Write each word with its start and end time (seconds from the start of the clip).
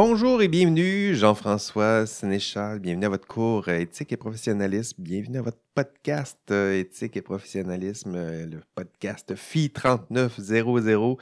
Bonjour 0.00 0.40
et 0.42 0.46
bienvenue, 0.46 1.16
Jean-François 1.16 2.06
Sénéchal. 2.06 2.78
Bienvenue 2.78 3.06
à 3.06 3.08
votre 3.08 3.26
cours 3.26 3.64
euh, 3.66 3.80
éthique 3.80 4.12
et 4.12 4.16
professionnalisme. 4.16 5.02
Bienvenue 5.02 5.38
à 5.38 5.42
votre 5.42 5.58
podcast 5.74 6.38
euh, 6.52 6.78
éthique 6.78 7.16
et 7.16 7.20
professionnalisme, 7.20 8.14
euh, 8.14 8.46
le 8.46 8.60
podcast 8.76 9.34
FI 9.34 9.70
3900. 9.70 11.16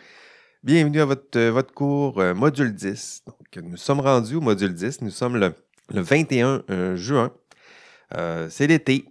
Bienvenue 0.62 1.00
à 1.00 1.06
votre, 1.06 1.72
cours 1.72 2.22
module 2.34 2.74
10. 2.74 3.22
Donc, 3.26 3.64
nous 3.64 3.78
sommes 3.78 4.00
rendus 4.00 4.34
au 4.34 4.42
module 4.42 4.74
10. 4.74 5.00
Nous 5.00 5.10
sommes 5.10 5.38
le 5.38 5.54
21 5.88 6.96
juin. 6.96 7.32
C'est 8.50 8.66
l'été. 8.66 9.06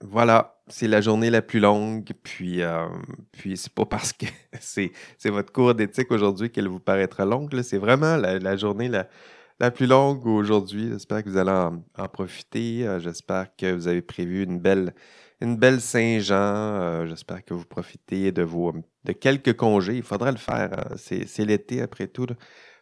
Voilà, 0.00 0.59
c'est 0.70 0.88
la 0.88 1.00
journée 1.00 1.30
la 1.30 1.42
plus 1.42 1.60
longue, 1.60 2.10
puis, 2.22 2.62
euh, 2.62 2.86
puis 3.32 3.56
c'est 3.56 3.72
pas 3.72 3.86
parce 3.86 4.12
que 4.12 4.26
c'est, 4.60 4.92
votre 5.26 5.52
cours 5.52 5.74
d'éthique 5.74 6.10
aujourd'hui 6.10 6.50
qu'elle 6.50 6.68
vous 6.68 6.80
paraîtra 6.80 7.24
longue. 7.24 7.60
C'est 7.62 7.78
vraiment 7.78 8.16
la, 8.16 8.56
journée 8.56 8.88
la, 8.88 9.70
plus 9.70 9.86
longue 9.86 10.26
aujourd'hui. 10.26 10.88
J'espère 10.90 11.22
que 11.24 11.28
vous 11.28 11.36
allez 11.36 11.50
en, 11.50 12.08
profiter. 12.08 12.86
Euh, 12.86 12.98
j'espère 13.00 13.54
que 13.56 13.72
vous 13.72 13.88
avez 13.88 14.02
prévu 14.02 14.42
une 14.44 14.58
belle, 14.58 14.94
une 15.40 15.56
belle 15.56 15.80
Saint-Jean. 15.80 16.34
Euh, 16.34 17.06
j'espère 17.06 17.44
que 17.44 17.54
vous 17.54 17.64
profitez 17.64 18.32
de, 18.32 18.42
vos, 18.42 18.72
de 19.04 19.12
quelques 19.12 19.56
congés. 19.56 19.96
Il 19.96 20.02
faudra 20.02 20.30
le 20.30 20.38
faire. 20.38 20.70
Hein. 20.72 20.94
C'est, 20.96 21.44
l'été 21.44 21.82
après 21.82 22.06
tout. 22.06 22.26
Il 22.28 22.36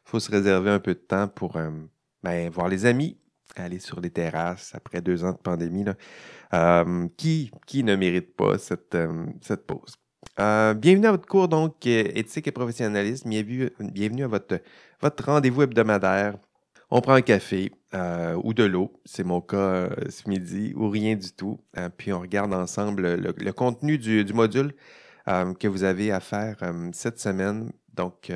faut 0.04 0.20
se 0.20 0.30
réserver 0.30 0.70
un 0.70 0.80
peu 0.80 0.94
de 0.94 1.00
temps 1.00 1.28
pour 1.28 1.58
ben, 2.22 2.50
voir 2.50 2.68
les 2.68 2.86
amis, 2.86 3.18
aller 3.62 3.78
sur 3.78 4.00
les 4.00 4.10
terrasses 4.10 4.72
après 4.74 5.00
deux 5.00 5.24
ans 5.24 5.32
de 5.32 5.38
pandémie. 5.38 5.84
Euh, 6.54 7.08
qui, 7.16 7.50
qui 7.66 7.84
ne 7.84 7.94
mérite 7.94 8.34
pas 8.34 8.58
cette, 8.58 8.94
euh, 8.94 9.26
cette 9.40 9.66
pause? 9.66 9.94
Euh, 10.40 10.72
bienvenue 10.74 11.06
à 11.06 11.10
votre 11.10 11.26
cours 11.26 11.48
donc 11.48 11.86
éthique 11.86 12.46
et 12.46 12.52
professionnalisme. 12.52 13.28
Bienvenue, 13.28 14.24
à 14.24 14.28
votre, 14.28 14.60
votre 15.00 15.24
rendez-vous 15.24 15.62
hebdomadaire. 15.62 16.36
On 16.90 17.00
prend 17.00 17.14
un 17.14 17.22
café 17.22 17.72
ou 18.42 18.54
de 18.54 18.64
l'eau, 18.64 19.00
c'est 19.04 19.24
mon 19.24 19.40
cas 19.40 19.90
ce 20.08 20.28
midi, 20.28 20.72
ou 20.74 20.88
rien 20.88 21.16
du 21.16 21.32
tout. 21.32 21.60
puis 21.98 22.12
on 22.12 22.20
regarde 22.20 22.54
ensemble 22.54 23.16
le, 23.16 23.52
contenu 23.52 23.98
du, 23.98 24.24
du 24.24 24.32
module 24.32 24.74
que 25.26 25.68
vous 25.68 25.84
avez 25.84 26.12
à 26.12 26.20
faire 26.20 26.56
cette 26.92 27.18
semaine. 27.18 27.70
Donc 27.92 28.32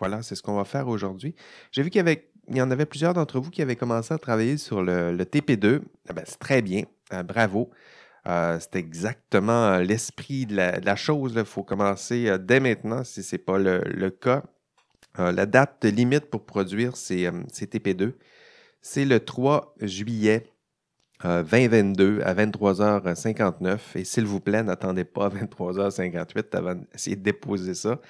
voilà, 0.00 0.22
c'est 0.22 0.34
ce 0.34 0.42
qu'on 0.42 0.56
va 0.56 0.64
faire 0.64 0.88
aujourd'hui. 0.88 1.36
J'ai 1.70 1.82
vu 1.82 1.90
qu'il 1.90 1.98
y 1.98 2.00
avait 2.00 2.29
il 2.48 2.56
y 2.56 2.62
en 2.62 2.70
avait 2.70 2.86
plusieurs 2.86 3.14
d'entre 3.14 3.40
vous 3.40 3.50
qui 3.50 3.62
avaient 3.62 3.76
commencé 3.76 4.12
à 4.12 4.18
travailler 4.18 4.56
sur 4.56 4.82
le, 4.82 5.16
TP2. 5.24 5.80
Ah 6.08 6.12
ben, 6.12 6.24
c'est 6.26 6.38
très 6.38 6.62
bien. 6.62 6.84
Euh, 7.12 7.22
bravo. 7.22 7.70
Euh, 8.26 8.58
c'est 8.60 8.76
exactement 8.76 9.66
euh, 9.66 9.82
l'esprit 9.82 10.46
de, 10.46 10.56
la, 10.56 10.96
chose. 10.96 11.34
Il 11.36 11.44
faut 11.44 11.62
commencer 11.62 12.36
dès 12.38 12.60
maintenant 12.60 13.04
si 13.04 13.22
ce 13.22 13.34
n'est 13.34 13.42
pas 13.42 13.58
le, 13.58 14.10
cas. 14.10 14.42
la 15.18 15.46
date 15.46 15.84
limite 15.84 16.26
pour 16.26 16.44
produire 16.44 16.96
ces, 16.96 17.30
TP2, 17.30 18.12
c'est 18.82 19.04
le 19.04 19.20
3 19.20 19.74
juillet 19.80 20.46
2022 21.24 22.20
à 22.22 22.34
23h59. 22.34 23.78
Et 23.94 24.04
s'il 24.04 24.24
vous 24.24 24.40
plaît, 24.40 24.62
n'attendez 24.62 25.04
pas 25.04 25.26
à 25.26 25.28
23h58 25.30 26.56
avant 26.56 26.74
d'essayer 26.74 27.16
de 27.16 27.22
déposer 27.22 27.74
ça. 27.74 28.00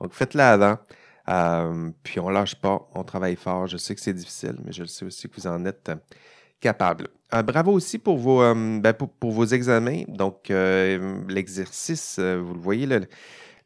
Donc, 0.00 0.12
faites-le 0.12 0.40
avant. 0.40 0.78
Euh, 1.28 1.90
puis 2.02 2.20
on 2.20 2.30
lâche 2.30 2.54
pas, 2.54 2.88
on 2.94 3.04
travaille 3.04 3.36
fort. 3.36 3.66
Je 3.66 3.76
sais 3.76 3.94
que 3.94 4.00
c'est 4.00 4.14
difficile, 4.14 4.56
mais 4.64 4.72
je 4.72 4.84
sais 4.84 5.04
aussi 5.04 5.28
que 5.28 5.40
vous 5.40 5.46
en 5.46 5.64
êtes 5.64 5.88
euh, 5.90 5.96
capable. 6.60 7.08
Euh, 7.34 7.42
bravo 7.42 7.72
aussi 7.72 7.98
pour 7.98 8.16
vos, 8.16 8.40
ben, 8.54 8.92
pour, 8.92 9.32
vos 9.32 9.44
examens. 9.44 10.02
Donc, 10.08 10.48
l'exercice, 10.48 12.18
vous 12.18 12.54
le 12.54 12.60
voyez, 12.60 12.88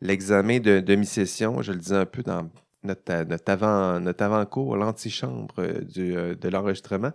l'examen 0.00 0.58
de 0.58 0.80
demi-session, 0.80 1.62
je 1.62 1.72
le 1.72 1.78
disais 1.78 1.96
un 1.96 2.06
peu 2.06 2.22
dans 2.22 2.50
notre, 2.82 3.22
notre, 3.24 3.50
avant, 3.52 4.00
notre 4.00 4.24
avant-cours, 4.24 4.76
l'antichambre 4.76 5.54
de 5.56 6.48
l'enregistrement. 6.48 7.12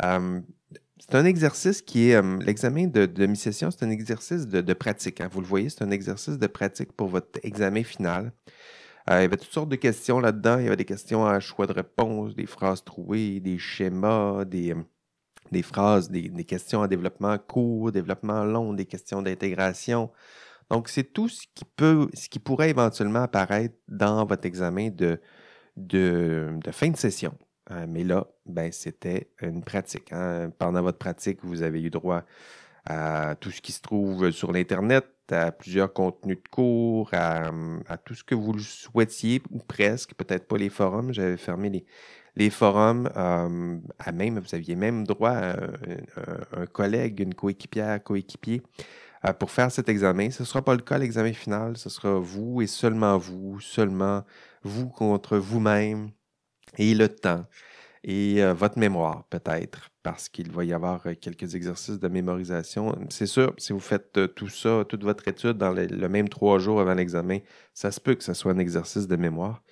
c'est 0.00 1.14
un 1.14 1.24
exercice 1.26 1.82
qui 1.82 2.08
est, 2.08 2.22
l'examen 2.42 2.86
de, 2.86 3.04
demi-session, 3.04 3.70
c'est 3.70 3.84
un 3.84 3.90
exercice 3.90 4.48
de, 4.48 4.72
pratique. 4.72 5.20
Hein. 5.20 5.28
Vous 5.30 5.42
le 5.42 5.46
voyez, 5.46 5.68
c'est 5.68 5.82
un 5.82 5.90
exercice 5.90 6.38
de 6.38 6.46
pratique 6.46 6.92
pour 6.92 7.08
votre 7.08 7.38
examen 7.42 7.84
final. 7.84 8.32
Euh, 9.08 9.18
il 9.18 9.22
y 9.22 9.24
avait 9.24 9.36
toutes 9.36 9.52
sortes 9.52 9.68
de 9.68 9.76
questions 9.76 10.20
là-dedans. 10.20 10.58
Il 10.58 10.64
y 10.64 10.66
avait 10.66 10.76
des 10.76 10.84
questions 10.84 11.26
à 11.26 11.40
choix 11.40 11.66
de 11.66 11.72
réponse, 11.72 12.34
des 12.34 12.46
phrases 12.46 12.84
trouées, 12.84 13.40
des 13.40 13.58
schémas, 13.58 14.44
des, 14.44 14.74
euh, 14.74 15.62
phrases, 15.62 16.10
des, 16.10 16.44
questions 16.44 16.82
à 16.82 16.88
développement 16.88 17.38
court, 17.38 17.92
développement 17.92 18.44
long, 18.44 18.74
des 18.74 18.86
questions 18.86 19.22
d'intégration. 19.22 20.10
Donc, 20.70 20.88
c'est 20.88 21.12
tout 21.12 21.28
ce 21.28 21.46
qui 21.54 21.64
peut, 21.64 22.08
ce 22.14 22.28
qui 22.28 22.38
pourrait 22.38 22.70
éventuellement 22.70 23.22
apparaître 23.22 23.74
dans 23.88 24.24
votre 24.24 24.46
examen 24.46 24.90
de, 24.90 25.20
de, 25.76 26.58
fin 26.70 26.90
de 26.90 26.96
session. 26.96 27.36
Euh, 27.70 27.86
mais 27.88 28.04
là, 28.04 28.26
ben, 28.46 28.70
c'était 28.70 29.30
une 29.40 29.64
pratique. 29.64 30.12
Hein. 30.12 30.50
Pendant 30.58 30.82
votre 30.82 30.98
pratique, 30.98 31.40
vous 31.42 31.62
avez 31.62 31.82
eu 31.82 31.90
droit 31.90 32.24
à 32.86 33.34
tout 33.40 33.50
ce 33.50 33.60
qui 33.60 33.72
se 33.72 33.80
trouve 33.80 34.30
sur 34.30 34.52
l'Internet, 34.52 35.06
à 35.32 35.52
plusieurs 35.52 35.92
contenus 35.92 36.38
de 36.42 36.48
cours, 36.48 37.10
à, 37.12 37.50
tout 38.04 38.14
ce 38.14 38.24
que 38.24 38.34
vous 38.34 38.58
souhaitiez, 38.58 39.42
ou 39.50 39.58
presque, 39.58 40.14
peut-être 40.14 40.46
pas 40.46 40.56
les 40.56 40.68
forums. 40.68 41.12
J'avais 41.12 41.36
fermé 41.36 41.84
les, 42.36 42.50
forums. 42.50 43.10
Euh, 43.16 43.78
à 43.98 44.12
même, 44.12 44.38
vous 44.38 44.54
aviez 44.54 44.76
même 44.76 45.06
droit 45.06 45.30
à 45.30 45.56
un, 46.56 46.66
collègue, 46.66 47.20
une 47.20 47.34
coéquipière, 47.34 48.02
coéquipier 48.02 48.62
euh, 49.26 49.32
pour 49.32 49.50
faire 49.50 49.70
cet 49.70 49.88
examen. 49.88 50.30
Ce 50.30 50.42
ne 50.42 50.46
sera 50.46 50.62
pas 50.62 50.74
le 50.74 50.82
cas, 50.82 50.98
l'examen 50.98 51.32
final. 51.32 51.76
Ce 51.76 51.88
sera 51.90 52.18
vous 52.18 52.62
et 52.62 52.66
seulement 52.66 53.18
vous, 53.18 53.60
seulement 53.60 54.24
vous 54.62 54.88
contre 54.88 55.36
vous-même 55.38 56.10
et 56.78 56.94
le 56.94 57.08
temps 57.08 57.44
et 58.04 58.42
euh, 58.42 58.54
votre 58.54 58.78
mémoire 58.78 59.24
peut-être, 59.30 59.89
parce 60.02 60.28
qu'il 60.28 60.50
va 60.50 60.64
y 60.64 60.72
avoir 60.72 61.06
euh, 61.06 61.14
quelques 61.14 61.54
exercices 61.54 61.98
de 61.98 62.08
mémorisation. 62.08 62.96
C'est 63.10 63.26
sûr, 63.26 63.54
si 63.58 63.72
vous 63.72 63.80
faites 63.80 64.16
euh, 64.16 64.26
tout 64.26 64.48
ça, 64.48 64.84
toute 64.88 65.04
votre 65.04 65.28
étude 65.28 65.58
dans 65.58 65.72
le, 65.72 66.08
même 66.08 66.28
trois 66.28 66.58
jours 66.58 66.80
avant 66.80 66.94
l'examen, 66.94 67.38
ça 67.74 67.90
se 67.90 68.00
peut 68.00 68.14
que 68.14 68.24
ce 68.24 68.34
soit 68.34 68.52
un 68.52 68.58
exercice 68.58 69.06
de 69.06 69.16
mémoire. 69.16 69.62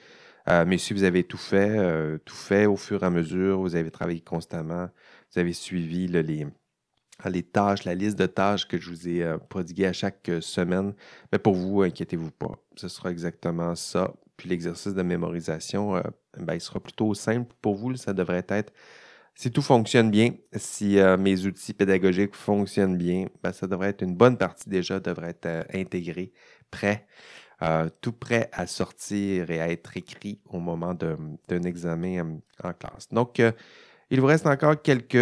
mais 0.67 0.79
si 0.79 0.95
vous 0.95 1.05
avez 1.05 1.25
tout 1.25 1.37
fait, 1.39 2.19
tout 2.25 2.35
fait 2.35 2.67
au 2.67 2.77
fur 2.77 3.03
et 3.03 3.07
à 3.07 3.11
mesure, 3.11 3.61
vous 3.61 3.77
avez 3.77 3.91
travaillé 3.91 4.21
constamment, 4.21 4.89
vous 5.33 5.41
avez 5.41 5.53
suivi 5.53 6.07
les, 6.09 7.43
tâches, 7.43 7.85
la 7.85 7.95
liste 7.95 8.19
de 8.19 8.27
tâches 8.27 8.67
que 8.67 8.79
je 8.79 8.89
vous 8.91 9.09
ai 9.09 9.37
prodiguées 9.51 9.87
à 9.87 9.93
chaque 9.93 10.31
semaine, 10.41 10.95
mais 11.33 11.39
pour 11.39 11.55
vous, 11.55 11.83
inquiétez-vous 11.83 12.31
pas. 12.31 12.55
Ce 12.77 12.89
sera 12.89 13.11
exactement 13.11 13.75
ça. 13.75 14.15
Puis 14.39 14.49
l'exercice 14.49 14.95
de 14.95 15.03
mémorisation, 15.03 15.97
euh, 15.97 16.03
ben, 16.39 16.55
il 16.55 16.61
sera 16.61 16.81
plutôt 16.81 17.13
simple 17.13 17.53
pour 17.61 17.75
vous. 17.75 17.95
Ça 17.97 18.15
devrait 18.15 18.47
être, 18.49 18.73
si 19.39 19.53
tout 19.53 19.63
fonctionne 19.63 20.11
bien, 20.11 20.33
si 20.57 20.99
euh, 20.99 21.17
mes 21.17 21.47
outils 21.47 21.73
pédagogiques 21.73 22.35
fonctionnent 22.35 22.97
bien, 22.97 23.27
ben, 23.41 23.53
ça 23.53 23.69
devrait 23.69 23.91
être 23.91 24.03
une 24.03 24.17
bonne 24.17 24.37
partie 24.37 24.69
déjà, 24.69 24.99
devrait 24.99 25.31
être 25.31 25.47
euh, 25.47 25.63
intégré, 25.73 26.33
prêt, 26.73 27.07
tout 28.01 28.13
prêt 28.13 28.51
à 28.53 28.67
sortir 28.67 29.51
et 29.51 29.61
à 29.61 29.69
être 29.69 29.97
écrit 29.97 30.41
au 30.45 30.59
moment 30.59 30.95
d'un 30.95 31.63
examen 31.65 32.39
en 32.63 32.73
classe. 32.73 33.09
Donc, 33.11 33.43
il 34.11 34.21
vous 34.21 34.27
reste 34.27 34.47
encore 34.47 34.81
quelques, 34.81 35.13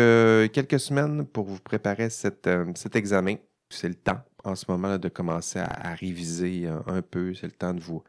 semaines 0.79 1.27
pour 1.27 1.47
vous 1.47 1.61
préparer 1.61 2.11
cet 2.11 2.47
examen. 2.95 3.37
C'est 3.71 3.89
le 3.89 3.95
temps 3.95 4.21
en 4.45 4.55
ce 4.55 4.67
moment 4.69 4.99
de 4.99 5.09
commencer 5.09 5.61
à, 5.61 5.95
réviser 5.95 6.69
un 6.87 7.01
peu. 7.01 7.33
C'est 7.33 7.47
le 7.47 7.53
temps 7.53 7.73
de 7.73 7.81
vous, 7.81 8.03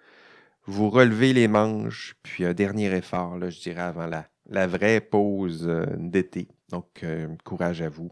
vous 0.66 0.90
relevez 0.90 1.32
les 1.32 1.48
manches, 1.48 2.16
puis 2.22 2.44
un 2.44 2.54
dernier 2.54 2.94
effort, 2.98 3.38
là, 3.38 3.50
je 3.50 3.62
dirais, 3.62 3.82
avant 3.82 4.08
la, 4.08 4.28
la 4.50 4.68
vraie 4.68 5.02
pause 5.02 5.66
euh, 5.68 5.86
d'été. 5.98 6.48
Donc, 6.70 7.04
euh, 7.04 7.28
courage 7.44 7.82
à 7.82 7.90
vous, 7.90 8.10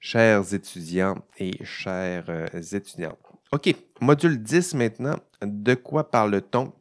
chers 0.00 0.54
étudiants 0.54 1.16
et 1.38 1.52
chères 1.64 2.26
euh, 2.28 2.46
étudiantes. 2.72 3.18
OK, 3.52 3.74
module 4.00 4.42
10 4.42 4.74
maintenant. 4.74 5.16
De 5.42 5.74
quoi 5.74 6.10
parle-t-on 6.10 6.72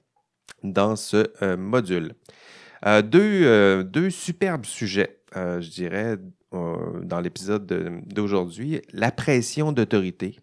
dans 0.63 0.95
ce 0.95 1.55
module? 1.55 2.13
Deux, 2.85 3.83
deux, 3.83 4.09
superbes 4.09 4.65
sujets, 4.65 5.21
je 5.33 5.69
dirais, 5.69 6.17
dans 6.51 7.21
l'épisode 7.21 7.65
d'aujourd'hui. 8.07 8.81
La 8.91 9.11
pression 9.11 9.71
d'autorité 9.71 10.39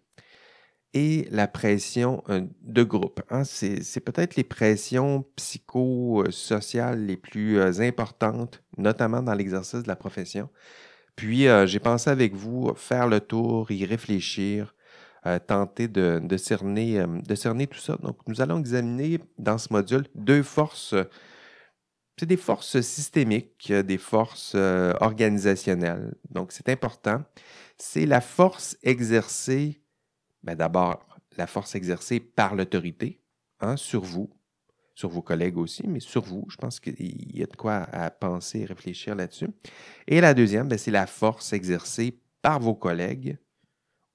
et 0.95 1.27
la 1.29 1.47
pression 1.47 2.23
euh, 2.29 2.41
de 2.61 2.83
groupe. 2.83 3.21
Hein. 3.29 3.43
C'est 3.43 3.99
peut-être 3.99 4.37
les 4.37 4.45
pressions 4.45 5.25
psychosociales 5.35 7.05
les 7.05 7.17
plus 7.17 7.59
euh, 7.59 7.81
importantes, 7.81 8.63
notamment 8.77 9.21
dans 9.21 9.33
l'exercice 9.33 9.83
de 9.83 9.87
la 9.89 9.97
profession. 9.97 10.49
Puis, 11.17 11.47
euh, 11.47 11.67
j'ai 11.67 11.79
pensé 11.79 12.09
avec 12.09 12.33
vous 12.33 12.73
faire 12.75 13.07
le 13.07 13.19
tour, 13.19 13.69
y 13.71 13.85
réfléchir, 13.85 14.73
tenter 15.47 15.87
de, 15.87 16.37
cerner, 16.37 17.03
de 17.07 17.33
cerner 17.33 17.65
tout 17.65 17.79
ça. 17.79 17.97
Donc, 17.97 18.17
nous 18.27 18.41
allons 18.41 18.59
examiner 18.59 19.19
dans 19.39 19.57
ce 19.57 19.73
module 19.73 20.05
deux 20.13 20.43
forces. 20.43 20.93
C'est 22.15 22.27
des 22.27 22.37
forces 22.37 22.79
systémiques, 22.81 23.73
des 23.73 23.97
forces 23.97 24.53
organisationnelles. 24.53 26.13
Donc, 26.29 26.51
c'est 26.51 26.69
important. 26.69 27.23
C'est 27.75 28.05
la 28.05 28.21
force 28.21 28.77
exercée 28.83 29.81
ben, 30.45 30.55
d'abord, 30.55 31.05
la 31.37 31.47
force 31.47 31.75
exercée 31.75 32.19
par 32.19 32.55
l'autorité 32.55 33.19
hein, 33.59 33.75
sur 33.75 34.03
vous, 34.03 34.29
sur 34.93 35.09
vos 35.09 35.21
collègues 35.21 35.57
aussi, 35.57 35.85
mais 35.87 35.99
sur 35.99 36.23
vous. 36.23 36.45
Je 36.49 36.55
pense 36.55 36.79
qu'il 36.79 37.35
y 37.35 37.43
a 37.43 37.47
de 37.47 37.55
quoi 37.55 37.87
à 37.91 38.09
penser 38.11 38.59
et 38.59 38.65
réfléchir 38.65 39.15
là-dessus. 39.15 39.49
Et 40.07 40.21
la 40.21 40.33
deuxième, 40.33 40.69
ben, 40.69 40.77
c'est 40.77 40.91
la 40.91 41.07
force 41.07 41.51
exercée 41.51 42.21
par 42.41 42.59
vos 42.59 42.75
collègues 42.75 43.37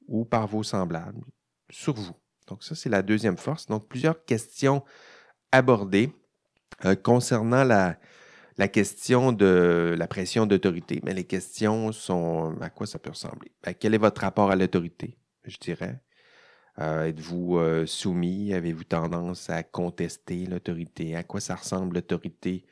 ou 0.06 0.24
par 0.24 0.46
vos 0.46 0.62
semblables 0.62 1.24
sur 1.68 1.94
vous. 1.94 2.14
Donc 2.46 2.62
ça, 2.62 2.74
c'est 2.74 2.88
la 2.88 3.02
deuxième 3.02 3.36
force. 3.36 3.66
Donc 3.66 3.88
plusieurs 3.88 4.24
questions 4.24 4.84
abordées 5.52 6.12
euh, 6.84 6.94
concernant 6.94 7.64
la, 7.64 7.98
la 8.56 8.68
question 8.68 9.32
de 9.32 9.96
la 9.98 10.06
pression 10.06 10.46
d'autorité. 10.46 11.00
Mais 11.04 11.12
les 11.12 11.24
questions 11.24 11.92
sont 11.92 12.56
à 12.60 12.70
quoi 12.70 12.86
ça 12.86 12.98
peut 12.98 13.10
ressembler? 13.10 13.52
Ben, 13.64 13.74
quel 13.74 13.94
est 13.94 13.98
votre 13.98 14.20
rapport 14.20 14.50
à 14.50 14.56
l'autorité, 14.56 15.18
je 15.44 15.58
dirais? 15.58 16.00
Euh, 16.78 17.04
êtes-vous 17.06 17.58
euh, 17.58 17.86
soumis? 17.86 18.54
Avez-vous 18.54 18.84
tendance 18.84 19.50
à 19.50 19.62
contester 19.62 20.46
l'autorité? 20.46 21.16
À 21.16 21.22
quoi 21.22 21.40
ça 21.40 21.54
ressemble 21.56 21.96
l'autorité 21.96 22.64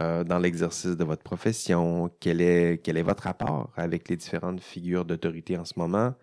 euh, 0.00 0.24
dans 0.24 0.38
l'exercice 0.38 0.96
de 0.96 1.04
votre 1.04 1.22
profession? 1.22 2.10
Quel 2.20 2.40
est, 2.40 2.78
quel 2.82 2.96
est 2.96 3.02
votre 3.02 3.24
rapport 3.24 3.72
avec 3.76 4.08
les 4.08 4.16
différentes 4.16 4.60
figures 4.60 5.04
d'autorité 5.04 5.56
en 5.58 5.64
ce 5.64 5.74
moment? 5.76 6.14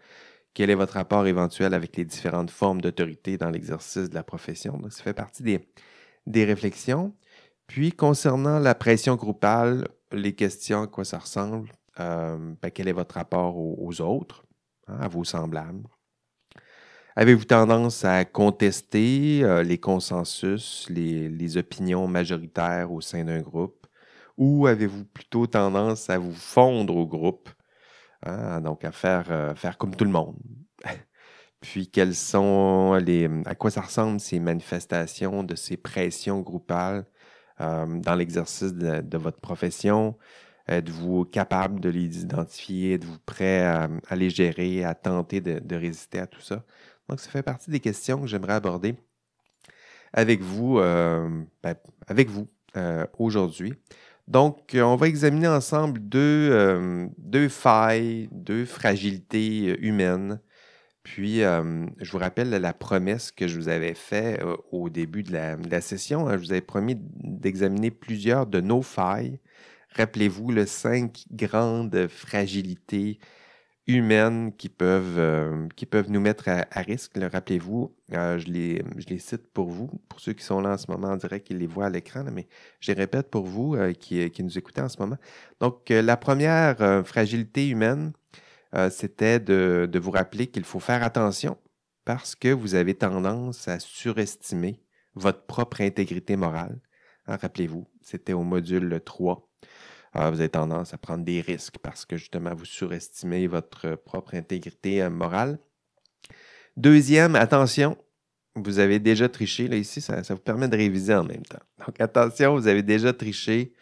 Quel 0.54 0.70
est 0.70 0.76
votre 0.76 0.94
rapport 0.94 1.28
éventuel 1.28 1.74
avec 1.74 1.98
les 1.98 2.06
différentes 2.06 2.52
formes 2.52 2.82
d'autorité 2.82 3.38
dans 3.38 3.50
l'exercice 3.50 4.10
de 4.10 4.16
la 4.16 4.24
profession? 4.24 4.78
Donc, 4.78 4.94
ça 4.94 5.04
fait 5.04 5.14
partie 5.14 5.44
des, 5.44 5.68
des 6.28 6.46
réflexions. 6.46 7.14
Puis, 7.68 7.92
concernant 7.92 8.60
la 8.60 8.76
pression 8.76 9.16
groupale, 9.16 9.88
les 10.12 10.36
questions, 10.36 10.84
à 10.84 10.88
quoi 10.88 11.04
ça 11.04 11.20
ressemble? 11.20 11.70
Ben, 11.98 12.72
quel 12.74 12.88
est 12.88 12.94
votre 12.94 13.16
rapport 13.16 13.58
aux, 13.58 14.02
autres, 14.02 14.46
hein, 14.88 14.98
à 15.02 15.08
vos 15.08 15.24
semblables? 15.24 15.84
Avez-vous 17.18 17.46
tendance 17.46 18.04
à 18.04 18.26
contester 18.26 19.42
euh, 19.42 19.64
les 19.64 19.78
consensus, 19.78 20.86
les, 20.90 21.58
opinions 21.58 22.08
majoritaires 22.08 22.92
au 22.92 23.00
sein 23.00 23.24
d'un 23.24 23.40
groupe? 23.42 23.88
Ou 24.38 24.68
avez-vous 24.68 25.06
plutôt 25.06 25.48
tendance 25.48 26.10
à 26.10 26.18
vous 26.18 26.34
fondre 26.34 26.98
au 26.98 27.08
groupe, 27.08 27.50
hein, 28.24 28.60
donc 28.60 28.84
à 28.84 28.92
faire, 28.92 29.28
euh, 29.32 29.56
faire 29.56 29.78
comme 29.78 29.96
tout 29.96 30.04
le 30.04 30.12
monde? 30.12 30.36
Puis, 31.62 31.88
quelles 31.90 32.16
sont 32.16 32.96
les, 32.96 33.30
à 33.46 33.56
quoi 33.56 33.72
ça 33.72 33.82
ressemble 33.82 34.20
ces 34.20 34.40
manifestations 34.40 35.44
de 35.44 35.56
ces 35.56 35.78
pressions 35.78 36.42
groupales 36.42 37.06
euh, 37.62 37.86
dans 38.02 38.16
l'exercice 38.16 38.74
de, 38.74 39.18
votre 39.18 39.40
profession? 39.40 40.18
Êtes-vous 40.68 41.26
capable 41.26 41.80
de 41.80 41.90
les 41.90 42.22
identifier? 42.22 42.96
Êtes-vous 42.96 43.20
prêt 43.26 43.64
à, 43.64 43.90
les 44.16 44.30
gérer, 44.30 44.84
à 44.84 44.96
tenter 44.96 45.40
de 45.42 45.76
résister 45.76 46.20
à 46.20 46.28
tout 46.28 46.42
ça? 46.42 46.66
Donc, 47.10 47.20
ça 47.20 47.30
fait 47.30 47.44
partie 47.44 47.70
des 47.70 47.80
questions 47.80 48.22
que 48.22 48.28
j'aimerais 48.28 48.54
aborder 48.54 48.96
avec 50.16 50.42
vous, 50.42 50.80
euh, 50.80 51.44
ben, 51.62 51.76
euh, 52.78 53.06
aujourd'hui. 53.20 53.74
Donc, 54.28 54.74
euh, 54.74 54.82
on 54.82 54.96
va 54.96 55.08
examiner 55.08 55.48
ensemble 55.48 56.00
deux, 56.00 57.10
failles, 57.50 58.30
deux 58.32 58.66
fragilités 58.66 59.78
humaines. 59.82 60.40
Puis, 61.04 61.42
je 61.42 62.12
vous 62.12 62.18
rappelle 62.18 62.50
la 62.50 62.74
promesse 62.74 63.32
que 63.32 63.48
je 63.48 63.58
vous 63.60 63.70
avais 63.70 63.94
faite 63.94 64.42
au 64.72 64.90
début 64.90 65.22
de 65.22 65.34
la, 65.34 65.82
session. 65.82 66.28
Hein. 66.28 66.38
je 66.38 66.46
vous 66.46 66.52
avais 66.52 66.62
promis 66.62 66.96
d'examiner 66.98 67.92
plusieurs 67.92 68.48
de 68.48 68.60
nos 68.60 68.82
failles. 68.82 69.40
Rappelez-vous, 69.96 70.52
le 70.52 70.66
cinq 70.66 71.26
grandes 71.30 72.08
fragilités 72.08 73.20
humaines 73.88 74.54
qui 74.56 74.70
peuvent, 74.70 75.20
euh, 75.20 75.68
qui 75.76 75.86
peuvent 75.86 76.10
nous 76.10 76.20
mettre 76.20 76.50
à, 76.50 76.82
risque. 76.82 77.18
Rappelez-vous, 77.18 77.96
euh, 78.14 78.40
je, 78.40 78.48
les, 78.48 78.84
je 78.98 79.08
les 79.08 79.20
cite 79.20 79.48
pour 79.48 79.70
vous, 79.70 79.90
pour 80.10 80.20
ceux 80.20 80.34
qui 80.34 80.44
sont 80.44 80.60
là 80.60 80.72
en 80.72 80.78
ce 80.78 80.90
moment 80.90 81.10
en 81.10 81.18
direct, 81.18 81.48
qui 81.48 81.54
les 81.54 81.68
voient 81.68 81.86
à 81.86 81.90
l'écran, 81.90 82.24
mais 82.32 82.48
je 82.80 82.92
les 82.92 82.98
répète 82.98 83.30
pour 83.30 83.46
vous 83.46 83.76
euh, 83.76 83.94
qui, 83.94 84.30
qui, 84.32 84.44
nous 84.44 84.58
écoutez 84.58 84.82
en 84.82 84.90
ce 84.90 85.00
moment. 85.00 85.18
Donc, 85.60 85.90
la 85.90 86.18
première 86.18 87.06
fragilité 87.06 87.70
humaine, 87.70 88.14
c'était 88.90 89.40
de, 89.40 89.88
de, 89.90 90.00
vous 90.00 90.12
rappeler 90.12 90.48
qu'il 90.48 90.66
faut 90.66 90.82
faire 90.82 91.02
attention 91.04 91.58
parce 92.04 92.36
que 92.36 92.50
vous 92.50 92.76
avez 92.76 92.94
tendance 92.94 93.68
à 93.68 93.80
surestimer 93.80 94.82
votre 95.16 95.46
propre 95.46 95.82
intégrité 95.82 96.36
morale. 96.36 96.80
Hein, 97.28 97.38
rappelez-vous, 97.42 97.88
c'était 98.02 98.34
au 98.34 98.44
module 98.44 99.02
3 99.04 99.50
vous 100.16 100.40
avez 100.40 100.50
tendance 100.50 100.94
à 100.94 100.98
prendre 100.98 101.26
des 101.26 101.42
risques 101.42 101.78
parce 101.82 102.06
que 102.06 102.16
justement, 102.18 102.56
vous 102.56 102.66
surestimez 102.66 103.48
votre 103.48 103.96
propre 103.96 104.36
intégrité 104.36 105.02
euh, 105.02 105.10
morale. 105.10 105.60
Deuxième, 106.78 107.36
attention, 107.36 107.98
vous 108.56 108.80
avez 108.80 109.00
déjà 109.00 109.28
triché. 109.28 109.68
Là, 109.68 109.76
ici, 109.76 110.02
ça, 110.02 110.22
vous 110.22 110.38
permet 110.38 110.68
de 110.70 110.78
réviser 110.78 111.14
en 111.14 111.24
même 111.24 111.44
temps. 111.44 111.64
Donc, 111.86 112.00
attention, 112.00 112.56
vous 112.56 112.68
avez 112.68 112.82
déjà 112.82 113.14
triché 113.14 113.74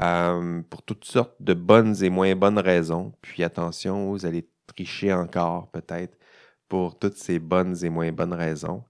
euh, 0.00 0.62
pour 0.70 0.82
toutes 0.82 1.04
sortes 1.04 1.36
de 1.40 1.54
bonnes 1.54 2.02
et 2.02 2.10
moins 2.10 2.34
bonnes 2.34 2.58
raisons. 2.58 3.12
Puis, 3.20 3.42
attention, 3.44 4.10
vous 4.10 4.24
allez 4.24 4.48
tricher 4.66 5.12
encore 5.12 5.70
peut-être 5.70 6.18
pour 6.68 6.98
toutes 6.98 7.18
ces 7.18 7.38
bonnes 7.38 7.76
et 7.84 7.90
moins 7.90 8.10
bonnes 8.10 8.32
raisons. 8.32 8.84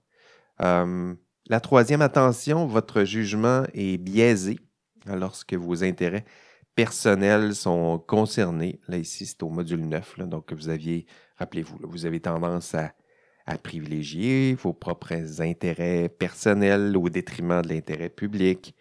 Euh, 0.61 1.13
la 1.47 1.59
troisième, 1.59 2.01
attention, 2.01 2.65
votre 2.67 3.03
jugement 3.03 3.63
est 3.73 3.97
biaisé 3.97 4.59
lorsque 5.05 5.53
vos 5.53 5.83
intérêts 5.83 6.25
personnels 6.75 7.55
sont 7.55 7.99
concernés. 7.99 8.79
Là, 8.87 8.97
ici, 8.97 9.25
c'est 9.25 9.41
au 9.43 9.49
module 9.49 9.87
9. 9.87 10.19
donc, 10.27 10.53
vous 10.53 10.69
aviez, 10.69 11.05
rappelez-vous, 11.37 11.77
vous 11.81 12.05
avez 12.05 12.19
tendance 12.19 12.75
à, 12.75 12.93
privilégier 13.63 14.55
vos 14.55 14.73
propres 14.73 15.41
intérêts 15.41 16.09
personnels 16.09 16.97
au 16.97 17.09
détriment 17.09 17.61
de 17.61 17.69
l'intérêt 17.69 18.09
public. 18.09 18.75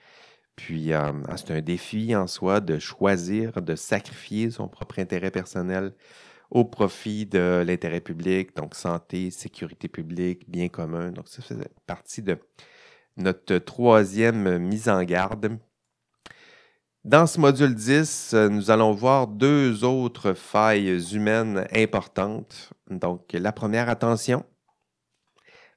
Puis, 0.56 0.92
euh, 0.92 1.12
ah, 1.28 1.36
c'est 1.36 1.50
un 1.52 1.60
défi 1.60 2.16
en 2.16 2.26
soi 2.26 2.60
de 2.60 2.78
choisir, 2.78 3.60
de 3.60 3.74
sacrifier 3.76 4.50
son 4.50 4.68
propre 4.68 5.00
intérêt 5.00 5.30
personnel 5.30 5.92
au 6.50 6.64
profit 6.64 7.26
de 7.26 7.62
l'intérêt 7.66 8.00
public, 8.00 8.56
donc 8.56 8.74
santé, 8.74 9.30
sécurité 9.30 9.88
publique, 9.88 10.48
bien 10.48 10.68
commun. 10.68 11.12
Donc, 11.12 11.28
ça 11.28 11.42
fait 11.42 11.56
partie 11.86 12.22
de 12.22 12.38
notre 13.16 13.58
troisième 13.58 14.58
mise 14.58 14.88
en 14.88 15.02
garde 15.04 15.58
dans 17.04 17.26
ce 17.26 17.38
module 17.38 17.74
10, 17.74 18.32
euh, 18.32 18.48
nous 18.48 18.70
allons 18.70 18.92
voir 18.92 19.26
deux 19.26 19.84
autres 19.84 20.32
failles 20.32 21.14
humaines 21.14 21.66
importantes. 21.74 22.72
Donc, 22.90 23.32
la 23.32 23.52
première, 23.52 23.90
attention. 23.90 24.44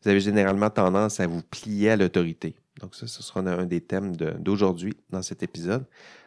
Vous 0.02 0.10
avez 0.10 0.22
généralement 0.22 0.70
tendance 0.70 1.20
à 1.20 1.28
vous 1.28 1.42
plier 1.42 1.92
à 1.92 1.96
l'autorité. 1.98 2.56
Donc, 2.80 2.96
ça, 2.96 3.08
ce 3.08 3.22
sera 3.22 3.42
un 3.42 3.66
des 3.66 3.82
thèmes 3.82 4.16
d'aujourd'hui 4.16 4.96
dans 5.10 5.22
cet 5.22 5.44
épisode, 5.44 5.86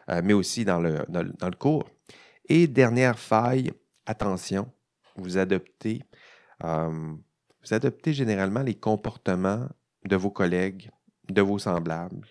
euh, 0.09 0.21
mais 0.23 0.33
aussi 0.33 0.65
dans 0.65 0.79
le, 0.79 0.99
dans, 1.09 1.23
le 1.23 1.55
cours. 1.57 1.89
Et 2.47 2.67
dernière 2.67 3.17
faille, 3.17 3.71
attention, 4.05 4.71
vous 5.15 5.37
adoptez, 5.37 6.03
euh, 6.63 7.13
vous 7.63 7.73
adoptez 7.73 8.13
généralement 8.13 8.61
les 8.61 8.75
comportements 8.75 9.67
de 10.05 10.15
vos 10.15 10.31
collègues, 10.31 10.91
de 11.29 11.41
vos 11.41 11.57
semblables, 11.57 12.27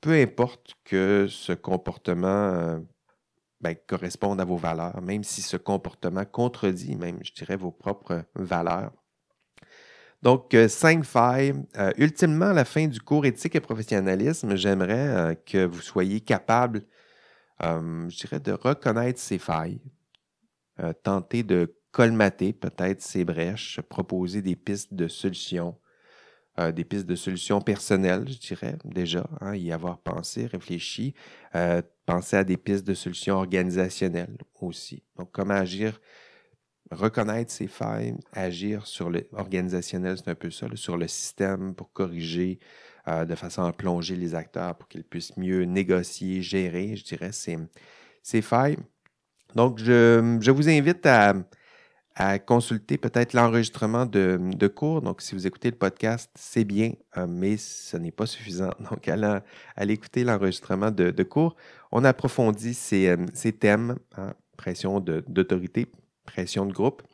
peu 0.00 0.12
importe 0.12 0.74
que 0.84 1.26
ce 1.28 1.52
comportement 1.52 2.26
euh, 2.28 2.78
ben, 3.60 3.74
corresponde 3.86 4.40
à 4.40 4.44
vos 4.44 4.56
valeurs, 4.56 5.00
même 5.02 5.24
si 5.24 5.42
ce 5.42 5.56
comportement 5.56 6.24
contredit 6.24 6.96
même, 6.96 7.18
je 7.22 7.32
dirais, 7.32 7.56
vos 7.56 7.72
propres 7.72 8.24
valeurs. 8.34 8.92
Donc, 10.22 10.54
euh, 10.54 10.68
cinq 10.68 11.04
failles. 11.04 11.54
Euh, 11.76 11.92
ultimement, 11.96 12.46
à 12.46 12.52
la 12.52 12.64
fin 12.64 12.86
du 12.86 13.00
cours 13.00 13.26
éthique 13.26 13.54
et 13.54 13.60
professionnalisme, 13.60 14.56
j'aimerais 14.56 15.40
que 15.46 15.64
vous 15.64 15.80
soyez 15.80 16.20
capable, 16.20 16.84
je 17.60 18.16
dirais, 18.16 18.40
de 18.40 18.52
reconnaître 18.52 19.20
ces 19.20 19.38
failles, 19.38 19.80
tenter 21.02 21.42
de 21.42 21.76
colmater 21.90 22.52
peut-être 22.52 23.02
ces 23.02 23.24
brèches, 23.24 23.80
proposer 23.80 24.42
des 24.42 24.56
pistes 24.56 24.94
de 24.94 25.08
solutions, 25.08 25.76
des 26.72 26.84
pistes 26.84 27.06
de 27.06 27.14
solutions 27.14 27.60
personnelles, 27.60 28.24
je 28.28 28.38
dirais, 28.38 28.76
déjà, 28.84 29.24
hein, 29.40 29.54
y 29.54 29.70
avoir 29.70 29.98
pensé, 29.98 30.46
réfléchi, 30.46 31.14
euh, 31.54 31.82
penser 32.04 32.36
à 32.36 32.44
des 32.44 32.56
pistes 32.56 32.86
de 32.86 32.94
solutions 32.94 33.36
organisationnelles 33.36 34.36
aussi. 34.60 35.02
Donc, 35.16 35.30
comment 35.30 35.54
agir, 35.54 36.00
reconnaître 36.90 37.52
ses 37.52 37.68
failles, 37.68 38.16
agir 38.32 38.86
sur 38.86 39.08
le 39.08 39.28
organisationnel, 39.32 40.16
c'est 40.18 40.28
un 40.28 40.34
peu 40.34 40.50
ça, 40.50 40.66
sur 40.74 40.96
le 40.96 41.06
système 41.06 41.74
pour 41.74 41.92
corriger, 41.92 42.58
euh, 43.06 43.24
de 43.24 43.36
façon 43.36 43.62
à 43.62 43.72
plonger 43.72 44.16
les 44.16 44.34
acteurs 44.34 44.74
pour 44.76 44.88
qu'ils 44.88 45.04
puissent 45.04 45.36
mieux 45.36 45.62
négocier, 45.64 46.42
gérer, 46.42 46.96
je 46.96 47.04
dirais, 47.04 47.32
ces, 47.32 47.56
ces 48.22 48.42
failles. 48.42 48.78
Donc, 49.54 49.78
je, 49.78 50.38
je 50.40 50.50
vous 50.50 50.68
invite 50.68 51.06
à, 51.06 51.34
à 52.20 52.40
consulter 52.40 52.98
peut-être 52.98 53.32
l'enregistrement 53.32 54.04
de, 54.04 54.66
cours. 54.66 55.02
Donc, 55.02 55.22
si 55.22 55.36
vous 55.36 55.46
écoutez 55.46 55.70
le 55.70 55.76
podcast, 55.76 56.28
c'est 56.34 56.64
bien, 56.64 56.92
euh, 57.16 57.28
mais 57.28 57.56
ce 57.56 57.96
n'est 57.96 58.10
pas 58.10 58.26
suffisant. 58.26 58.70
Donc, 58.90 59.06
allez, 59.06 59.38
allez 59.76 59.94
écouter 59.94 60.24
l'enregistrement 60.24 60.90
de, 60.90 61.22
cours. 61.22 61.54
On 61.92 62.04
approfondit 62.04 62.74
ces, 62.74 63.06
euh, 63.06 63.24
ces 63.34 63.52
thèmes, 63.52 63.96
hein, 64.16 64.34
pression 64.56 64.98
d'autorité, 64.98 65.86
pression 66.24 66.66
de 66.66 66.72
groupe. 66.72 67.04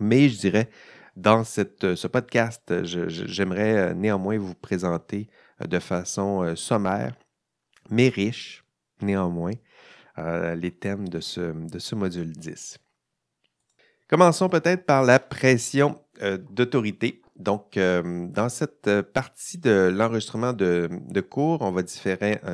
Mais 0.00 0.28
je 0.28 0.40
dirais, 0.40 0.68
dans 1.14 1.44
ce 1.44 2.06
podcast, 2.08 2.82
j'aimerais 2.82 3.76
euh, 3.76 3.94
néanmoins 3.94 4.38
vous 4.38 4.56
présenter 4.56 5.28
de 5.64 5.78
façon 5.78 6.56
sommaire, 6.56 7.14
mais 7.90 8.08
riche, 8.08 8.64
néanmoins, 9.00 9.52
les 10.16 10.72
thèmes 10.72 11.08
de 11.08 11.20
ce, 11.20 11.52
de 11.70 11.78
ce 11.78 11.94
module 11.94 12.32
10. 12.32 12.78
Commençons 14.12 14.50
peut-être 14.50 14.84
par 14.84 15.04
la 15.04 15.18
pression 15.18 15.98
d'autorité. 16.50 17.22
Donc, 17.34 17.78
dans 17.78 18.50
cette 18.50 18.90
partie 19.14 19.56
de 19.56 19.90
l'enregistrement 19.90 20.52
de, 20.52 21.20
cours, 21.22 21.62
on 21.62 21.70
va 21.70 21.82
différer. 21.82 22.38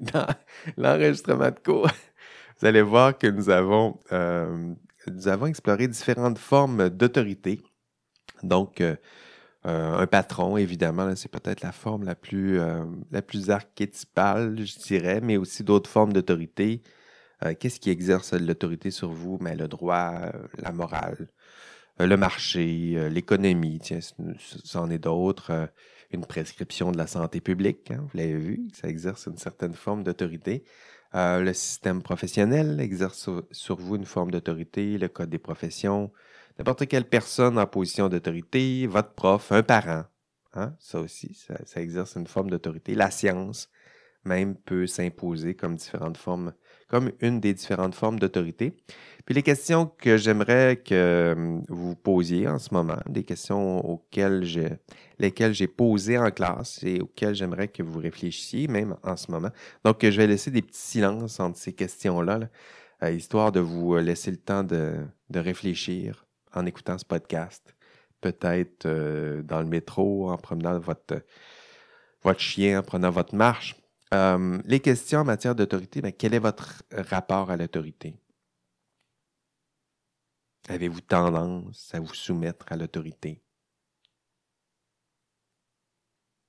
dans 0.00 0.26
l'enregistrement 0.76 1.52
de 1.52 1.60
cours, 1.64 1.88
vous 2.60 2.66
allez 2.66 2.82
voir 2.82 3.16
que 3.16 3.28
nous 3.28 3.48
avons, 3.48 4.00
euh, 4.10 4.74
exploré 5.46 5.86
différentes 5.86 6.38
formes 6.38 6.90
d'autorité. 6.90 7.60
Donc, 8.42 8.80
euh, 8.80 8.96
euh, 9.66 9.98
un 9.98 10.08
patron, 10.08 10.56
évidemment, 10.56 11.14
c'est 11.14 11.30
peut-être 11.30 11.62
la 11.62 11.70
forme 11.70 12.02
la 12.02 12.16
plus 12.16 12.58
archétypale, 13.50 14.66
je 14.66 14.78
dirais, 14.80 15.20
mais 15.22 15.36
aussi 15.36 15.62
d'autres 15.62 15.88
formes 15.88 16.12
d'autorité. 16.12 16.82
Qu'est-ce 17.58 17.80
qui 17.80 17.90
exerce 17.90 18.34
l'autorité 18.34 18.90
sur 18.90 19.10
vous? 19.10 19.38
Mais 19.40 19.56
le 19.56 19.68
droit, 19.68 20.30
la 20.58 20.72
morale, 20.72 21.28
le 21.98 22.16
marché, 22.16 23.08
l'économie, 23.10 23.78
tiens, 23.82 24.00
c'en 24.64 24.90
est 24.90 24.98
d'autres 24.98 25.70
une 26.12 26.26
prescription 26.26 26.90
de 26.92 26.98
la 26.98 27.06
santé 27.06 27.40
publique, 27.40 27.90
hein, 27.90 28.00
vous 28.00 28.18
l'avez 28.18 28.36
vu, 28.36 28.68
ça 28.72 28.88
exerce 28.88 29.26
une 29.26 29.38
certaine 29.38 29.74
forme 29.74 30.02
d'autorité. 30.02 30.64
Euh, 31.14 31.40
le 31.40 31.52
système 31.52 32.02
professionnel 32.02 32.80
exerce 32.80 33.28
sur, 33.50 33.76
vous 33.76 33.96
une 33.96 34.04
forme 34.04 34.30
d'autorité, 34.30 34.98
le 34.98 35.08
code 35.08 35.30
des 35.30 35.38
professions, 35.38 36.12
n'importe 36.58 36.86
quelle 36.86 37.08
personne 37.08 37.58
en 37.58 37.66
position 37.66 38.08
d'autorité, 38.08 38.86
votre 38.86 39.12
prof, 39.14 39.52
un 39.52 39.62
parent, 39.62 40.04
hein, 40.54 40.74
ça 40.78 41.00
aussi, 41.00 41.34
ça 41.64 41.80
exerce 41.80 42.16
une 42.16 42.26
forme 42.26 42.50
d'autorité. 42.50 42.94
La 42.94 43.10
science, 43.10 43.70
même 44.24 44.56
peut 44.56 44.86
s'imposer 44.86 45.54
comme 45.54 45.76
différentes 45.76 46.16
formes, 46.16 46.52
comme 46.90 47.12
une 47.20 47.38
des 47.38 47.54
différentes 47.54 47.94
formes 47.94 48.18
d'autorité. 48.18 48.74
Puis 49.24 49.34
les 49.34 49.44
questions 49.44 49.86
que 49.86 50.16
j'aimerais 50.16 50.76
que 50.84 51.34
hum, 51.36 51.64
vous 51.68 51.94
posiez 51.94 52.48
en 52.48 52.58
ce 52.58 52.74
moment, 52.74 52.98
des 53.08 53.22
questions 53.22 53.78
auxquelles 53.88 54.44
j'ai, 54.44 54.70
lesquelles 55.20 55.54
j'ai 55.54 55.68
posées 55.68 56.18
en 56.18 56.30
classe 56.32 56.82
et 56.82 57.00
auxquelles 57.00 57.36
j'aimerais 57.36 57.68
que 57.68 57.84
vous 57.84 58.00
réfléchissiez 58.00 58.66
même 58.66 58.96
en 59.04 59.16
ce 59.16 59.30
moment. 59.30 59.50
Donc, 59.84 59.98
je 60.02 60.16
vais 60.16 60.26
laisser 60.26 60.50
des 60.50 60.62
petits 60.62 60.80
silences 60.80 61.38
entre 61.38 61.58
ces 61.58 61.72
questions-là, 61.72 62.40
euh, 63.04 63.12
histoire 63.12 63.52
de 63.52 63.60
vous 63.60 63.96
laisser 63.96 64.32
le 64.32 64.38
temps 64.38 64.64
de, 64.64 64.96
réfléchir 65.32 66.26
en 66.52 66.66
écoutant 66.66 66.98
ce 66.98 67.04
podcast. 67.04 67.76
Peut-être 68.20 68.86
euh, 68.86 69.42
dans 69.42 69.60
le 69.60 69.68
métro, 69.68 70.28
en 70.28 70.38
promenant 70.38 70.78
votre, 70.80 71.22
votre 72.24 72.40
chien, 72.40 72.80
en 72.80 72.82
prenant 72.82 73.10
votre 73.10 73.36
marche. 73.36 73.79
Euh, 74.12 74.60
les 74.64 74.80
questions 74.80 75.20
en 75.20 75.24
matière 75.24 75.54
d'autorité, 75.54 76.00
ben, 76.00 76.12
quel 76.12 76.34
est 76.34 76.40
votre 76.40 76.82
rapport 76.90 77.50
à 77.50 77.56
l'autorité? 77.56 78.16
Avez-vous 80.68 81.00
tendance 81.00 81.94
à 81.94 82.00
vous 82.00 82.14
soumettre 82.14 82.72
à 82.72 82.76
l'autorité? 82.76 83.42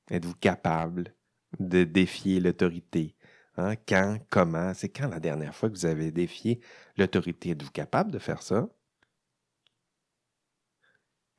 Êtes-vous 0.09 0.35
capable 0.35 1.15
de 1.59 1.83
défier 1.83 2.39
l'autorité? 2.39 3.15
Hein? 3.57 3.75
Quand, 3.87 4.17
comment? 4.29 4.73
C'est 4.73 4.89
quand 4.89 5.07
la 5.07 5.19
dernière 5.19 5.55
fois 5.55 5.69
que 5.69 5.75
vous 5.75 5.85
avez 5.85 6.11
défié 6.11 6.61
l'autorité? 6.97 7.51
Êtes-vous 7.51 7.71
capable 7.71 8.11
de 8.11 8.19
faire 8.19 8.41
ça? 8.41 8.69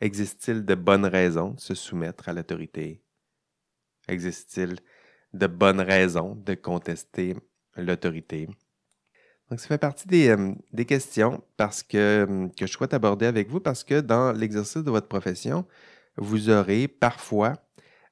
Existe-t-il 0.01 0.65
de 0.65 0.75
bonnes 0.75 1.07
raisons 1.07 1.51
de 1.51 1.61
se 1.61 1.75
soumettre 1.75 2.29
à 2.29 2.33
l'autorité? 2.33 3.03
Existe-t-il 4.09 4.81
de 5.33 5.47
bonnes 5.47 5.81
raisons 5.81 6.35
de 6.35 6.55
contester 6.55 7.37
l'autorité. 7.77 8.49
Donc, 9.51 9.61
ça 9.61 9.69
fait 9.69 9.79
partie 9.79 10.09
des, 10.09 10.29
euh, 10.29 10.85
questions 10.85 11.43
parce 11.57 11.83
que, 11.83 12.27
euh, 12.27 12.49
que 12.57 12.67
je 12.67 12.73
souhaite 12.73 12.95
aborder 12.95 13.27
avec 13.27 13.51
vous 13.51 13.61
parce 13.61 13.85
que 13.85 14.01
dans 14.01 14.33
l'exercice 14.33 14.83
de 14.83 14.91
votre 14.91 15.09
profession, 15.09 15.67
vous 16.17 16.49
aurez 16.49 16.89
parfois 16.89 17.55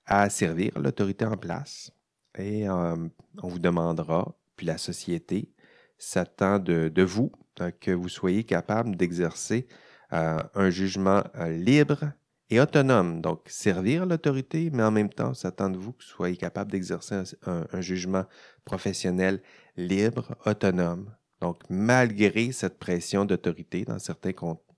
à 0.07 0.29
servir 0.29 0.79
l'autorité 0.79 1.25
en 1.25 1.37
place 1.37 1.93
et 2.37 2.69
euh, 2.69 2.97
on 3.43 3.49
vous 3.49 3.59
demandera, 3.59 4.37
puis 4.57 4.67
la 4.67 4.79
société 4.79 5.50
s'attend 5.99 6.59
de, 6.59 7.03
vous 7.03 7.33
que 7.81 7.91
vous 7.91 8.09
soyez 8.09 8.45
capable 8.45 8.97
d'exercer 8.97 9.67
un 10.11 10.71
jugement 10.71 11.23
libre 11.47 12.12
et 12.50 12.61
autonome. 12.61 13.21
Donc, 13.21 13.42
servir 13.47 14.07
l'autorité, 14.07 14.71
mais 14.73 14.83
en 14.83 14.90
même 14.90 15.09
temps, 15.11 15.35
s'attend 15.35 15.71
de 15.71 15.78
vous 15.78 15.92
que 15.92 16.02
vous 16.02 16.11
soyez 16.11 16.37
capable 16.37 16.73
d'exercer 16.73 17.23
un, 17.47 17.80
jugement 17.80 18.25
professionnel 18.64 19.40
libre, 19.76 20.37
autonome. 20.45 21.14
Donc, 21.40 21.62
malgré 21.71 22.52
cette 22.52 22.78
pression 22.78 23.25
d'autorité 23.25 23.85
dans 23.85 23.99
certains 23.99 24.33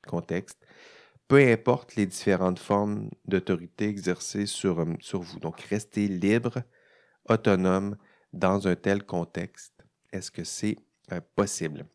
contextes, 0.06 0.58
peu 1.28 1.38
importe 1.50 1.96
les 1.96 2.06
différentes 2.06 2.58
formes 2.58 3.08
d'autorité 3.24 3.88
exercées 3.88 4.46
sur, 4.46 4.80
euh, 4.80 4.94
vous. 5.12 5.40
Donc, 5.40 5.60
restez 5.62 6.08
libre, 6.08 6.62
autonome 7.28 7.96
dans 8.32 8.68
un 8.68 8.76
tel 8.76 9.04
contexte. 9.04 9.72
Est-ce 10.12 10.30
que 10.30 10.44
c'est 10.44 10.76
euh, 11.10 11.20
possible? 11.34 11.86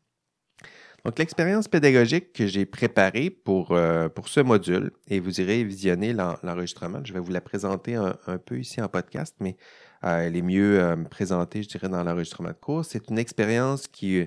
Donc, 1.06 1.20
l'expérience 1.20 1.68
pédagogique 1.68 2.34
que 2.34 2.48
j'ai 2.48 2.66
préparée 2.66 3.30
pour, 3.30 3.72
euh, 3.72 4.10
pour 4.10 4.28
ce 4.28 4.40
module, 4.40 4.92
et 5.08 5.20
vous 5.20 5.40
irez 5.40 5.64
visionner 5.64 6.12
l'enregistrement, 6.12 7.02
je 7.04 7.14
vais 7.14 7.20
vous 7.20 7.32
la 7.32 7.40
présenter 7.40 7.96
un, 7.96 8.38
peu 8.46 8.60
ici 8.60 8.82
en 8.82 8.88
podcast, 8.90 9.36
mais 9.40 9.58
euh, 10.04 10.28
elle 10.28 10.36
est 10.36 10.42
mieux 10.42 10.82
euh, 10.82 10.96
présentée, 11.06 11.64
je 11.64 11.70
dirais, 11.70 11.88
dans 11.88 12.04
l'enregistrement 12.04 12.50
de 12.50 12.56
cours. 12.56 12.84
C'est 12.84 13.10
une 13.10 13.20
expérience 13.20 13.88
qui, 13.88 14.26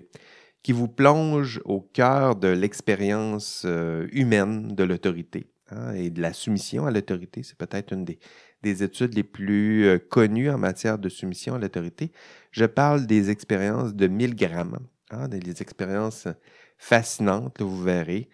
qui 0.62 0.73
vous 0.73 0.89
plonge 0.89 1.61
au 1.65 1.81
cœur 1.81 2.37
de 2.37 2.49
l'expérience 2.49 3.67
humaine 4.12 4.75
de 4.75 4.85
l'autorité 4.85 5.53
hein, 5.71 5.93
et 5.93 6.09
de 6.09 6.23
la 6.23 6.33
soumission 6.33 6.87
à 6.87 6.91
l'autorité. 6.91 7.43
C'est 7.43 7.59
peut-être 7.59 7.93
une 7.93 8.05
des, 8.05 8.21
des 8.62 8.83
études 8.83 9.15
les 9.15 9.25
plus 9.25 9.99
connues 10.09 10.50
en 10.50 10.59
matière 10.59 10.99
de 10.99 11.09
soumission 11.09 11.57
à 11.57 11.59
l'autorité. 11.59 12.12
Je 12.53 12.65
parle 12.65 13.07
des 13.07 13.29
expériences 13.29 13.95
de 13.95 14.07
Milgram, 14.07 14.79
hein, 15.11 15.29
des 15.29 15.61
expériences 15.61 16.27
fascinante, 16.81 17.61
vous 17.61 17.83
verrez. 17.83 18.29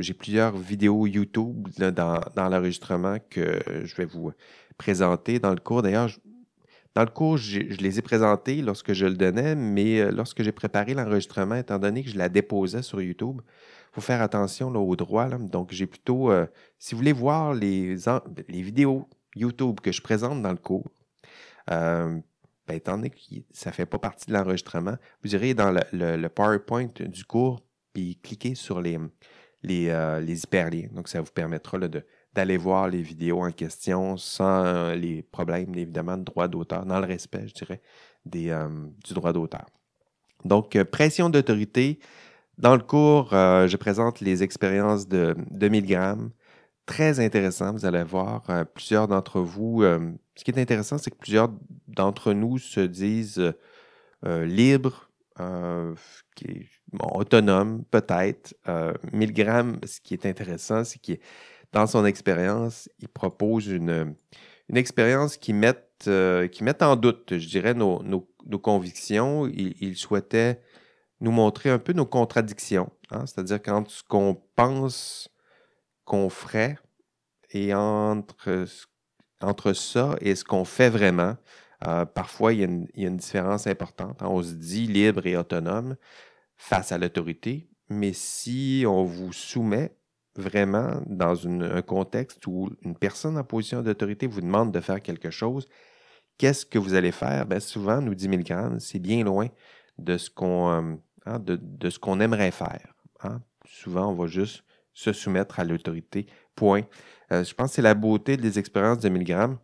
J'ai 0.00 0.14
plusieurs 0.14 0.56
vidéos 0.56 1.06
YouTube 1.06 1.68
dans, 1.78 2.20
l'enregistrement 2.36 3.18
que 3.30 3.60
je 3.84 3.94
vais 3.94 4.06
vous 4.06 4.32
présenter 4.78 5.38
dans 5.38 5.50
le 5.50 5.60
cours. 5.60 5.82
D'ailleurs, 5.82 6.08
dans 6.94 7.02
le 7.02 7.10
cours, 7.10 7.38
je 7.38 7.60
les 7.60 7.98
ai 7.98 8.02
présentés 8.02 8.60
lorsque 8.60 8.92
je 8.92 9.06
le 9.06 9.14
donnais, 9.14 9.54
mais 9.54 10.00
euh, 10.00 10.10
lorsque 10.10 10.42
j'ai 10.42 10.52
préparé 10.52 10.92
l'enregistrement, 10.92 11.54
étant 11.54 11.78
donné 11.78 12.02
que 12.02 12.10
je 12.10 12.18
la 12.18 12.28
déposais 12.28 12.82
sur 12.82 13.00
YouTube, 13.00 13.40
il 13.40 13.94
faut 13.94 14.02
faire 14.02 14.20
attention 14.20 14.68
au 14.74 14.96
droit. 14.96 15.26
Donc, 15.28 15.72
j'ai 15.72 15.86
plutôt, 15.86 16.30
euh, 16.30 16.46
si 16.78 16.94
vous 16.94 16.98
voulez 16.98 17.14
voir 17.14 17.54
les, 17.54 17.96
vidéos 18.48 19.08
YouTube 19.34 19.80
que 19.80 19.90
je 19.90 20.02
présente 20.02 20.42
dans 20.42 20.50
le 20.50 20.58
cours, 20.58 20.90
ben, 22.66 22.74
étant 22.74 22.96
donné 22.96 23.10
que 23.10 23.16
ça 23.52 23.70
ne 23.70 23.74
fait 23.74 23.86
pas 23.86 23.98
partie 23.98 24.26
de 24.26 24.32
l'enregistrement, 24.32 24.96
vous 25.22 25.34
irez 25.34 25.54
dans 25.54 25.72
le, 25.92 26.28
PowerPoint 26.28 26.90
du 27.00 27.24
cours 27.24 27.60
puis 27.92 28.18
cliquez 28.22 28.54
sur 28.54 28.80
les, 28.80 28.98
euh, 29.70 30.20
les, 30.20 30.42
hyperliens. 30.42 30.88
Donc, 30.92 31.08
ça 31.08 31.20
vous 31.20 31.30
permettra 31.30 31.78
d'aller 32.32 32.56
voir 32.56 32.88
les 32.88 33.02
vidéos 33.02 33.42
en 33.42 33.52
question 33.52 34.16
sans 34.16 34.92
les 34.94 35.22
problèmes, 35.22 35.74
évidemment, 35.74 36.16
de 36.16 36.24
droit 36.24 36.48
d'auteur, 36.48 36.84
dans 36.86 37.00
le 37.00 37.06
respect, 37.06 37.46
je 37.48 37.54
dirais, 37.54 37.80
des, 38.24 38.50
euh, 38.50 38.68
du 39.04 39.14
droit 39.14 39.32
d'auteur. 39.32 39.66
Donc, 40.44 40.74
euh, 40.76 40.84
pression 40.84 41.30
d'autorité. 41.30 41.98
Dans 42.58 42.76
le 42.76 42.82
cours, 42.82 43.30
je 43.30 43.76
présente 43.76 44.20
les 44.20 44.42
expériences 44.42 45.08
de 45.08 45.34
2000 45.50 45.86
grammes 45.86 46.30
très 46.86 47.20
intéressant. 47.20 47.72
Vous 47.72 47.86
allez 47.86 48.02
voir, 48.02 48.42
euh, 48.50 48.64
plusieurs 48.64 49.08
d'entre 49.08 49.40
vous, 49.40 49.82
euh, 49.82 50.12
ce 50.36 50.44
qui 50.44 50.50
est 50.50 50.58
intéressant, 50.58 50.98
c'est 50.98 51.10
que 51.10 51.16
plusieurs 51.16 51.50
d'entre 51.88 52.32
nous 52.32 52.58
se 52.58 52.80
disent 52.80 53.52
euh, 54.24 54.44
libres, 54.44 55.08
autonomes 57.00 57.84
peut-être. 57.90 58.54
Milgram, 59.12 59.80
ce 59.84 60.00
qui 60.00 60.14
est 60.14 60.26
intéressant, 60.26 60.84
c'est 60.84 61.00
que 61.00 61.20
dans 61.72 61.86
son 61.86 62.04
expérience, 62.04 62.88
il 63.00 63.08
propose 63.08 63.66
une, 63.66 64.14
une 64.68 64.76
expérience 64.76 65.36
qui 65.36 65.52
met, 65.52 65.74
qui 65.98 66.64
en 66.80 66.96
doute, 66.96 67.38
je 67.38 67.48
dirais, 67.48 67.74
nos, 67.74 68.02
nos, 68.02 68.58
convictions. 68.58 69.48
Il, 69.48 69.96
souhaitait 69.96 70.60
nous 71.20 71.32
montrer 71.32 71.70
un 71.70 71.78
peu 71.78 71.92
nos 71.92 72.06
contradictions. 72.06 72.90
Hein. 73.10 73.24
C'est-à-dire 73.26 73.60
quand 73.62 73.88
ce 73.88 74.02
qu'on 74.04 74.40
pense 74.54 75.31
qu'on 76.04 76.28
ferait 76.30 76.78
et 77.50 77.74
entre, 77.74 78.66
entre 79.40 79.72
ça 79.72 80.16
et 80.20 80.34
ce 80.34 80.44
qu'on 80.44 80.64
fait 80.64 80.90
vraiment, 80.90 81.36
euh, 81.86 82.04
parfois, 82.04 82.52
il 82.52 82.60
y, 82.60 82.62
a 82.62 83.08
une, 83.08 83.16
différence 83.16 83.66
importante. 83.66 84.22
Hein. 84.22 84.28
On 84.30 84.42
se 84.42 84.52
dit 84.52 84.86
libre 84.86 85.26
et 85.26 85.36
autonome 85.36 85.96
face 86.56 86.92
à 86.92 86.98
l'autorité, 86.98 87.68
mais 87.88 88.12
si 88.12 88.84
on 88.86 89.04
vous 89.04 89.32
soumet 89.32 89.96
vraiment 90.36 91.02
dans 91.06 91.46
un 91.46 91.82
contexte 91.82 92.46
où 92.46 92.70
une 92.82 92.96
personne 92.96 93.36
en 93.36 93.44
position 93.44 93.82
d'autorité 93.82 94.26
vous 94.26 94.40
demande 94.40 94.72
de 94.72 94.80
faire 94.80 95.02
quelque 95.02 95.30
chose, 95.30 95.68
qu'est-ce 96.38 96.64
que 96.64 96.78
vous 96.78 96.94
allez 96.94 97.12
faire? 97.12 97.46
Bien, 97.46 97.60
souvent, 97.60 98.00
nous 98.00 98.14
dit 98.14 98.28
Milgram, 98.28 98.78
c'est 98.78 99.00
bien 99.00 99.24
loin 99.24 99.48
de 99.98 100.16
ce 100.16 100.30
qu'on 100.30 100.70
euh, 100.70 100.94
hein, 101.26 101.38
de, 101.40 102.22
aimerait 102.22 102.50
faire. 102.52 102.94
Hein. 103.20 103.42
Souvent, 103.66 104.10
on 104.10 104.14
va 104.14 104.26
juste 104.26 104.64
se 104.94 105.12
soumettre 105.12 105.60
à 105.60 105.64
l'autorité. 105.64 106.26
Point. 106.54 106.82
Euh, 107.30 107.44
je 107.44 107.54
pense 107.54 107.70
que 107.70 107.76
c'est 107.76 107.82
la 107.82 107.94
beauté 107.94 108.36
des 108.36 108.58
expériences 108.58 108.98
de 108.98 109.08
Milgram. 109.08 109.58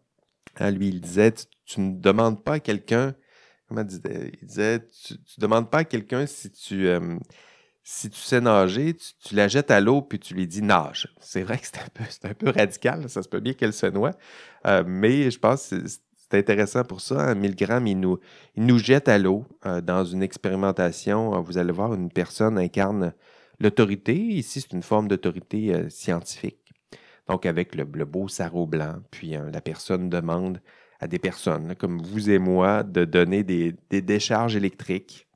Hein, 0.58 0.70
lui, 0.70 0.88
il 0.88 1.00
disait, 1.00 1.32
tu, 1.64 1.80
ne 1.80 2.00
demandes 2.00 2.42
pas 2.42 2.54
à 2.54 2.60
quelqu'un, 2.60 3.14
comment 3.68 3.84
disait, 3.84 4.32
il 4.42 4.48
tu 4.48 5.14
ne 5.14 5.40
demandes 5.40 5.70
pas 5.70 5.78
à 5.78 5.84
quelqu'un 5.84 6.26
si 6.26 6.50
tu, 6.50 6.88
euh, 6.88 7.16
si 7.84 8.10
tu 8.10 8.18
sais 8.18 8.40
nager, 8.40 8.94
tu, 8.94 9.34
la 9.34 9.48
jettes 9.48 9.70
à 9.70 9.80
l'eau 9.80 10.02
puis 10.02 10.18
tu 10.18 10.34
lui 10.34 10.46
dis 10.46 10.62
nage. 10.62 11.14
C'est 11.20 11.42
vrai 11.42 11.58
que 11.58 11.66
c'est 11.66 12.24
un, 12.26 12.34
peu, 12.34 12.50
radical, 12.50 13.08
ça 13.08 13.22
se 13.22 13.28
peut 13.28 13.40
bien 13.40 13.52
qu'elle 13.52 13.72
se 13.72 13.86
noie, 13.86 14.12
mais 14.86 15.30
je 15.30 15.38
pense 15.38 15.68
que 15.68 15.76
c'est 16.30 16.38
intéressant 16.38 16.84
pour 16.84 17.00
ça. 17.00 17.34
1000 17.34 17.56
grammes, 17.56 17.86
il 17.86 18.00
nous, 18.00 18.78
jette 18.78 19.08
à 19.08 19.18
l'eau 19.18 19.46
euh, 19.66 19.80
dans 19.80 20.04
une 20.04 20.22
expérimentation. 20.22 21.34
Euh, 21.34 21.40
vous 21.40 21.58
allez 21.58 21.72
voir, 21.72 21.94
une 21.94 22.10
personne 22.10 22.58
incarne 22.58 23.14
l'autorité. 23.60 24.14
Ici, 24.14 24.60
c'est 24.60 24.72
une 24.72 24.82
forme 24.82 25.08
d'autorité 25.08 25.74
euh, 25.74 25.88
scientifique. 25.88 26.72
Donc, 27.28 27.46
avec 27.46 27.74
le, 27.74 27.84
beau 27.84 28.28
sarreau 28.28 28.66
blanc, 28.66 28.96
puis 29.10 29.32
la 29.52 29.60
personne 29.60 30.08
demande 30.08 30.62
à 30.98 31.06
des 31.06 31.18
personnes, 31.18 31.74
comme 31.76 32.00
vous 32.00 32.30
et 32.30 32.38
moi, 32.38 32.82
de 32.82 33.04
donner 33.04 33.44
des, 33.44 33.74
décharges 33.90 34.56
électriques. 34.56 35.28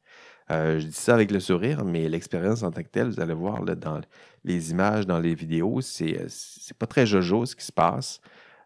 je 0.49 0.87
dis 0.87 0.93
ça 0.93 1.13
avec 1.13 1.31
le 1.31 1.39
sourire, 1.39 1.85
mais 1.85 2.09
l'expérience 2.09 2.63
en 2.63 2.71
tant 2.71 2.83
que 2.83 2.89
telle, 2.89 3.11
vous 3.11 3.21
allez 3.21 3.35
voir 3.35 3.63
dans 3.63 4.01
les 4.43 4.71
images, 4.71 5.07
dans 5.07 5.19
les 5.19 5.35
vidéos, 5.35 5.83
c'est, 5.83 6.25
c'est 6.29 6.77
pas 6.79 6.87
très 6.87 7.05
jojo 7.05 7.45
ce 7.45 7.55
qui 7.55 7.67
se 7.67 7.73
passe. 7.73 8.23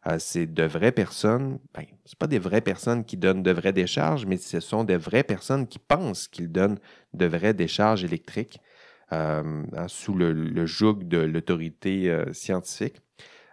Euh, 0.06 0.18
c'est 0.18 0.46
de 0.46 0.62
vraies 0.62 0.92
personnes, 0.92 1.58
ben, 1.75 1.84
ce 2.04 2.14
pas 2.14 2.26
des 2.26 2.38
vraies 2.38 2.60
personnes 2.60 3.04
qui 3.04 3.16
donnent 3.16 3.42
de 3.42 3.50
vraies 3.50 3.72
décharges, 3.72 4.25
mais 4.25 4.36
ce 4.36 4.60
sont 4.60 4.84
des 4.84 4.96
vraies 4.96 5.25
personnes 5.25 5.66
qui 5.66 5.78
pensent 5.78 6.28
qu'ils 6.28 6.50
donnent 6.50 6.78
de 7.14 7.26
vraies 7.26 7.54
décharges 7.54 8.04
électriques 8.04 8.60
euh, 9.12 9.62
hein, 9.76 9.88
sous 9.88 10.14
le, 10.14 10.66
joug 10.66 11.04
de 11.04 11.18
l'autorité 11.18 12.10
euh, 12.10 12.32
scientifique. 12.32 12.96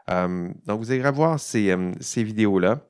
donc, 0.08 0.80
vous 0.80 0.92
allez 0.92 1.12
voir 1.12 1.40
ces, 1.40 1.76
vidéos-là. 2.18 2.82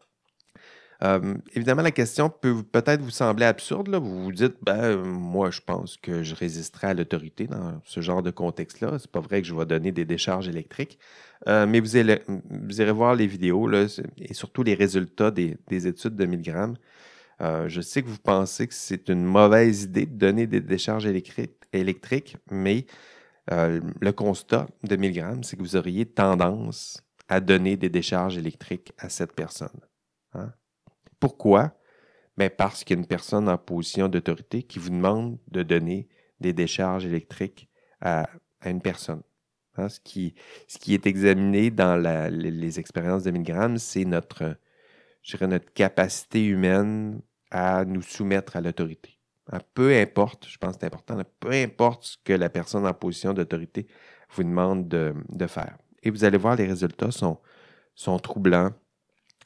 évidemment, 1.54 1.82
la 1.82 1.92
question 1.92 2.30
peut 2.30 2.64
peut-être 2.64 3.02
vous 3.02 3.12
sembler 3.12 3.46
absurde. 3.46 3.88
Là. 3.88 4.00
Vous 4.00 4.24
vous 4.24 4.32
dites, 4.32 4.56
ben, 4.62 4.98
moi, 4.98 5.52
je 5.52 5.62
pense 5.62 5.98
que 5.98 6.24
je 6.24 6.36
résisterai 6.36 6.88
à 6.88 6.94
l'autorité 6.94 7.48
dans 7.48 7.82
ce 7.84 8.02
genre 8.02 8.24
de 8.24 8.32
contexte-là. 8.32 8.98
C'est 9.00 9.12
pas 9.12 9.20
vrai 9.20 9.42
que 9.42 9.48
je 9.48 9.54
vais 9.54 9.66
donner 9.66 9.92
des 9.92 10.06
décharges 10.06 10.48
électriques. 10.48 10.98
Euh, 11.48 11.66
mais 11.68 11.80
vous, 11.80 11.98
allez, 11.98 12.22
vous 12.28 12.82
irez 12.82 12.92
voir 12.92 13.16
les 13.16 13.28
vidéos 13.28 13.68
là, 13.68 13.86
et 14.18 14.34
surtout 14.34 14.64
les 14.64 14.76
résultats 14.76 15.32
des, 15.32 15.58
études 15.70 16.16
de 16.16 16.26
1000 16.26 16.42
grammes. 16.42 16.76
Euh, 17.42 17.68
je 17.68 17.82
sais 17.82 18.04
que 18.04 18.08
vous 18.08 18.20
pensez 18.20 18.68
que 18.68 18.74
c'est 18.74 19.10
une 19.10 19.24
mauvaise 19.24 19.84
idée 19.84 20.06
de 20.06 20.16
donner 20.16 20.48
des 20.48 20.62
décharges 20.62 21.06
électriques, 21.06 22.38
mais 22.52 22.86
euh, 23.52 23.82
le 24.00 24.12
constat 24.12 24.68
de 24.84 24.96
1000 24.96 25.14
grammes, 25.14 25.44
c'est 25.44 25.58
que 25.58 25.62
vous 25.62 25.76
auriez 25.76 26.06
tendance 26.06 27.04
à 27.28 27.40
donner 27.40 27.78
des 27.78 27.90
décharges 27.90 28.38
électriques 28.38 28.94
à 28.98 29.10
cette 29.10 29.34
personne. 29.34 29.80
Hein? 30.34 30.54
Pourquoi? 31.20 31.78
Ben 32.38 32.50
parce 32.50 32.84
qu'il 32.84 32.96
y 32.96 33.00
a 33.00 33.02
une 33.02 33.08
personne 33.08 33.48
en 33.48 33.58
position 33.58 34.08
d'autorité 34.08 34.64
qui 34.64 34.80
vous 34.80 34.90
demande 34.90 35.38
de 35.52 35.62
donner 35.62 36.08
des 36.40 36.54
décharges 36.54 37.06
électriques 37.06 37.70
à 38.02 38.28
une 38.66 38.82
personne. 38.82 39.22
Hein, 39.76 39.90
ce, 39.90 40.00
qui, 40.00 40.36
est 40.94 41.08
examiné 41.08 41.72
dans 41.72 41.98
les, 41.98 42.80
expériences 42.80 43.24
de 43.24 43.32
1000 43.32 43.44
grammes, 43.44 43.78
c'est 43.78 44.06
notre, 44.06 44.56
notre 45.42 45.72
capacité 45.74 46.46
humaine 46.46 47.22
à 47.52 47.86
nous 47.86 48.02
soumettre 48.02 48.56
à 48.56 48.62
l'autorité. 48.62 49.20
Hein, 49.52 49.60
peu 49.74 49.96
importe, 49.96 50.48
je 50.48 50.58
pense 50.58 50.76
que 50.76 50.82
c'est 50.82 50.88
important, 50.88 51.22
peu 51.40 51.52
importe 51.52 52.06
ce 52.06 52.18
que 52.24 52.34
la 52.34 52.50
personne 52.50 52.86
en 52.88 52.94
position 52.94 53.34
d'autorité 53.34 53.88
vous 54.32 54.44
demande 54.44 54.88
de, 54.88 55.48
faire. 55.48 55.78
Et 56.02 56.10
vous 56.10 56.24
allez 56.24 56.38
voir, 56.38 56.56
les 56.56 56.66
résultats 56.66 57.12
sont, 57.12 57.40
troublants. 58.20 58.72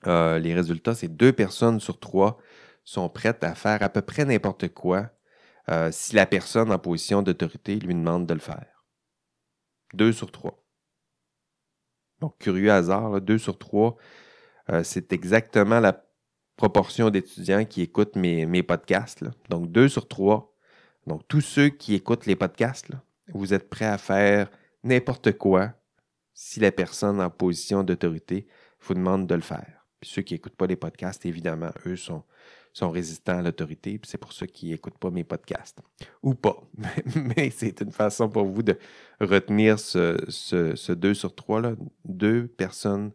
Euh, 0.05 0.39
les 0.39 0.53
résultats, 0.53 0.93
c'est 0.93 1.07
deux 1.07 1.33
personnes 1.33 1.79
sur 1.79 1.99
trois 1.99 2.37
sont 2.87 3.09
prêtes 3.09 3.43
à 3.43 3.53
faire 3.53 3.83
à 3.83 3.89
peu 3.89 4.01
près 4.01 4.23
n'importe 4.23 4.69
quoi 4.69 5.09
euh, 5.69 5.89
si 5.91 6.15
la 6.15 6.25
personne 6.25 6.71
en 6.71 6.79
position 6.79 7.21
d'autorité 7.21 7.75
lui 7.75 7.93
demande 7.93 8.25
de 8.25 8.33
le 8.33 8.39
faire. 8.39 8.85
2 9.93 10.13
sur 10.13 10.31
3. 10.31 10.63
Donc, 12.21 12.37
curieux 12.39 12.71
hasard, 12.71 13.19
2 13.21 13.37
sur 13.37 13.57
3, 13.57 13.97
euh, 14.71 14.83
c'est 14.83 15.13
exactement 15.13 15.79
la 15.79 16.03
proportion 16.57 17.09
d'étudiants 17.09 17.65
qui 17.65 17.81
écoutent 17.81 18.15
mes, 18.15 18.63
podcasts. 18.63 19.23
Donc, 19.49 19.71
2 19.71 19.87
sur 19.87 20.07
3. 20.07 20.53
Donc, 21.05 21.21
tous 21.27 21.41
ceux 21.41 21.69
qui 21.69 21.93
écoutent 21.93 22.25
les 22.25 22.35
podcasts, 22.35 22.89
vous 23.33 23.53
êtes 23.53 23.69
prêts 23.69 23.85
à 23.85 23.97
faire 23.97 24.49
n'importe 24.83 25.37
quoi 25.37 25.73
si 26.33 26.59
la 26.59 26.71
personne 26.71 27.21
en 27.21 27.29
position 27.29 27.83
d'autorité 27.83 28.47
vous 28.81 28.93
demande 28.93 29.27
de 29.27 29.35
le 29.35 29.41
faire. 29.41 29.85
Puis 29.99 30.09
ceux 30.09 30.21
qui 30.21 30.33
n'écoutent 30.33 30.55
pas 30.55 30.67
les 30.67 30.75
podcasts, 30.75 31.25
évidemment, 31.25 31.71
eux 31.85 31.95
sont, 31.95 32.23
résistants 32.79 33.39
à 33.39 33.41
l'autorité, 33.41 33.97
puis 33.97 34.09
c'est 34.09 34.19
pour 34.19 34.33
ceux 34.33 34.45
qui 34.45 34.69
n'écoutent 34.69 34.99
pas 34.99 35.09
mes 35.09 35.23
podcasts. 35.23 35.79
Ou 36.21 36.35
pas. 36.35 36.61
Mais 37.37 37.49
c'est 37.49 37.81
une 37.81 37.91
façon 37.91 38.29
pour 38.29 38.45
vous 38.45 38.61
de 38.61 38.77
retenir 39.19 39.79
ce, 39.79 40.17
ce, 40.27 40.91
2 40.91 41.13
sur 41.15 41.33
3. 41.33 41.61
Là. 41.61 41.75
Deux 42.05 42.47
personnes 42.47 43.11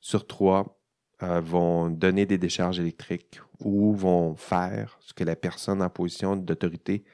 sur 0.00 0.26
trois 0.26 0.77
euh, 1.22 1.40
vont 1.40 1.90
donner 1.90 2.26
des 2.26 2.38
décharges 2.38 2.78
électriques 2.78 3.40
ou 3.58 3.92
vont 3.92 4.36
faire 4.36 4.98
ce 5.00 5.12
que 5.12 5.24
la 5.24 5.34
personne 5.34 5.82
en 5.82 5.90
position 5.90 6.36
d'autorité 6.36 7.04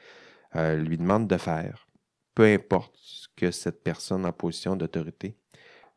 euh, 0.57 0.77
lui 0.77 0.99
demande 0.99 1.27
de 1.27 1.37
faire. 1.39 1.89
Peu 2.35 2.45
importe 2.45 2.95
ce 2.97 3.29
que 3.35 3.51
cette 3.51 3.83
personne 3.83 4.27
en 4.27 4.33
position 4.33 4.77
d'autorité 4.77 5.39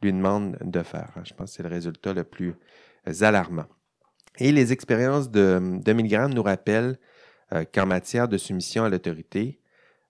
lui 0.02 0.14
demande 0.14 0.58
de 0.62 0.84
faire. 0.84 1.12
Je 1.26 1.34
pense 1.34 1.52
que 1.52 1.58
c'est 1.58 1.64
le 1.64 1.70
résultat 1.70 2.14
le 2.14 2.24
plus 2.24 2.56
alarmant. 3.22 3.66
Et 4.38 4.54
les 4.54 4.72
expériences 4.72 5.30
de, 5.30 5.60
de 5.84 5.94
Milgram 5.94 6.34
nous 6.34 6.44
rappellent 6.44 6.98
euh, 7.52 7.66
qu'en 7.74 7.88
matière 7.88 8.30
de 8.30 8.38
soumission 8.38 8.86
à 8.86 8.90
l'autorité, 8.90 9.60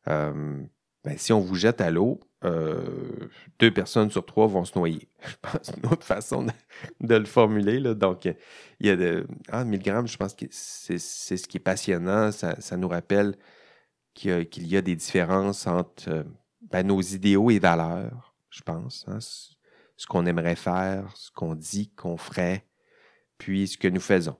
ben, 0.05 1.17
si 1.17 1.33
on 1.33 1.41
vous 1.41 1.55
jette 1.55 1.81
à 1.81 1.89
l'eau, 1.89 2.19
euh, 2.45 3.29
deux 3.59 3.73
personnes 3.73 4.11
sur 4.11 4.25
trois 4.25 4.47
vont 4.47 4.63
se 4.63 4.77
noyer. 4.77 5.09
Je 5.25 5.35
pense 5.41 5.71
une 5.75 5.85
autre 5.91 6.05
façon 6.05 6.45
de, 7.01 7.15
le 7.15 7.25
formuler. 7.25 7.79
Là. 7.79 7.93
Donc, 7.93 8.25
il 8.25 8.87
y 8.87 8.89
a 8.89 8.95
de. 8.95 9.25
Ah, 9.49 9.63
Milgram, 9.63 10.07
je 10.07 10.17
pense 10.17 10.33
que 10.33 10.45
c'est 10.51 10.97
ce 10.99 11.47
qui 11.47 11.57
est 11.57 11.61
passionnant. 11.61 12.31
Ça, 12.31 12.77
nous 12.77 12.87
rappelle 12.87 13.35
qu'il 14.13 14.67
y, 14.67 14.77
a 14.77 14.81
des 14.81 14.95
différences 14.95 15.67
entre 15.67 16.25
ben, 16.61 16.85
nos 16.85 17.01
idéaux 17.01 17.49
et 17.49 17.59
valeurs, 17.59 18.35
je 18.49 18.61
pense. 18.61 19.05
Hein. 19.07 19.19
Ce 19.19 20.05
qu'on 20.05 20.25
aimerait 20.25 20.55
faire, 20.55 21.11
ce 21.15 21.31
qu'on 21.31 21.55
dit 21.55 21.91
qu'on 21.95 22.17
ferait, 22.17 22.67
puis 23.37 23.67
ce 23.67 23.77
que 23.77 23.87
nous 23.87 23.99
faisons. 23.99 24.37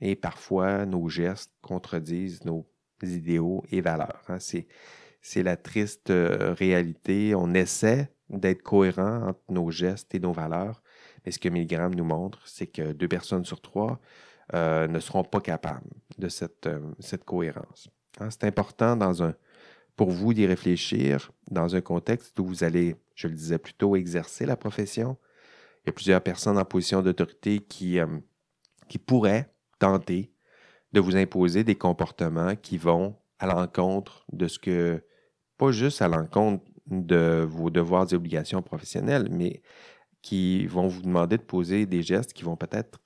Et 0.00 0.16
parfois, 0.16 0.84
nos 0.84 1.08
gestes 1.08 1.52
contredisent 1.62 2.44
nos 2.44 2.66
idéaux 3.02 3.64
et 3.70 3.80
valeurs. 3.80 4.22
Hein. 4.28 4.38
C'est 4.38 4.66
la 5.36 5.56
triste 5.56 6.10
euh, 6.10 6.54
réalité. 6.56 7.34
On 7.34 7.54
essaie 7.54 8.10
d'être 8.30 8.62
cohérent 8.62 9.28
entre 9.28 9.40
nos 9.48 9.70
gestes 9.70 10.14
et 10.14 10.20
nos 10.20 10.32
valeurs, 10.32 10.82
mais 11.24 11.32
ce 11.32 11.38
que 11.38 11.48
Milgram 11.48 11.94
nous 11.94 12.04
montre, 12.04 12.46
c'est 12.46 12.66
que 12.66 12.92
deux 12.92 13.08
personnes 13.08 13.44
sur 13.44 13.60
trois 13.60 14.00
euh, 14.54 14.86
ne 14.86 14.98
seront 15.00 15.24
pas 15.24 15.40
capables 15.40 15.90
de 16.18 16.28
cette, 16.28 16.66
euh, 16.66 17.16
cohérence. 17.24 17.88
Hein. 18.20 18.28
C'est 18.30 18.44
important 18.44 18.98
pour 19.96 20.10
vous 20.10 20.34
d'y 20.34 20.46
réfléchir 20.46 21.32
dans 21.50 21.74
un 21.74 21.80
contexte 21.80 22.38
où 22.38 22.44
vous 22.46 22.64
allez, 22.64 22.96
je 23.14 23.28
le 23.28 23.34
disais 23.34 23.58
plus 23.58 23.74
tôt, 23.74 23.96
exercer 23.96 24.44
la 24.44 24.56
profession, 24.56 25.16
il 25.84 25.88
y 25.88 25.90
a 25.90 25.92
plusieurs 25.92 26.20
personnes 26.22 26.58
en 26.58 26.64
position 26.64 27.02
d'autorité 27.02 27.60
qui 27.60 27.98
pourraient 29.06 29.50
tenter 29.78 30.32
de 30.92 31.00
vous 31.00 31.16
imposer 31.16 31.64
des 31.64 31.74
comportements 31.74 32.56
qui 32.56 32.78
vont 32.78 33.16
à 33.38 33.46
l'encontre 33.46 34.24
de 34.32 34.48
ce 34.48 34.58
que, 34.58 35.02
pas 35.56 35.72
juste 35.72 36.02
à 36.02 36.08
l'encontre 36.08 36.64
de 36.86 37.46
vos 37.48 37.70
devoirs 37.70 38.06
et 38.12 38.14
obligations 38.14 38.62
professionnelles, 38.62 39.28
mais 39.30 39.62
qui 40.22 40.66
vont 40.66 40.88
vous 40.88 41.02
demander 41.02 41.36
de 41.36 41.42
poser 41.42 41.86
des 41.86 42.02
gestes 42.02 42.32
qui 42.32 42.44
vont 42.44 42.56
peut-être 42.56 42.98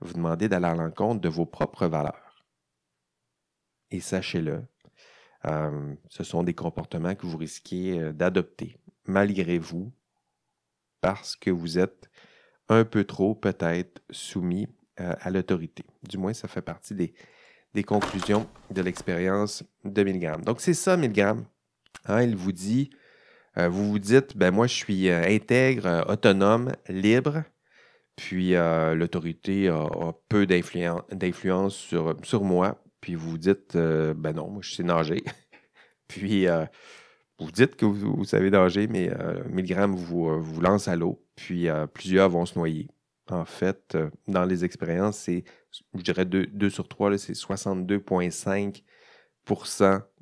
vous 0.00 0.14
demander 0.14 0.48
d'aller 0.48 0.66
à 0.66 0.74
l'encontre 0.74 1.20
de 1.20 1.28
vos 1.28 1.46
propres 1.46 1.86
valeurs. 1.86 2.44
Et 3.90 4.00
sachez-le, 4.00 4.62
euh, 5.46 5.94
ce 6.08 6.24
sont 6.24 6.42
des 6.42 6.54
comportements 6.54 7.14
que 7.14 7.26
vous 7.26 7.38
risquez 7.38 7.98
euh, 7.98 8.12
d'adopter 8.12 8.76
malgré 9.06 9.58
vous 9.58 9.92
parce 11.00 11.36
que 11.36 11.50
vous 11.50 11.78
êtes 11.78 12.10
un 12.68 12.84
peu 12.84 13.04
trop 13.04 13.34
peut-être 13.34 14.02
soumis 14.10 14.68
euh, 15.00 15.14
à 15.20 15.30
l'autorité. 15.30 15.84
Du 16.08 16.18
moins, 16.18 16.34
ça 16.34 16.48
fait 16.48 16.62
partie 16.62 16.94
des, 16.94 17.14
conclusions 17.84 18.48
de 18.72 18.82
l'expérience 18.82 19.62
de 19.84 20.02
Milgram. 20.02 20.42
Donc, 20.42 20.60
c'est 20.60 20.74
ça, 20.74 20.96
Milgram. 20.96 21.44
Hein, 22.06 22.22
il 22.22 22.36
vous 22.36 22.52
dit, 22.52 22.90
Euh, 23.58 23.68
vous 23.68 23.90
vous 23.90 23.98
dites, 23.98 24.36
ben 24.36 24.50
moi, 24.52 24.66
je 24.66 24.74
suis 24.74 25.08
euh, 25.08 25.22
intègre, 25.26 25.86
euh, 25.86 26.02
autonome, 26.04 26.72
libre, 26.88 27.42
puis 28.16 28.52
l'autorité 28.52 29.68
a, 29.68 30.12
peu 30.28 30.46
d'influence 30.46 31.76
sur, 31.76 32.16
sur 32.24 32.42
moi. 32.42 32.82
Puis 33.00 33.14
vous 33.14 33.30
vous 33.30 33.38
dites, 33.38 33.76
ben 33.76 34.32
non, 34.34 34.50
moi, 34.50 34.60
je 34.62 34.74
sais 34.74 34.82
nager. 34.82 35.22
puis 36.08 36.46
vous 37.38 37.52
dites 37.52 37.76
que 37.76 37.84
vous, 37.86 38.24
savez 38.24 38.50
nager, 38.50 38.88
mais 38.88 39.08
1000 39.50 39.66
grammes 39.66 39.94
vous, 39.94 40.42
vous 40.42 40.60
lance 40.60 40.88
à 40.88 40.96
l'eau, 40.96 41.24
puis 41.36 41.68
plusieurs 41.94 42.28
vont 42.28 42.44
se 42.44 42.58
noyer. 42.58 42.88
En 43.30 43.44
fait, 43.44 43.96
dans 44.26 44.44
les 44.44 44.64
expériences, 44.64 45.18
c'est, 45.18 45.44
je 45.94 46.02
dirais 46.02 46.24
2, 46.24 46.70
sur 46.70 46.88
3, 46.88 47.18
c'est 47.18 47.34
62,5 47.34 48.82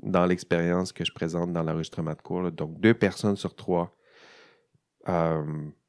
dans 0.02 0.26
l'expérience 0.26 0.92
que 0.92 1.04
je 1.04 1.12
présente 1.12 1.52
dans 1.52 1.62
l'enregistrement 1.62 2.12
de 2.12 2.22
cours. 2.22 2.50
Donc, 2.52 2.80
deux 2.80 2.94
personnes 2.94 3.36
sur 3.36 3.54
trois 3.54 3.96
euh, 5.08 5.44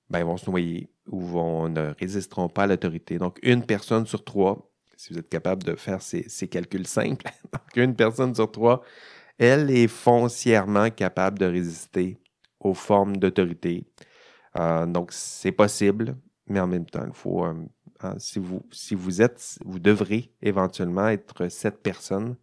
ben, 0.09 0.23
vont 0.23 0.37
se 0.37 0.49
noyer 0.49 0.89
ou 1.07 1.21
vont, 1.21 1.69
ne 1.69 1.93
résisteront 1.99 2.49
pas 2.49 2.63
à 2.63 2.67
l'autorité. 2.67 3.17
Donc, 3.17 3.39
une 3.43 3.63
personne 3.65 4.05
sur 4.05 4.23
trois, 4.23 4.69
si 4.95 5.13
vous 5.13 5.19
êtes 5.19 5.29
capable 5.29 5.63
de 5.63 5.75
faire 5.75 6.01
ces, 6.01 6.47
calculs 6.47 6.87
simples, 6.87 7.25
une 7.75 7.95
personne 7.95 8.33
sur 8.33 8.51
trois, 8.51 8.81
elle 9.37 9.69
est 9.69 9.87
foncièrement 9.87 10.89
capable 10.89 11.39
de 11.39 11.45
résister 11.45 12.17
aux 12.59 12.73
formes 12.73 13.17
d'autorité. 13.17 13.85
Euh, 14.57 14.85
donc, 14.85 15.11
c'est 15.11 15.51
possible, 15.51 16.17
mais 16.47 16.59
en 16.59 16.67
même 16.67 16.85
temps, 16.85 17.05
il 17.05 17.13
faut, 17.13 17.45
euh, 17.45 17.53
hein, 18.01 18.15
si, 18.17 18.39
vous, 18.39 18.63
si 18.71 18.95
vous 18.95 19.21
êtes, 19.21 19.59
vous 19.63 19.79
devrez 19.79 20.31
éventuellement 20.41 21.07
être 21.09 21.49
cette 21.49 21.83
personne 21.83 22.35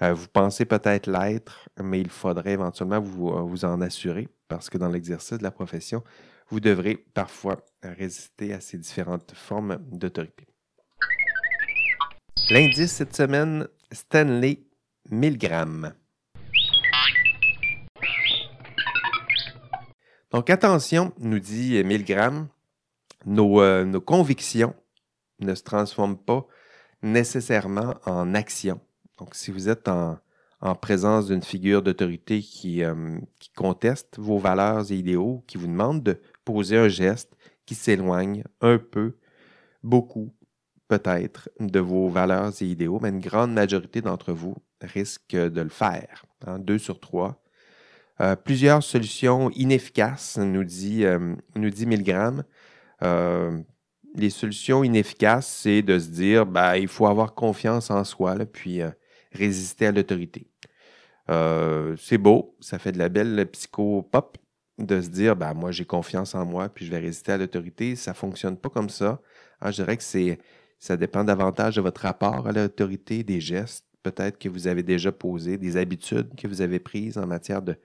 vous 0.00 0.28
pensez 0.32 0.64
peut-être 0.64 1.06
l'être, 1.06 1.68
mais 1.82 2.00
il 2.00 2.10
faudrait 2.10 2.52
éventuellement 2.52 3.00
vous, 3.00 3.28
euh, 3.28 3.42
vous 3.42 3.64
en 3.64 3.80
assurer 3.80 4.28
parce 4.48 4.68
que 4.70 4.78
dans 4.78 4.88
l'exercice 4.88 5.38
de 5.38 5.42
la 5.42 5.50
profession, 5.50 6.02
vous 6.48 6.60
devrez 6.60 6.96
parfois 6.96 7.64
résister 7.82 8.52
à 8.52 8.60
ces 8.60 8.78
différentes 8.78 9.32
formes 9.34 9.78
d'autorité. 9.90 10.46
L'indice 12.50 12.92
cette 12.92 13.16
semaine, 13.16 13.66
Stanley 13.90 14.64
Milgram. 15.10 15.94
Donc 20.30 20.50
attention, 20.50 21.12
nous 21.18 21.38
dit 21.38 21.82
Milgram, 21.84 22.48
nos, 23.24 23.60
euh, 23.60 23.84
nos 23.84 24.00
convictions 24.00 24.74
ne 25.40 25.54
se 25.54 25.62
transforment 25.62 26.18
pas 26.18 26.46
nécessairement 27.02 27.94
en 28.04 28.34
actions 28.34 28.80
donc, 29.18 29.34
si 29.34 29.50
vous 29.50 29.68
êtes 29.68 29.88
en, 29.88 30.18
présence 30.80 31.26
d'une 31.26 31.42
figure 31.42 31.82
d'autorité 31.82 32.36
euh, 32.36 33.18
qui, 33.38 33.50
conteste 33.54 34.18
vos 34.18 34.38
valeurs 34.38 34.90
et 34.90 34.94
idéaux, 34.94 35.44
qui 35.46 35.58
vous 35.58 35.66
demande 35.66 36.02
de 36.02 36.18
poser 36.44 36.78
un 36.78 36.88
geste 36.88 37.36
qui 37.66 37.74
s'éloigne 37.74 38.44
un 38.62 38.78
peu, 38.78 39.18
beaucoup, 39.82 40.34
peut-être, 40.88 41.50
de 41.60 41.80
vos 41.80 42.08
valeurs 42.08 42.52
et 42.62 42.64
idéaux, 42.64 42.98
mais 43.00 43.10
une 43.10 43.20
grande 43.20 43.52
majorité 43.52 44.00
d'entre 44.00 44.32
vous 44.32 44.56
risque 44.80 45.36
de 45.36 45.60
le 45.60 45.68
faire. 45.68 46.24
Hein, 46.46 46.58
deux 46.58 46.78
sur 46.78 46.98
trois. 46.98 47.42
Euh, 48.20 48.34
plusieurs 48.34 48.82
solutions 48.82 49.50
inefficaces, 49.50 50.38
nous 50.38 50.64
dit, 50.64 51.04
euh, 51.04 51.34
nous 51.56 51.70
dit 51.70 51.86
Milgram. 51.86 52.42
les 54.16 54.30
solutions 54.30 54.82
inefficaces, 54.82 55.46
c'est 55.46 55.82
de 55.82 55.98
se 55.98 56.08
dire, 56.08 56.46
ben, 56.46 56.76
il 56.76 56.88
faut 56.88 57.06
avoir 57.06 57.34
confiance 57.34 57.90
en 57.90 58.04
soi, 58.04 58.34
là, 58.34 58.46
puis 58.46 58.80
résister 59.34 59.86
à 59.86 59.92
l'autorité. 59.92 60.46
Euh, 61.30 61.96
c'est 61.98 62.18
beau, 62.18 62.56
ça 62.60 62.78
fait 62.78 62.92
de 62.92 62.98
la 62.98 63.08
belle 63.08 63.46
psycho-pop 63.52 64.38
de 64.78 65.00
se 65.00 65.08
dire, 65.08 65.36
ben, 65.36 65.54
moi 65.54 65.70
j'ai 65.72 65.84
confiance 65.84 66.34
en 66.34 66.44
moi, 66.44 66.68
puis 66.68 66.84
je 66.86 66.90
vais 66.90 66.98
résister 66.98 67.32
à 67.32 67.38
l'autorité. 67.38 67.96
Ça 67.96 68.12
ne 68.12 68.16
fonctionne 68.16 68.56
pas 68.56 68.68
comme 68.70 68.90
ça. 68.90 69.20
Ah, 69.60 69.70
je 69.70 69.82
dirais 69.82 69.96
que 69.96 70.02
c'est, 70.02 70.38
ça 70.78 70.96
dépend 70.96 71.24
davantage 71.24 71.76
de 71.76 71.80
votre 71.80 72.02
rapport 72.02 72.46
à 72.46 72.52
l'autorité, 72.52 73.22
des 73.24 73.40
gestes 73.40 73.86
peut-être 74.04 74.38
que 74.38 74.48
vous 74.48 74.68
avez 74.68 74.84
déjà 74.84 75.10
posés, 75.10 75.58
des 75.58 75.76
habitudes 75.76 76.36
que 76.36 76.46
vous 76.46 76.60
avez 76.60 76.78
prises 76.78 77.18
en 77.18 77.26
matière 77.26 77.62
de, 77.62 77.76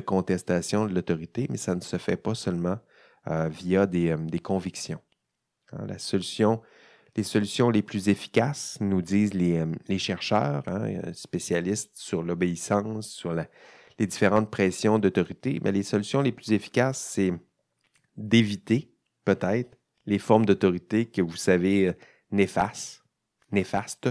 contestation 0.00 0.86
de 0.86 0.94
l'autorité, 0.94 1.46
mais 1.50 1.56
ça 1.56 1.74
ne 1.74 1.80
se 1.80 1.96
fait 1.98 2.16
pas 2.16 2.34
seulement 2.34 2.78
euh, 3.28 3.48
via 3.48 3.86
des, 3.86 4.10
euh, 4.10 4.38
convictions. 4.42 5.00
Hein, 5.72 5.86
la 5.86 5.98
solution 5.98 6.60
les 7.18 7.24
solutions 7.24 7.68
les 7.68 7.82
plus 7.82 8.08
efficaces, 8.08 8.78
nous 8.80 9.02
disent 9.02 9.34
les, 9.34 9.58
euh, 9.58 9.98
chercheurs, 9.98 10.62
hein, 10.68 10.82
euh, 10.84 11.12
spécialistes 11.12 11.90
sur 11.96 12.22
l'obéissance, 12.22 13.08
sur 13.08 13.34
les 13.34 14.06
différentes 14.06 14.52
pressions 14.52 15.00
d'autorité, 15.00 15.58
mais 15.64 15.72
les 15.72 15.82
solutions 15.82 16.22
les 16.22 16.30
plus 16.30 16.52
efficaces, 16.52 16.98
c'est 16.98 17.32
d'éviter 18.16 18.92
peut-être 19.24 19.76
les 20.06 20.20
formes 20.20 20.46
d'autorité 20.46 21.06
que 21.06 21.20
vous 21.20 21.36
savez 21.36 21.88
euh, 21.88 21.92
néfastes. 22.30 23.02
néfastes. 23.50 24.10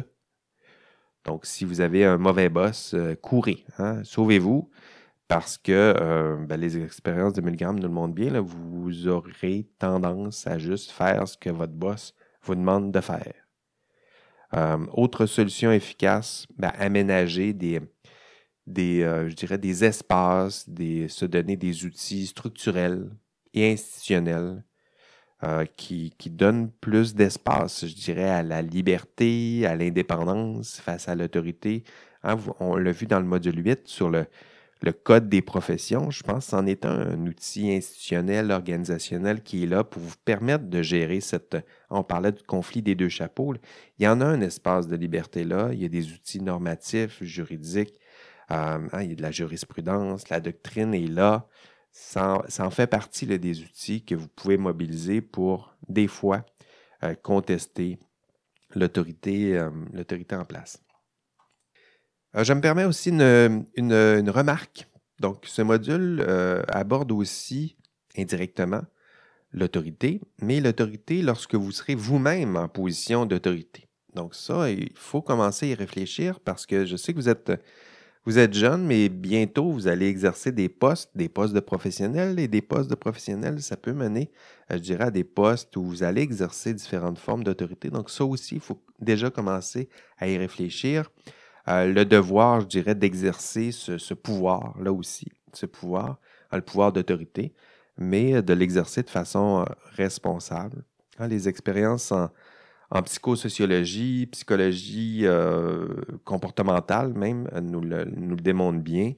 Donc, 1.23 1.45
si 1.45 1.63
vous 1.63 1.79
avez 1.79 2.03
un 2.03 2.17
mauvais 2.17 2.49
boss, 2.49 2.93
courez, 3.21 3.63
hein, 3.79 4.03
sauvez-vous, 4.03 4.69
parce 5.29 5.57
que 5.57 6.37
ben, 6.47 6.57
les 6.57 6.77
expériences 6.77 7.33
de 7.33 7.41
Milgram 7.41 7.75
nous 7.77 7.83
le 7.83 7.89
montrent 7.89 8.13
bien, 8.13 8.39
vous 8.39 9.07
aurez 9.07 9.65
tendance 9.77 10.47
à 10.47 10.57
juste 10.57 10.91
faire 10.91 11.27
ce 11.27 11.37
que 11.37 11.49
votre 11.49 11.73
boss 11.73 12.13
vous 12.47 12.55
demande 12.55 12.91
de 12.91 13.01
faire. 13.01 13.33
Euh, 14.55 14.85
autre 14.93 15.25
solution 15.25 15.71
efficace, 15.71 16.47
ben, 16.57 16.71
aménager 16.79 17.53
des, 17.53 17.81
des 18.65 19.03
euh, 19.03 19.29
je 19.29 19.35
dirais 19.35 19.57
des 19.57 19.83
espaces, 19.83 20.65
se 20.65 21.25
donner 21.25 21.57
des 21.57 21.85
outils 21.85 22.27
structurels 22.27 23.09
et 23.53 23.73
institutionnels 23.73 24.63
euh, 25.43 25.65
qui, 25.75 26.13
qui, 26.17 26.29
donnent 26.29 26.71
plus 26.71 27.13
d'espace, 27.13 27.85
je 27.85 27.93
dirais, 27.93 28.29
à 28.29 28.41
la 28.43 28.61
liberté, 28.61 29.65
à 29.67 29.75
l'indépendance 29.75 30.79
face 30.79 31.09
à 31.09 31.15
l'autorité. 31.15 31.83
Hein, 32.23 32.37
on 32.59 32.75
l'a 32.77 32.91
vu 32.91 33.05
dans 33.05 33.19
le 33.19 33.25
module 33.25 33.63
8 33.65 33.87
sur 33.87 34.09
le, 34.09 34.25
le 34.81 34.91
code 34.91 35.29
des 35.29 35.41
professions, 35.41 36.11
je 36.11 36.23
pense, 36.23 36.47
c'en 36.47 36.65
est 36.65 36.85
un, 36.85 37.25
outil 37.25 37.71
institutionnel, 37.71 38.51
organisationnel 38.51 39.41
qui 39.41 39.63
est 39.63 39.67
là 39.67 39.83
pour 39.83 40.01
vous 40.01 40.15
permettre 40.23 40.65
de 40.65 40.81
gérer 40.81 41.19
cette. 41.19 41.57
On 41.89 42.03
parlait 42.03 42.31
du 42.31 42.43
conflit 42.43 42.81
des 42.81 42.95
deux 42.95 43.09
chapeaux. 43.09 43.55
Il 43.97 44.05
y 44.05 44.07
en 44.07 44.21
a 44.21 44.25
un 44.25 44.41
espace 44.41 44.87
de 44.87 44.95
liberté 44.95 45.43
là. 45.43 45.69
Il 45.73 45.81
y 45.81 45.85
a 45.85 45.89
des 45.89 46.11
outils 46.13 46.41
normatifs, 46.41 47.23
juridiques. 47.23 47.99
Euh, 48.51 48.87
hein, 48.91 49.01
il 49.01 49.09
y 49.09 49.13
a 49.13 49.15
de 49.15 49.21
la 49.21 49.31
jurisprudence. 49.31 50.29
La 50.29 50.39
doctrine 50.39 50.93
est 50.93 51.07
là. 51.07 51.47
Ça, 51.91 52.43
en 52.59 52.69
fait 52.69 52.85
partie 52.85 53.25
des 53.25 53.61
outils 53.61 54.05
que 54.05 54.13
vous 54.13 54.27
pouvez 54.27 54.57
mobiliser 54.57 55.21
pour, 55.21 55.75
des 55.89 56.07
fois, 56.07 56.45
euh, 57.03 57.15
contester 57.15 57.97
l'autorité 58.75 59.57
euh, 59.57 59.69
en 60.31 60.45
place. 60.45 60.83
Euh, 62.37 62.43
je 62.43 62.53
me 62.53 62.61
permets 62.61 62.85
aussi 62.85 63.09
une, 63.09 64.29
remarque. 64.29 64.87
Donc, 65.19 65.43
ce 65.45 65.61
module 65.61 66.23
euh, 66.27 66.61
aborde 66.67 67.11
aussi 67.11 67.75
indirectement 68.17 68.81
l'autorité, 69.51 70.21
mais 70.41 70.59
l'autorité 70.59 71.21
lorsque 71.21 71.55
vous 71.55 71.71
serez 71.71 71.95
vous-même 71.95 72.55
en 72.55 72.67
position 72.67 73.25
d'autorité. 73.25 73.87
Donc 74.13 74.35
ça, 74.35 74.69
il 74.69 74.91
faut 74.95 75.21
commencer 75.21 75.67
à 75.67 75.69
y 75.69 75.73
réfléchir 75.75 76.39
parce 76.39 76.65
que 76.65 76.85
je 76.85 76.97
sais 76.97 77.13
que 77.13 77.19
vous 77.19 77.29
êtes, 77.29 77.51
vous 78.25 78.39
êtes 78.39 78.53
jeune, 78.53 78.85
mais 78.85 79.09
bientôt 79.09 79.71
vous 79.71 79.87
allez 79.87 80.07
exercer 80.07 80.51
des 80.51 80.69
postes, 80.69 81.11
des 81.15 81.29
postes 81.29 81.53
de 81.53 81.59
professionnels, 81.59 82.39
et 82.39 82.47
des 82.47 82.61
postes 82.61 82.89
de 82.89 82.95
professionnels, 82.95 83.61
ça 83.61 83.77
peut 83.77 83.93
mener, 83.93 84.31
euh, 84.71 84.75
je 84.75 84.81
dirais, 84.81 85.05
à 85.05 85.11
des 85.11 85.23
postes 85.23 85.77
où 85.77 85.83
vous 85.83 86.03
allez 86.03 86.21
exercer 86.21 86.73
différentes 86.73 87.19
formes 87.19 87.43
d'autorité. 87.43 87.89
Donc 87.89 88.09
ça 88.09 88.25
aussi, 88.25 88.55
il 88.55 88.61
faut 88.61 88.81
déjà 88.99 89.29
commencer 89.29 89.87
à 90.17 90.27
y 90.27 90.37
réfléchir. 90.37 91.09
Euh, 91.69 91.91
le 91.91 92.05
devoir, 92.05 92.61
je 92.61 92.67
dirais, 92.67 92.95
d'exercer 92.95 93.71
ce, 93.71 94.13
pouvoir, 94.13 94.75
là 94.79 94.93
aussi, 94.93 95.27
ce 95.53 95.65
pouvoir, 95.65 96.19
le 96.51 96.61
pouvoir 96.61 96.93
d'autorité, 96.93 97.53
mais 97.97 98.41
de 98.41 98.53
l'exercer 98.53 99.03
de 99.03 99.09
façon 99.09 99.61
euh, 99.61 99.73
responsable. 99.95 100.83
Hein, 101.19 101.27
les 101.27 101.49
expériences 101.49 102.11
en, 102.11 102.29
psychosociologie, 103.03 104.27
psychologie 104.27 105.21
euh, 105.23 105.87
comportementale 106.23 107.13
même, 107.13 107.49
nous 107.61 107.81
le, 107.81 108.05
nous 108.05 108.35
le 108.35 108.41
démontrent 108.41 108.79
bien. 108.79 109.13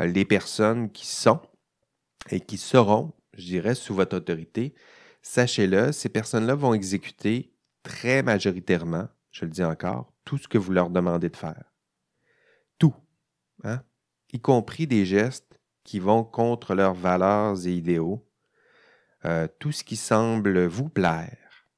les 0.00 0.24
personnes 0.24 0.90
qui 0.90 1.06
sont 1.06 1.40
et 2.30 2.40
qui 2.40 2.56
seront, 2.58 3.12
je 3.34 3.44
dirais, 3.44 3.76
sous 3.76 3.94
votre 3.94 4.16
autorité, 4.16 4.74
sachez-le, 5.22 5.92
ces 5.92 6.08
personnes-là 6.08 6.56
vont 6.56 6.74
exécuter 6.74 7.52
très 7.84 8.24
majoritairement, 8.24 9.08
je 9.30 9.44
le 9.44 9.52
dis 9.52 9.62
encore, 9.62 10.12
tout 10.24 10.38
ce 10.38 10.48
que 10.48 10.58
vous 10.58 10.72
leur 10.72 10.90
demandez 10.90 11.28
de 11.28 11.36
faire 11.36 11.62
hein? 13.66 13.82
y 14.32 14.40
compris 14.40 14.86
des 14.86 15.04
gestes 15.04 15.58
qui 15.84 15.98
vont 16.00 16.24
contre 16.24 16.74
leurs 16.74 16.94
valeurs 16.94 17.66
et 17.66 17.72
idéaux, 17.72 18.26
euh, 19.24 19.46
tout 19.58 19.72
ce 19.72 19.84
qui 19.84 19.96
semble 19.96 20.66
vous 20.66 20.88
plaire, 20.88 21.68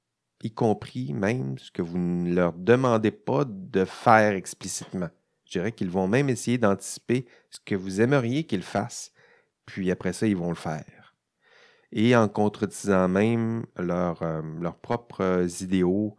y 0.43 0.51
compris 0.51 1.13
même 1.13 1.59
ce 1.59 1.71
que 1.71 1.83
vous 1.83 1.99
ne 1.99 2.35
leur 2.35 2.53
demandez 2.53 3.11
pas 3.11 3.45
de 3.47 3.85
faire 3.85 4.33
explicitement. 4.33 5.11
Je 5.45 5.53
dirais 5.53 5.73
qu'ils 5.73 5.91
vont 5.91 6.09
même 6.09 6.29
essayer 6.29 6.59
d'anticiper 6.59 7.27
ce 7.51 7.59
que 7.65 7.75
vous 7.75 8.01
aimeriez 8.01 8.45
qu'ils 8.45 8.63
fassent, 8.63 9.13
puis 9.67 9.91
après 9.91 10.13
ça, 10.13 10.27
ils 10.27 10.37
vont 10.37 10.51
le 10.51 10.55
faire. 10.55 11.17
Et 11.91 12.15
en 12.15 12.29
contredisant 12.29 13.09
même 13.09 13.65
leurs 13.79 14.79
propres 14.83 15.47
idéaux, 15.63 16.17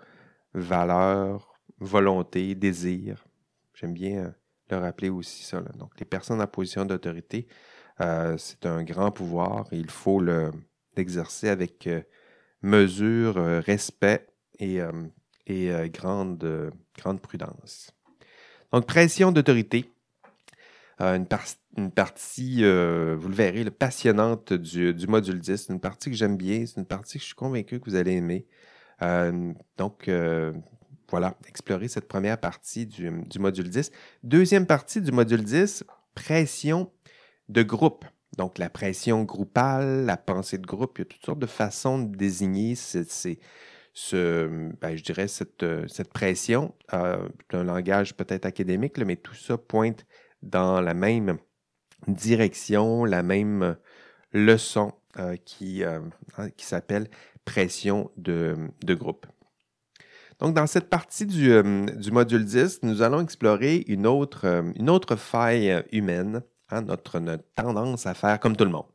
valeurs, 0.53 1.59
volontés, 1.79 2.55
désirs. 2.55 3.27
J'aime 3.73 3.93
bien 3.93 4.33
le 4.71 4.77
rappeler 4.77 5.09
aussi 5.09 5.43
ça. 5.43 5.61
Donc, 5.77 5.99
les 5.99 6.05
personnes 6.05 6.41
en 6.41 6.47
position 6.47 6.85
d'autorité, 6.85 7.47
c'est 8.37 8.65
un 8.65 8.83
grand 8.83 9.11
pouvoir 9.11 9.67
et 9.71 9.77
il 9.77 9.89
faut 9.89 10.21
l'exercer 10.95 11.49
avec 11.49 11.89
mesure, 12.61 13.35
respect 13.65 14.27
et, 14.57 14.79
et 15.47 15.69
grande, 15.89 16.71
grande 16.97 17.19
prudence. 17.19 17.91
Donc, 18.71 18.85
pression 18.85 19.31
d'autorité. 19.31 19.91
Euh, 21.01 21.17
une, 21.77 21.91
partie, 21.91 22.63
euh, 22.63 23.15
vous 23.17 23.29
le 23.29 23.35
verrez, 23.35 23.63
passionnante 23.71 24.53
du, 24.53 24.93
module 25.07 25.39
10. 25.39 25.57
C'est 25.57 25.73
une 25.73 25.79
partie 25.79 26.09
que 26.09 26.15
j'aime 26.15 26.37
bien. 26.37 26.65
C'est 26.65 26.77
une 26.77 26.85
partie 26.85 27.13
que 27.13 27.21
je 27.21 27.27
suis 27.27 27.35
convaincu 27.35 27.79
que 27.79 27.89
vous 27.89 27.95
allez 27.95 28.13
aimer. 28.13 28.45
Euh, 29.01 29.53
donc, 29.77 30.09
voilà, 31.09 31.35
explorer 31.47 31.87
cette 31.87 32.07
première 32.07 32.39
partie 32.39 32.85
du, 32.85 33.11
du, 33.29 33.39
module 33.39 33.69
10. 33.69 33.91
Deuxième 34.23 34.65
partie 34.65 35.01
du 35.01 35.11
module 35.11 35.43
10, 35.43 35.83
pression 36.15 36.91
de 37.49 37.63
groupe. 37.63 38.05
Donc, 38.37 38.57
la 38.57 38.69
pression 38.69 39.23
groupale, 39.23 40.05
la 40.05 40.17
pensée 40.17 40.57
de 40.57 40.65
groupe, 40.65 40.97
il 40.97 41.01
y 41.01 41.03
a 41.03 41.05
toutes 41.05 41.25
sortes 41.25 41.39
de 41.39 41.45
façons 41.45 41.99
de 41.99 42.15
désigner 42.15 42.75
ben, 44.81 44.97
cette, 45.27 45.63
euh, 45.63 45.87
pression, 46.13 46.73
euh, 46.93 47.27
un 47.51 47.63
langage 47.63 48.15
peut-être 48.15 48.45
académique, 48.45 48.97
mais 48.99 49.15
tout 49.15 49.33
ça 49.33 49.57
pointe 49.57 50.05
dans 50.41 50.79
la 50.79 50.93
même 50.93 51.37
direction, 52.07 53.03
la 53.03 53.23
même 53.23 53.75
leçon 54.31 54.93
euh, 55.17 55.35
qui, 55.43 55.83
hein, 55.83 56.09
qui 56.55 56.65
s'appelle 56.65 57.09
pression 57.45 58.11
de, 58.15 58.55
groupe. 58.85 59.25
Donc, 60.39 60.53
dans 60.55 60.67
cette 60.67 60.89
partie 60.89 61.25
du, 61.25 61.61
du, 61.97 62.11
module 62.11 62.45
10, 62.45 62.79
nous 62.83 63.01
allons 63.01 63.21
explorer 63.21 63.83
une 63.87 64.07
autre, 64.07 64.63
une 64.75 64.89
autre 64.89 65.15
faille 65.17 65.83
humaine, 65.91 66.41
hein, 66.69 66.81
notre, 66.81 67.19
tendance 67.55 68.05
à 68.05 68.13
faire 68.13 68.39
comme 68.39 68.55
tout 68.55 68.63
le 68.63 68.71
monde. 68.71 68.85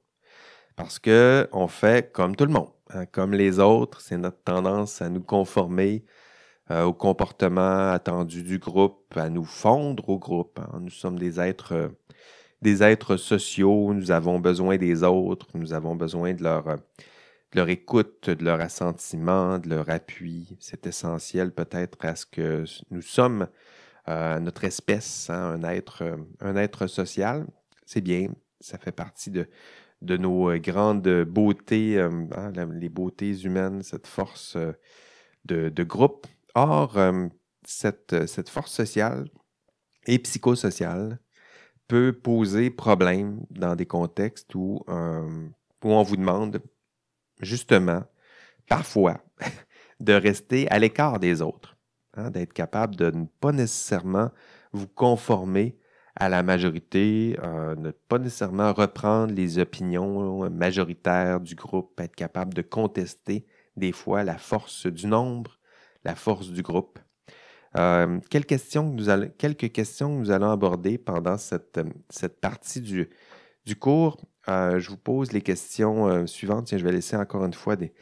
Parce 0.76 0.98
qu'on 0.98 1.68
fait 1.68 2.12
comme 2.12 2.34
tout 2.34 2.46
le 2.46 2.52
monde. 2.52 2.70
Hein, 2.90 3.06
comme 3.06 3.32
les 3.32 3.58
autres, 3.58 4.00
c'est 4.00 4.16
notre 4.16 4.42
tendance 4.42 5.02
à 5.02 5.08
nous 5.08 5.22
conformer 5.22 6.04
euh, 6.70 6.84
au 6.84 6.94
comportement 6.94 7.92
attendu 7.92 8.42
du 8.42 8.58
groupe, 8.58 9.16
à 9.16 9.28
nous 9.28 9.44
fondre 9.44 10.08
au 10.08 10.18
groupe. 10.18 10.58
Hein. 10.58 10.78
Nous 10.80 10.90
sommes 10.90 11.18
des 11.18 11.40
êtres, 11.40 11.72
euh, 11.72 11.88
des 12.62 12.82
êtres 12.82 13.16
sociaux, 13.16 13.92
nous 13.92 14.10
avons 14.10 14.40
besoin 14.40 14.76
des 14.78 15.02
autres, 15.02 15.48
nous 15.54 15.74
avons 15.74 15.94
besoin 15.94 16.32
de 16.32 16.42
leur, 16.42 16.78
euh, 17.54 17.60
leur 17.60 17.68
écoute, 17.68 18.30
de 18.30 18.44
leur 18.44 18.60
assentiment, 18.60 19.58
de 19.58 19.68
leur 19.68 19.90
appui. 19.90 20.56
C'est 20.60 20.86
essentiel 20.86 21.52
peut-être 21.52 22.04
à 22.04 22.16
ce 22.16 22.26
que 22.26 22.64
nous 22.90 23.02
sommes, 23.02 23.48
notre 24.06 24.64
espèce, 24.64 25.30
hein, 25.30 25.54
un, 25.54 25.62
être, 25.64 26.04
un 26.40 26.56
être 26.56 26.86
social. 26.86 27.46
C'est 27.86 28.02
bien, 28.02 28.28
ça 28.60 28.78
fait 28.78 28.92
partie 28.92 29.30
de, 29.30 29.48
de 30.04 30.16
nos 30.16 30.50
euh, 30.50 30.58
grandes 30.58 31.24
beautés, 31.24 31.98
euh, 31.98 32.10
hein, 32.36 32.52
les 32.72 32.88
beautés 32.88 33.40
humaines, 33.42 33.82
cette 33.82 34.06
force 34.06 34.56
euh, 34.56 34.72
de, 35.44 35.82
groupe. 35.82 36.26
Or, 36.54 36.96
cette, 37.64 38.26
cette, 38.28 38.48
force 38.48 38.70
sociale 38.70 39.28
et 40.06 40.20
psychosociale 40.20 41.18
peut 41.88 42.12
poser 42.12 42.70
problème 42.70 43.44
dans 43.50 43.74
des 43.74 43.86
contextes 43.86 44.54
où, 44.54 44.84
où 44.86 45.92
on 45.92 46.02
vous 46.04 46.16
demande 46.16 46.62
justement, 47.44 48.02
parfois, 48.68 49.20
de 50.00 50.12
rester 50.12 50.68
à 50.70 50.78
l'écart 50.78 51.18
des 51.18 51.42
autres, 51.42 51.76
hein, 52.14 52.30
d'être 52.30 52.52
capable 52.52 52.96
de 52.96 53.10
ne 53.10 53.24
pas 53.40 53.52
nécessairement 53.52 54.30
vous 54.72 54.88
conformer 54.88 55.78
à 56.16 56.28
la 56.28 56.42
majorité, 56.42 57.36
euh, 57.42 57.74
ne 57.76 57.90
pas 57.90 58.18
nécessairement 58.18 58.72
reprendre 58.72 59.32
les 59.34 59.58
opinions 59.58 60.48
majoritaires 60.50 61.40
du 61.40 61.54
groupe, 61.54 62.00
être 62.00 62.14
capable 62.14 62.54
de 62.54 62.62
contester 62.62 63.46
des 63.76 63.92
fois 63.92 64.22
la 64.22 64.38
force 64.38 64.86
du 64.86 65.06
nombre, 65.06 65.58
la 66.04 66.14
force 66.14 66.50
du 66.50 66.62
groupe. 66.62 66.98
Euh, 67.76 68.20
quelques 68.30 68.46
questions 68.60 68.88
que 68.88 70.18
nous 70.18 70.30
allons 70.30 70.50
aborder 70.52 70.98
pendant 70.98 71.36
cette, 71.38 71.80
partie 72.40 72.80
du 72.80 73.76
cours. 73.76 74.20
Euh, 74.48 74.78
je 74.78 74.90
vous 74.90 74.96
pose 74.96 75.32
les 75.32 75.42
questions 75.42 76.26
suivantes. 76.26 76.66
Tiens, 76.66 76.78
je 76.78 76.84
vais 76.84 76.92
laisser 76.92 77.16
encore 77.16 77.44
une 77.44 77.54
fois 77.54 77.76
des, 77.76 77.92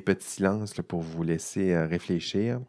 petits 0.00 0.26
silences 0.26 0.74
pour 0.86 1.00
vous 1.00 1.22
laisser 1.22 1.76
réfléchir. 1.76 2.60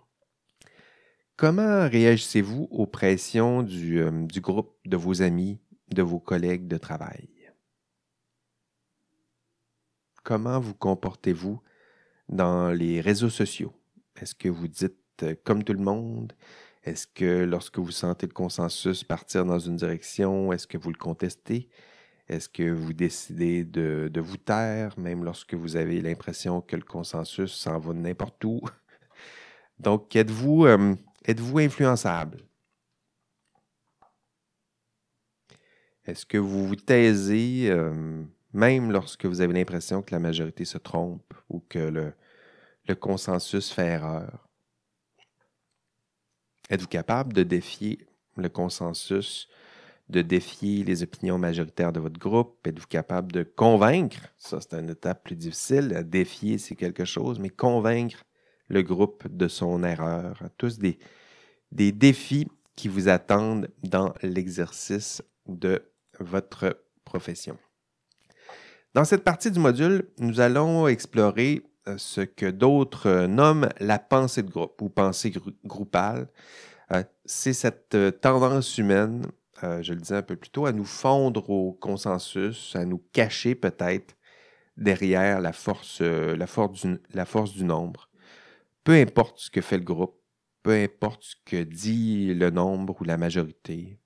Comment 1.42 1.90
réagissez-vous 1.90 2.68
aux 2.70 2.86
pressions 2.86 3.66
euh, 3.68 4.12
du, 4.28 4.42
groupe, 4.42 4.78
de 4.86 4.96
vos 4.96 5.24
amis, 5.24 5.60
de 5.90 6.04
vos 6.04 6.20
collègues 6.20 6.68
de 6.68 6.78
travail? 6.78 7.30
Comment 10.24 10.60
vous 10.60 10.76
comportez-vous 10.76 11.60
dans 12.30 12.70
les 12.70 13.02
réseaux 13.02 13.32
sociaux? 13.32 13.74
Est-ce 14.22 14.36
que 14.36 14.50
vous 14.50 14.68
dites 14.68 15.00
euh, 15.24 15.34
comme 15.44 15.64
tout 15.64 15.74
le 15.74 15.80
monde? 15.80 16.34
Est-ce 16.84 17.08
que 17.08 17.44
lorsque 17.44 17.80
vous 17.80 17.90
sentez 17.90 18.28
le 18.28 18.34
consensus 18.34 19.04
partir 19.04 19.44
dans 19.44 19.58
une 19.58 19.78
direction, 19.78 20.54
est-ce 20.54 20.68
que 20.68 20.78
vous 20.78 20.92
le 20.92 20.98
contestez? 21.00 21.70
Est-ce 22.32 22.48
que 22.48 22.72
vous 22.72 22.94
décidez 22.94 23.66
de, 23.66 24.10
vous 24.22 24.38
taire, 24.38 24.98
même 24.98 25.26
lorsque 25.26 25.54
vous 25.54 25.76
avez 25.76 26.00
l'impression 26.00 26.62
que 26.62 26.78
le 26.78 26.82
consensus 26.82 27.52
s'en 27.52 27.78
va 27.78 27.94
n'importe 27.94 28.42
où? 28.46 28.62
Donc, 29.80 30.16
êtes-vous 30.16 30.66
euh, 30.66 30.96
Êtes-vous 31.26 31.60
influençable? 31.60 32.38
Est-ce 36.06 36.26
que 36.26 36.38
vous 36.38 36.68
vous 36.68 36.78
taisez 36.78 37.70
euh, 37.70 38.24
même 38.54 38.94
lorsque 38.94 39.26
vous 39.26 39.42
avez 39.42 39.54
l'impression 39.54 40.02
que 40.02 40.16
la 40.16 40.20
majorité 40.20 40.64
se 40.64 40.78
trompe 40.78 41.34
ou 41.50 41.60
que 41.60 41.80
le, 41.80 42.14
le 42.88 42.96
consensus 42.96 43.74
fait 43.74 43.88
erreur? 43.88 44.48
Êtes-vous 46.70 46.88
capable 46.88 47.34
de 47.34 47.44
défier 47.44 48.08
le 48.38 48.48
consensus, 48.48 49.50
de 50.12 50.22
défier 50.22 50.84
les 50.84 51.04
opinions 51.04 51.38
majoritaires 51.38 51.94
de 51.94 52.00
votre 52.00 52.20
groupe? 52.20 52.68
Êtes-vous 52.68 52.88
capable 52.88 53.32
de 53.32 53.44
convaincre? 53.44 54.20
Ça, 54.38 54.60
c'est 54.62 54.78
une 54.78 54.90
étape 54.90 55.24
plus 55.24 55.36
difficile. 55.36 56.06
Défier, 56.06 56.58
c'est 56.58 56.76
quelque 56.76 57.06
chose, 57.06 57.40
mais 57.40 57.50
convaincre 57.50 58.24
le 58.68 58.82
groupe 58.84 59.28
de 59.28 59.48
son 59.48 59.84
erreur? 59.84 60.44
Tous 60.58 60.78
des, 60.78 61.00
des 61.72 61.92
défis 61.92 62.48
qui 62.76 62.88
vous 62.88 63.10
attendent 63.10 63.70
dans 63.84 64.14
l'exercice 64.22 65.24
de 65.48 65.82
votre 66.20 66.84
profession. 67.06 67.58
Dans 68.94 69.06
cette 69.06 69.24
partie 69.24 69.52
du 69.52 69.60
module, 69.60 70.10
nous 70.20 70.42
allons 70.42 70.88
explorer 70.88 71.64
euh, 71.88 71.96
ce 71.98 72.22
que 72.22 72.46
d'autres 72.46 73.26
nomment 73.26 73.70
la 73.80 74.00
pensée 74.00 74.44
de 74.44 74.52
groupe 74.52 74.82
ou 74.82 74.90
pensée 74.90 75.34
groupale. 75.66 76.28
Euh, 76.92 77.04
c'est 77.26 77.54
cette 77.54 77.96
euh, 77.96 78.12
tendance 78.12 78.78
humaine, 78.78 79.26
je 79.62 79.94
le 79.94 80.00
disais 80.00 80.16
un 80.16 80.22
peu 80.22 80.36
plus 80.36 80.50
tôt, 80.50 80.66
à 80.66 80.72
nous 80.72 80.86
fondre 80.86 81.50
au 81.50 81.74
consensus, 81.74 82.76
à 82.76 82.86
nous 82.86 83.04
cacher 83.14 83.56
peut-être 83.56 84.16
derrière 84.78 85.42
la 85.42 85.54
force, 85.54 86.02
du, 86.02 86.98
la 87.14 87.26
force 87.26 87.54
du 87.54 87.64
nombre 87.64 88.12
peu 88.84 88.94
importe 88.94 89.40
ce 89.40 89.50
que 89.50 89.62
fait 89.62 89.78
le 89.78 89.84
groupe, 89.84 90.20
peu 90.64 90.72
importe 90.72 91.24
ce 91.24 91.36
que 91.46 91.64
dit 91.64 92.34
le 92.34 92.50
nombre 92.50 93.00
ou 93.02 93.04
la 93.04 93.18
majorité. 93.18 94.00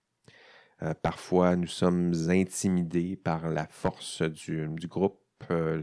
Euh, 0.83 0.93
parfois, 0.93 1.55
nous 1.55 1.67
sommes 1.67 2.13
intimidés 2.29 3.15
par 3.15 3.49
la 3.49 3.67
force 3.67 4.21
du, 4.21 4.87
groupe, 4.87 5.21
euh, 5.51 5.81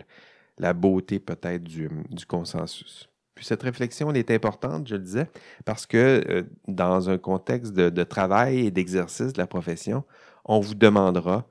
la 0.59 0.75
beauté 0.75 1.19
peut-être 1.19 1.65
du, 1.65 1.89
consensus. 2.27 3.09
Puis 3.35 3.45
cette 3.45 3.63
réflexion 3.63 4.13
est 4.13 4.31
importante, 4.31 4.87
je 4.87 4.95
le 4.95 5.03
disais, 5.03 5.31
parce 5.65 5.87
que 5.87 6.23
euh, 6.29 6.43
dans 6.69 7.09
un 7.09 7.19
contexte 7.19 7.73
de, 7.73 8.03
travail 8.05 8.67
et 8.67 8.71
d'exercice 8.71 9.33
de 9.33 9.39
la 9.39 9.47
profession, 9.47 10.05
on 10.45 10.61
vous 10.61 10.75
demandera 10.75 11.49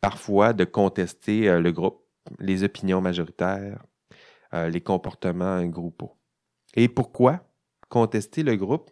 parfois 0.00 0.52
de 0.52 0.64
contester 0.64 1.60
le 1.60 1.72
groupe, 1.72 2.04
les 2.38 2.62
opinions 2.62 3.00
majoritaires, 3.00 3.82
les 4.52 4.80
comportements 4.80 5.62
groupaux. 5.66 6.16
Et 6.74 6.88
pourquoi 6.88 7.40
contester 7.88 8.42
le 8.42 8.56
groupe? 8.56 8.90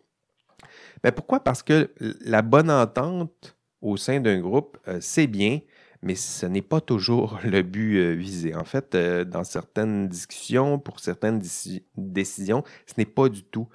Ben 1.03 1.13
pourquoi? 1.13 1.41
Parce 1.41 1.63
que 1.63 1.93
la 2.21 2.43
bonne 2.43 2.71
entente 2.71 3.57
au 3.81 3.97
sein 3.97 4.21
d'un 4.21 4.41
groupe, 4.41 4.77
euh, 4.89 4.99
c'est 5.01 5.29
bien, 5.29 5.61
mais 6.03 6.15
ce 6.15 6.47
n'est 6.47 6.63
pas 6.63 6.81
toujours 6.81 7.41
le 7.45 7.63
but 7.63 7.99
euh, 7.99 8.13
visé. 8.13 8.55
En 8.55 8.65
fait, 8.65 8.95
euh, 8.95 9.25
dans 9.25 9.45
certaines 9.45 10.09
discussions, 10.09 10.79
pour 10.79 11.01
certaines 11.01 11.41
décisions, 11.97 12.65
ce 12.87 12.95
n'est 12.99 13.07
pas 13.07 13.29
du 13.29 13.43
tout 13.43 13.69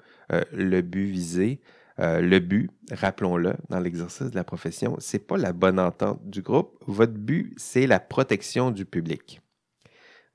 le 0.52 0.80
but 0.80 1.04
visé. 1.04 1.60
Euh, 2.00 2.20
le 2.20 2.40
but, 2.40 2.70
rappelons-le, 2.90 3.54
dans 3.68 3.78
l'exercice 3.78 4.30
de 4.30 4.34
la 4.34 4.44
profession, 4.44 4.96
c'est 4.98 5.24
pas 5.24 5.36
la 5.36 5.52
bonne 5.52 5.78
entente 5.78 6.28
du 6.28 6.42
groupe. 6.42 6.76
Votre 6.86 7.12
but, 7.12 7.54
c'est 7.56 7.86
la 7.86 8.00
protection 8.00 8.70
du 8.70 8.84
public. 8.84 9.40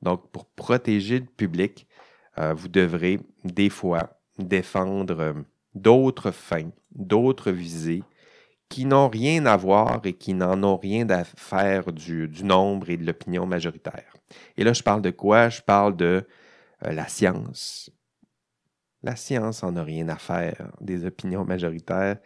Donc, 0.01 0.31
pour 0.31 0.45
protéger 0.45 1.19
le 1.19 1.25
public, 1.25 1.85
euh, 2.37 2.53
vous 2.53 2.69
devrez 2.69 3.19
des 3.43 3.69
fois 3.69 4.21
défendre 4.37 5.19
euh, 5.19 5.33
d'autres 5.75 6.31
fins, 6.31 6.71
d'autres 6.91 7.51
visées 7.51 8.03
qui 8.69 8.85
n'ont 8.85 9.09
rien 9.09 9.45
à 9.45 9.57
voir 9.57 10.01
et 10.05 10.13
qui 10.13 10.33
n'en 10.33 10.61
ont 10.63 10.77
rien 10.77 11.09
à 11.09 11.23
faire 11.23 11.91
du, 11.91 12.29
nombre 12.43 12.89
et 12.89 12.97
de 12.97 13.05
l'opinion 13.05 13.45
majoritaire. 13.45 14.13
Et 14.57 14.63
là, 14.63 14.73
je 14.73 14.83
parle 14.83 15.01
de 15.01 15.09
quoi? 15.09 15.49
Je 15.49 15.61
parle 15.61 15.95
de 15.95 16.25
la 16.81 17.07
science, 17.07 17.91
la 19.03 19.15
science 19.15 19.63
en 19.63 19.75
a 19.75 19.83
rien 19.83 20.09
à 20.09 20.17
faire 20.17 20.71
des 20.81 21.05
opinions 21.05 21.45
majoritaires. 21.45 22.17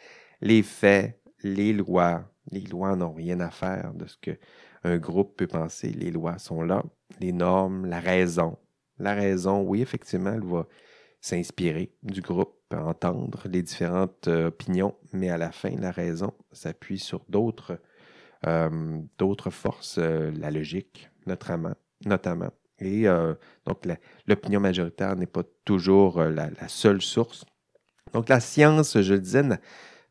Les 0.42 0.64
faits, 0.64 1.22
les 1.44 1.72
lois, 1.72 2.30
les 2.52 2.62
lois 2.62 2.96
n'ont 2.96 3.14
rien 3.14 3.40
à 3.40 3.52
faire 3.52 3.94
de 3.94 4.06
ce 4.08 4.18
qu'un 4.18 4.98
groupe 4.98 5.38
peut 5.38 5.48
penser. 5.48 5.90
Les 5.90 6.12
lois 6.12 6.40
sont 6.40 6.64
là. 6.64 6.84
Les 7.20 7.32
normes, 7.32 7.86
la 7.86 8.00
raison. 8.00 8.58
La 8.98 9.14
raison, 9.14 9.62
oui, 9.62 9.82
effectivement, 9.82 10.34
elle 10.34 10.44
va 10.44 10.68
s'inspirer 11.24 11.90
du 12.04 12.22
groupe, 12.22 12.54
entendre 12.74 13.44
les 13.46 13.64
différentes 13.64 14.28
euh, 14.28 14.48
opinions, 14.48 14.94
mais 15.14 15.30
à 15.30 15.38
la 15.38 15.54
fin, 15.54 15.70
la 15.80 15.90
raison 15.90 16.34
s'appuie 16.52 17.00
sur 17.00 17.22
d'autres 17.30 17.80
euh, 18.46 19.02
forces, 19.50 20.00
euh, 20.00 20.32
la 20.38 20.52
logique, 20.52 21.10
notamment. 21.26 21.74
Et 22.80 23.06
donc, 23.66 23.88
l'opinion 24.28 24.60
majoritaire 24.60 25.16
n'est 25.16 25.26
pas 25.26 25.44
toujours 25.64 26.22
la, 26.22 26.50
seule 26.68 27.02
source. 27.02 27.46
Donc, 28.12 28.28
la 28.28 28.42
science, 28.42 29.00
je 29.00 29.14
le 29.14 29.22
disais, 29.22 29.44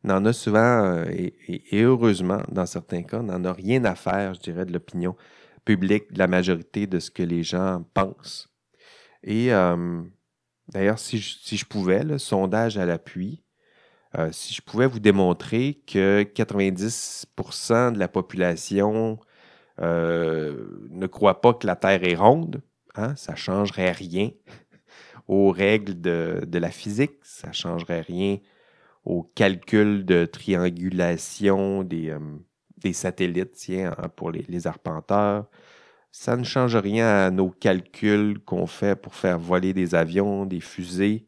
n'en 0.03 0.25
a 0.25 0.33
souvent, 0.33 1.05
et, 1.11 1.35
heureusement, 1.75 2.41
dans 2.51 2.65
certains 2.65 3.03
cas, 3.03 3.21
n'en 3.21 3.45
a 3.45 3.53
rien 3.53 3.85
à 3.85 3.95
faire, 3.95 4.33
je 4.33 4.41
dirais, 4.41 4.65
de 4.65 4.73
l'opinion 4.73 5.17
publique, 5.67 6.15
de 6.15 6.19
la 6.19 6.29
majorité 6.29 6.87
de 6.87 6.99
ce 6.99 7.11
que 7.11 7.23
les 7.23 7.43
gens 7.43 7.85
pensent. 7.93 8.49
Et 9.23 9.51
d'ailleurs, 10.69 10.99
si, 10.99 11.19
je, 11.19 11.65
pouvais, 11.65 12.05
le 12.05 12.19
sondage 12.19 12.79
à 12.79 12.87
l'appui, 12.87 13.43
si 14.31 14.53
je 14.55 14.61
pouvais 14.61 14.87
vous 14.87 15.01
démontrer 15.01 15.83
que 15.87 16.23
90% 16.23 17.93
de 17.93 17.99
la 17.99 18.09
population 18.09 19.19
euh, 19.81 20.87
ne 20.91 21.07
croit 21.07 21.41
pas 21.41 21.55
que 21.55 21.67
la 21.67 21.77
Terre 21.77 22.05
est 22.05 22.15
ronde, 22.15 22.63
hein, 22.95 23.17
ça 23.17 23.33
ne 23.33 23.37
changerait 23.37 23.93
rien 23.93 24.31
aux 25.29 25.51
règles 25.51 26.01
de, 26.01 26.59
la 26.59 26.71
physique, 26.71 27.15
ça 27.23 27.49
ne 27.49 27.53
changerait 27.53 28.03
rien 28.03 28.39
au 29.05 29.23
calcul 29.23 30.05
de 30.05 30.27
triangulation 30.27 31.83
des, 31.83 32.11
euh, 32.11 32.93
satellites 32.93 33.53
tiens, 33.53 33.95
hein, 33.99 34.09
pour 34.09 34.31
les, 34.31 34.67
arpenteurs. 34.67 35.47
Ça 36.13 36.37
ne 36.37 36.45
change 36.45 36.77
rien 36.77 37.07
à 37.07 37.31
nos 37.31 37.49
calculs 37.49 38.39
qu'on 38.45 38.67
fait 38.67 39.01
pour 39.01 39.15
faire 39.15 39.39
voler 39.39 39.73
des 39.73 39.95
avions, 39.95 40.45
des 40.45 40.61
fusées. 40.61 41.27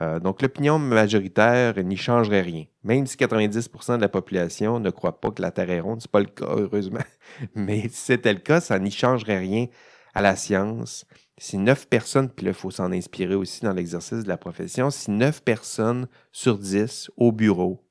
Euh, 0.00 0.20
donc, 0.20 0.40
l'opinion 0.40 0.78
majoritaire 0.78 1.76
n'y 1.82 1.96
changerait 1.96 2.40
rien. 2.40 2.64
Même 2.84 3.06
si 3.06 3.16
90% 3.16 3.96
de 3.96 4.00
la 4.00 4.08
population 4.08 4.78
ne 4.78 4.90
croit 4.90 5.20
pas 5.20 5.32
que 5.32 5.42
la 5.42 5.50
Terre 5.50 5.70
est 5.70 5.80
ronde, 5.80 6.00
ce 6.00 6.06
n'est 6.06 6.12
pas 6.12 6.20
le 6.20 6.26
cas, 6.26 6.46
heureusement. 6.56 7.00
Mais 7.56 7.82
si 7.88 8.06
c'était 8.06 8.32
le 8.32 8.38
cas, 8.38 8.60
ça 8.60 8.78
n'y 8.78 8.92
changerait 8.92 9.40
rien 9.40 9.66
à 10.14 10.22
la 10.22 10.36
science. 10.36 11.06
Si 11.36 11.58
neuf 11.58 11.88
personnes, 11.88 12.30
puis 12.30 12.46
là, 12.46 12.52
il 12.52 12.56
faut 12.56 12.70
s'en 12.70 12.92
inspirer 12.92 13.34
aussi 13.34 13.62
dans 13.62 13.72
l'exercice 13.72 14.22
de 14.22 14.28
la 14.28 14.36
profession, 14.36 14.90
si 14.90 15.10
neuf 15.10 15.42
personnes 15.42 16.06
sur 16.30 16.56
dix 16.56 17.10
au 17.16 17.32
bureau, 17.32 17.84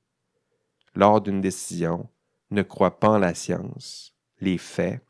lors 0.95 1.19
d'une 1.19 1.41
décision, 1.41 2.07
ne 2.49 2.61
croient 2.61 2.99
pas 2.99 3.09
en 3.09 3.19
la 3.19 3.33
science, 3.33 4.15
les 4.39 4.57
faits, 4.57 5.01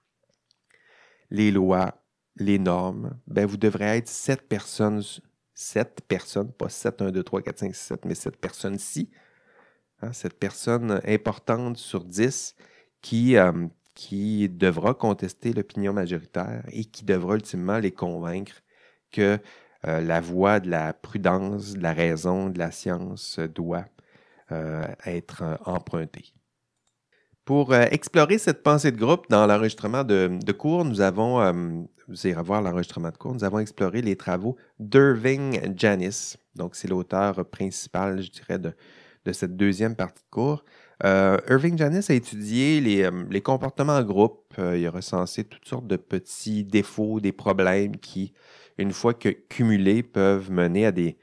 les 1.31 1.51
lois, 1.51 2.03
les 2.35 2.59
normes, 2.59 3.17
ben 3.27 3.45
vous 3.45 3.57
devrez 3.57 3.97
être 3.97 4.07
sept 4.07 4.47
personnes 4.47 5.01
sept 5.59 6.01
personnes, 6.07 6.53
pas 6.53 6.69
7, 6.69 7.01
1, 7.01 7.11
2, 7.11 7.21
3, 7.21 7.41
4, 7.41 7.59
5, 7.59 7.75
6, 7.75 7.81
7, 7.81 8.05
mais 8.05 8.15
cette 8.15 8.37
personne-ci, 8.37 9.09
hein, 10.01 10.13
cette 10.13 10.39
personne 10.39 11.01
importante 11.05 11.75
sur 11.77 12.05
10 12.05 12.55
qui, 13.01 13.35
euh, 13.35 13.67
qui 13.93 14.47
devra 14.47 14.93
contester 14.93 15.51
l'opinion 15.51 15.91
majoritaire 15.91 16.63
et 16.71 16.85
qui 16.85 17.03
devra 17.03 17.35
ultimement 17.35 17.77
les 17.77 17.91
convaincre 17.91 18.61
que 19.11 19.37
euh, 19.85 19.99
la 19.99 20.21
voie 20.21 20.61
de 20.61 20.69
la 20.69 20.93
prudence, 20.93 21.73
de 21.73 21.83
la 21.83 21.91
raison, 21.91 22.49
de 22.49 22.57
la 22.57 22.71
science 22.71 23.39
doit 23.39 23.85
euh, 24.53 24.87
être 25.05 25.43
empruntée. 25.65 26.33
Pour 27.49 27.73
explorer 27.73 28.37
cette 28.37 28.61
pensée 28.61 28.91
de 28.91 28.97
groupe 28.99 29.25
dans 29.27 29.47
l'enregistrement 29.47 30.03
de, 30.03 30.51
cours, 30.51 30.85
nous 30.85 31.01
avons 31.01 31.87
vous 32.07 32.27
irez 32.27 32.43
voir 32.43 32.61
l'enregistrement 32.61 33.09
de 33.09 33.17
cours, 33.17 33.33
nous 33.33 33.43
avons 33.43 33.57
exploré 33.57 34.03
les 34.03 34.15
travaux 34.15 34.55
d'Irving 34.77 35.75
Janis. 35.75 36.35
Donc, 36.53 36.75
c'est 36.75 36.87
l'auteur 36.87 37.43
principal, 37.49 38.21
je 38.21 38.29
dirais, 38.29 38.59
de, 38.59 38.71
cette 39.33 39.57
deuxième 39.57 39.95
partie 39.95 40.21
de 40.21 40.29
cours. 40.29 40.63
Euh, 41.03 41.39
Irving 41.49 41.75
Janis 41.75 42.05
a 42.09 42.13
étudié 42.13 42.81
les, 42.81 43.01
euh, 43.01 43.39
comportements 43.39 43.97
en 43.97 44.03
groupe. 44.03 44.53
Euh, 44.59 44.77
il 44.77 44.85
a 44.85 44.91
recensé 44.91 45.43
toutes 45.43 45.65
sortes 45.65 45.87
de 45.87 45.95
petits 45.95 46.63
défauts, 46.63 47.19
des 47.19 47.31
problèmes 47.31 47.97
qui, 47.97 48.31
une 48.77 48.91
fois 48.91 49.15
que 49.15 49.29
cumulés, 49.29 50.03
peuvent 50.03 50.51
mener 50.51 50.85
à 50.85 50.91
des, 50.91 51.17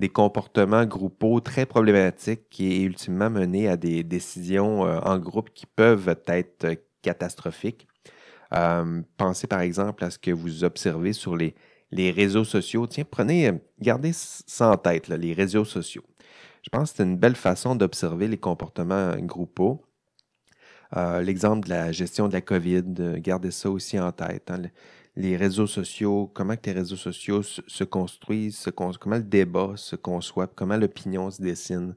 des 0.00 0.08
comportements 0.08 0.84
groupaux 0.84 1.40
très 1.40 1.66
problématiques 1.66 2.58
et 2.58 2.82
ultimement 2.82 3.30
mener 3.30 3.68
à 3.68 3.76
des 3.76 4.02
décisions 4.02 4.80
en 4.80 5.18
groupe 5.18 5.50
qui 5.50 5.66
peuvent 5.66 6.16
être 6.26 6.76
catastrophiques. 7.02 7.86
Euh, 8.52 9.02
pensez 9.16 9.46
par 9.46 9.60
exemple 9.60 10.04
à 10.04 10.10
ce 10.10 10.18
que 10.18 10.30
vous 10.30 10.64
observez 10.64 11.12
sur 11.12 11.36
les, 11.36 11.54
les 11.90 12.10
réseaux 12.10 12.44
sociaux. 12.44 12.86
Tiens, 12.86 13.04
prenez, 13.08 13.48
euh, 13.48 13.52
gardez 13.80 14.12
ça 14.12 14.70
en 14.70 14.76
tête, 14.76 15.08
les 15.08 15.32
réseaux 15.32 15.64
sociaux. 15.64 16.04
Je 16.62 16.68
pense 16.70 16.90
que 16.90 16.98
c'est 16.98 17.02
une 17.04 17.16
belle 17.16 17.36
façon 17.36 17.74
d'observer 17.74 18.28
les 18.28 18.38
comportements 18.38 19.16
groupaux. 19.16 19.82
Euh, 20.96 21.22
l'exemple 21.22 21.66
de 21.66 21.70
la 21.70 21.92
gestion 21.92 22.26
de 22.26 22.32
la 22.32 22.40
COVID, 22.40 22.82
gardez 23.18 23.52
ça 23.52 23.70
aussi 23.70 23.98
en 23.98 24.10
tête. 24.10 24.50
Hein. 24.50 24.62
Les 25.20 25.36
réseaux 25.36 25.66
sociaux, 25.66 26.30
comment 26.32 26.56
que 26.56 26.66
les 26.66 26.72
réseaux 26.72 26.96
sociaux 26.96 27.42
se, 27.42 27.84
construisent, 27.84 28.68
comment 28.74 29.16
le 29.16 29.22
débat 29.22 29.72
se 29.76 29.96
conçoit, 29.96 30.46
comment 30.46 30.76
l'opinion 30.76 31.30
se 31.30 31.42
dessine. 31.42 31.94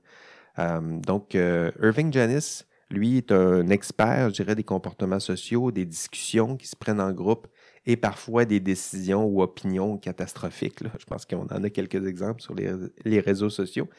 donc, 0.58 1.34
Irving 1.36 2.12
Janis 2.12 2.64
lui 2.90 3.18
est 3.18 3.32
un 3.32 3.70
expert, 3.70 4.30
je 4.30 4.36
dirais, 4.36 4.56
des 4.56 4.64
comportements 4.64 5.20
sociaux, 5.20 5.72
des 5.72 5.86
discussions 5.86 6.58
qui 6.58 6.68
se 6.68 6.76
prennent 6.76 7.02
en 7.02 7.12
groupe 7.12 7.48
et 7.86 7.98
parfois 7.98 8.46
des 8.46 8.60
décisions 8.60 9.26
ou 9.26 9.42
opinions 9.42 9.98
catastrophiques. 9.98 10.80
Je 11.00 11.06
pense 11.06 11.26
qu'on 11.26 11.48
en 11.48 11.64
a 11.64 11.70
quelques 11.70 12.06
exemples 12.06 12.42
sur 12.42 12.56
les, 12.56 13.20
réseaux 13.20 13.50
sociaux. 13.50 13.90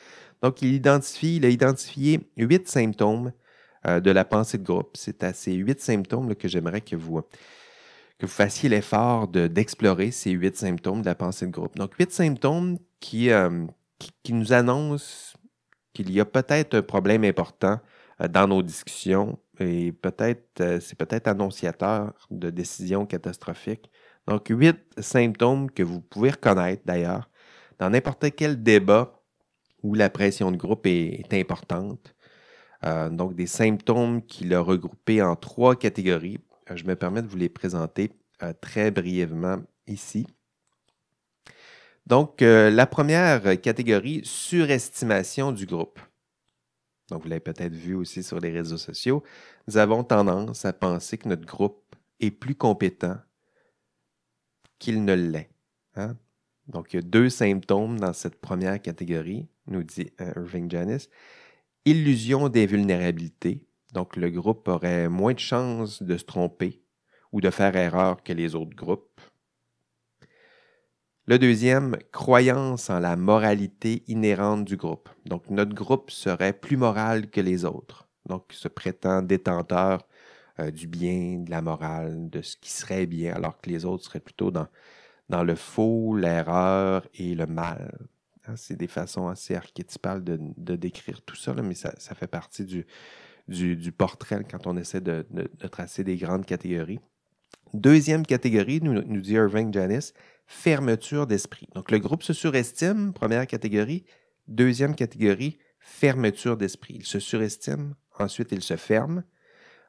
Donc, 0.43 0.63
il 0.63 0.73
identifie, 0.73 1.37
il 1.37 1.45
a 1.45 1.49
identifié 1.49 2.21
huit 2.37 2.69
symptômes 2.69 3.33
euh, 3.87 4.01
de 4.01 4.11
la 4.11 4.25
pensée 4.25 4.59
de 4.59 4.65
groupe. 4.65 4.97
C'est 4.97 5.23
à 5.23 5.33
ces 5.33 5.53
huit 5.53 5.81
symptômes 5.81 6.35
que 6.35 6.49
j'aimerais 6.49 6.81
que 6.81 6.97
vous, 6.97 7.21
que 8.19 8.27
vous 8.27 8.33
fassiez 8.33 8.69
l'effort 8.69 9.29
d'explorer 9.29 10.11
ces 10.11 10.31
huit 10.31 10.57
symptômes 10.57 11.01
de 11.01 11.07
la 11.07 11.15
pensée 11.15 11.47
de 11.47 11.51
groupe. 11.51 11.77
Donc, 11.77 11.95
huit 11.95 12.13
symptômes 12.13 12.79
qui, 13.01 13.31
euh, 13.31 13.67
qui 14.23 14.33
nous 14.33 14.53
annoncent 14.53 15.37
qu'il 15.93 16.11
y 16.13 16.21
a 16.21 16.25
peut-être 16.25 16.75
un 16.75 16.83
problème 16.83 17.25
important 17.25 17.81
euh, 18.21 18.29
dans 18.29 18.47
nos 18.47 18.63
discussions 18.63 19.39
et 19.59 19.93
peut-être, 19.93 20.61
euh, 20.61 20.81
c'est 20.81 20.97
peut-être 20.97 21.29
annonciateur 21.29 22.13
de 22.31 22.51
décisions 22.51 23.07
catastrophiques. 23.07 23.91
Donc, 24.27 24.47
huit 24.49 24.79
symptômes 24.99 25.71
que 25.71 25.83
vous 25.83 26.01
pouvez 26.01 26.31
reconnaître 26.31 26.83
d'ailleurs 26.85 27.29
dans 27.79 27.91
n'importe 27.91 28.35
quel 28.37 28.63
débat 28.63 29.21
où 29.83 29.95
la 29.95 30.09
pression 30.09 30.51
de 30.51 30.57
groupe 30.57 30.87
est, 30.87 31.35
importante. 31.35 32.15
Donc, 33.11 33.35
des 33.35 33.47
symptômes 33.47 34.23
qu'il 34.23 34.55
a 34.55 34.61
regroupés 34.61 35.23
en 35.23 35.37
trois 35.37 35.75
catégories. 35.75 36.39
Je 36.73 36.85
me 36.85 36.97
permets 36.97 37.23
de 37.23 37.29
vous 37.29 37.37
les 37.37 37.49
présenter 37.49 38.11
très 38.61 38.91
brièvement 38.91 39.59
ici. 39.87 40.27
Donc, 42.07 42.41
la 42.41 42.87
première 42.87 43.61
catégorie, 43.61 44.21
surestimation 44.25 45.53
du 45.53 45.67
groupe 45.67 45.99
donc 47.11 47.23
vous 47.23 47.29
l'avez 47.29 47.41
peut-être 47.41 47.75
vu 47.75 47.95
aussi 47.95 48.23
sur 48.23 48.41
les 48.41 48.51
réseaux 48.51 48.79
sociaux, 48.79 49.23
nous 49.69 49.77
avons 49.77 50.05
tendance 50.05 50.65
à 50.65 50.73
penser 50.73 51.19
que 51.19 51.29
notre 51.29 51.47
groupe 51.47 51.95
est 52.21 52.31
plus 52.31 52.55
compétent 52.55 53.19
qu'il 54.79 55.05
ne 55.05 55.15
l'est. 55.15 55.51
Hein. 55.97 56.17
Donc 56.69 56.93
il 56.93 56.97
y 56.97 56.99
a 57.01 57.03
deux 57.03 57.29
symptômes 57.29 58.01
dans 58.01 58.13
cette 58.13 58.41
première 58.41 58.81
catégorie, 58.81 59.47
nous 59.67 59.83
dit 59.83 60.11
euh, 60.21 60.33
Irving 60.37 60.71
Janis. 60.71 61.09
Illusion 61.85 62.49
d'invulnérabilité, 62.49 63.61
donc 63.95 64.17
le 64.17 64.29
groupe 64.29 64.67
aurait 64.67 65.09
moins 65.09 65.33
de 65.33 65.39
chances 65.39 66.03
de 66.03 66.17
se 66.19 66.25
tromper 66.25 66.83
ou 67.33 67.41
de 67.41 67.49
faire 67.51 67.77
erreur 67.77 68.23
que 68.25 68.33
les 68.33 68.57
autres 68.57 68.77
groupes. 68.77 69.21
Le 71.27 71.39
deuxième, 71.39 71.97
croyance 72.13 72.91
en 72.91 72.99
la 72.99 73.17
moralité 73.17 74.03
inhérente 74.09 74.65
du 74.65 74.77
groupe. 74.77 75.09
Donc, 75.25 75.49
notre 75.49 75.75
groupe 75.75 76.11
serait 76.11 76.53
plus 76.53 76.77
moral 76.77 77.31
que 77.31 77.41
les 77.41 77.65
autres. 77.65 78.09
Donc, 78.27 78.53
se 78.53 78.69
prétend 78.69 79.23
détenteur 79.23 80.07
euh, 80.61 80.71
du 80.71 80.87
bien, 80.87 81.39
de 81.39 81.51
la 81.51 81.63
morale, 81.63 82.29
de 82.29 82.43
ce 82.43 82.57
qui 82.59 82.71
serait 82.71 83.07
bien, 83.07 83.33
alors 83.33 83.59
que 83.61 83.71
les 83.71 83.87
autres 83.87 84.05
seraient 84.05 84.21
plutôt 84.21 84.51
dans, 84.51 84.69
le 85.31 85.55
faux, 85.55 86.15
l'erreur 86.15 87.07
et 87.15 87.35
le 87.35 87.47
mal. 87.47 87.97
Hein, 88.47 88.57
c'est 88.57 88.77
des 88.77 88.87
façons 88.87 89.29
assez 89.29 89.55
archétypales 89.55 90.23
de, 90.23 90.77
décrire 90.77 91.23
tout 91.23 91.37
ça, 91.37 91.55
mais 91.55 91.75
ça, 91.75 92.15
fait 92.15 92.27
partie 92.27 92.65
du, 92.65 92.87
du, 93.49 93.93
portrait 93.93 94.45
quand 94.49 94.67
on 94.67 94.77
essaie 94.77 95.01
de, 95.01 95.27
tracer 95.71 96.05
des 96.05 96.17
grandes 96.17 96.47
catégories. 96.47 97.01
Deuxième 97.73 98.25
catégorie, 98.25 98.81
nous, 98.81 99.21
dit 99.21 99.33
Irving 99.33 99.73
Janis, 99.73 100.13
fermeture 100.47 101.27
d'esprit. 101.27 101.69
Donc 101.75 101.91
le 101.91 101.99
groupe 101.99 102.23
se 102.23 102.33
surestime, 102.33 103.13
première 103.13 103.47
catégorie. 103.47 104.05
Deuxième 104.47 104.95
catégorie, 104.95 105.59
fermeture 105.81 106.57
d'esprit. 106.57 106.95
Il 106.99 107.07
se 107.07 107.19
surestime, 107.19 107.95
ensuite 108.19 108.53
il 108.53 108.63
se 108.63 108.77
ferme. 108.77 109.25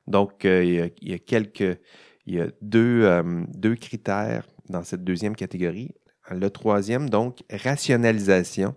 Donc 0.08 0.46
euh, 0.46 0.64
il, 0.64 1.10
y 1.10 1.14
a, 1.14 1.20
quelques, 1.20 1.80
il 2.26 2.36
y 2.36 2.40
a 2.40 2.48
deux, 2.62 3.04
euh, 3.04 3.44
deux 3.54 3.76
critères 3.76 4.48
dans 4.70 4.84
cette 4.84 5.04
deuxième 5.04 5.36
catégorie. 5.36 5.92
Le 6.32 6.50
troisième, 6.50 7.10
donc, 7.10 7.44
rationalisation. 7.52 8.76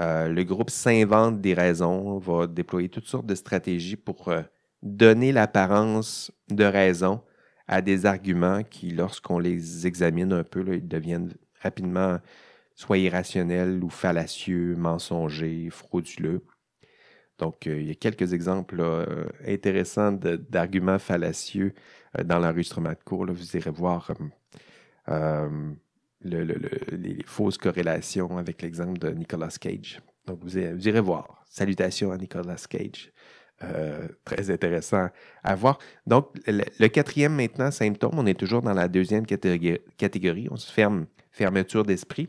Euh, 0.00 0.28
le 0.28 0.42
groupe 0.44 0.70
s'invente 0.70 1.40
des 1.40 1.54
raisons, 1.54 2.18
va 2.18 2.46
déployer 2.46 2.88
toutes 2.88 3.06
sortes 3.06 3.26
de 3.26 3.34
stratégies 3.34 3.96
pour 3.96 4.28
euh, 4.28 4.42
donner 4.82 5.32
l'apparence 5.32 6.32
de 6.50 6.64
raison 6.64 7.22
à 7.68 7.80
des 7.80 8.04
arguments 8.06 8.64
qui, 8.64 8.90
lorsqu'on 8.90 9.38
les 9.38 9.86
examine 9.86 10.32
un 10.32 10.44
peu, 10.44 10.64
ils 10.74 10.86
deviennent 10.88 11.32
rapidement 11.62 12.18
soit 12.74 12.98
irrationnels 12.98 13.82
ou 13.84 13.88
fallacieux, 13.88 14.74
mensongers, 14.76 15.68
frauduleux. 15.70 16.44
Donc, 17.38 17.66
euh, 17.66 17.80
il 17.80 17.86
y 17.86 17.90
a 17.90 17.94
quelques 17.94 18.32
exemples 18.32 18.82
intéressants 19.46 20.12
d'arguments 20.12 20.98
fallacieux 20.98 21.72
dans 22.24 22.38
l'enregistrement 22.38 22.90
de 22.90 23.04
cours. 23.04 23.26
Vous 23.26 23.56
irez 23.56 23.70
voir 23.70 24.12
les 26.24 27.18
fausses 27.26 27.58
corrélations 27.58 28.36
avec 28.38 28.62
l'exemple 28.62 28.98
de 28.98 29.10
Nicolas 29.10 29.54
Cage. 29.60 30.00
Donc, 30.26 30.40
vous, 30.42 30.58
irez 30.58 31.00
voir. 31.00 31.44
Salutations 31.48 32.10
à 32.10 32.16
Nicolas 32.16 32.64
Cage. 32.68 33.12
Euh, 33.62 34.08
très 34.24 34.50
intéressant 34.50 35.08
à 35.42 35.54
voir. 35.54 35.78
Donc, 36.06 36.30
le, 36.46 36.88
quatrième 36.88 37.34
maintenant 37.34 37.70
symptôme, 37.70 38.18
on 38.18 38.26
est 38.26 38.38
toujours 38.38 38.62
dans 38.62 38.74
la 38.74 38.88
deuxième 38.88 39.24
catégorie, 39.26 40.48
on 40.50 40.56
se 40.56 40.72
ferme, 40.72 41.06
fermeture 41.30 41.84
d'esprit. 41.84 42.28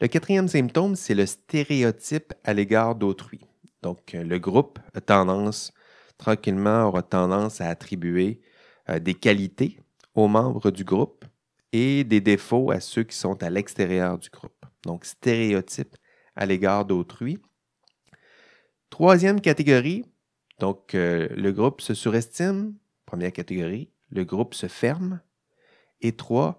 Le 0.00 0.08
quatrième 0.08 0.48
symptôme, 0.48 0.96
c'est 0.96 1.14
le 1.14 1.24
stéréotype 1.24 2.34
à 2.44 2.52
l'égard 2.52 2.94
d'autrui. 2.94 3.40
Donc, 3.82 4.12
le 4.12 4.38
groupe 4.38 4.78
a 4.94 5.00
tendance, 5.00 5.72
tranquillement, 6.18 6.88
aura 6.88 7.02
tendance 7.02 7.60
à 7.60 7.68
attribuer 7.68 8.40
euh, 8.90 8.98
des 8.98 9.14
qualités 9.14 9.78
aux 10.14 10.28
membres 10.28 10.70
du 10.70 10.84
groupe 10.84 11.24
et 11.72 12.04
des 12.04 12.20
défauts 12.20 12.70
à 12.70 12.80
ceux 12.80 13.02
qui 13.02 13.16
sont 13.16 13.42
à 13.42 13.50
l'extérieur 13.50 14.18
du 14.18 14.30
groupe. 14.30 14.64
Donc, 14.84 15.04
stéréotype 15.04 15.96
à 16.36 16.46
l'égard 16.46 16.84
d'autrui. 16.84 17.38
Troisième 18.90 19.40
catégorie, 19.40 20.04
donc 20.58 20.94
euh, 20.94 21.28
le 21.34 21.50
groupe 21.52 21.80
se 21.80 21.94
surestime, 21.94 22.74
première 23.06 23.32
catégorie, 23.32 23.90
le 24.10 24.24
groupe 24.24 24.54
se 24.54 24.66
ferme. 24.66 25.20
Et 26.02 26.12
trois, 26.12 26.58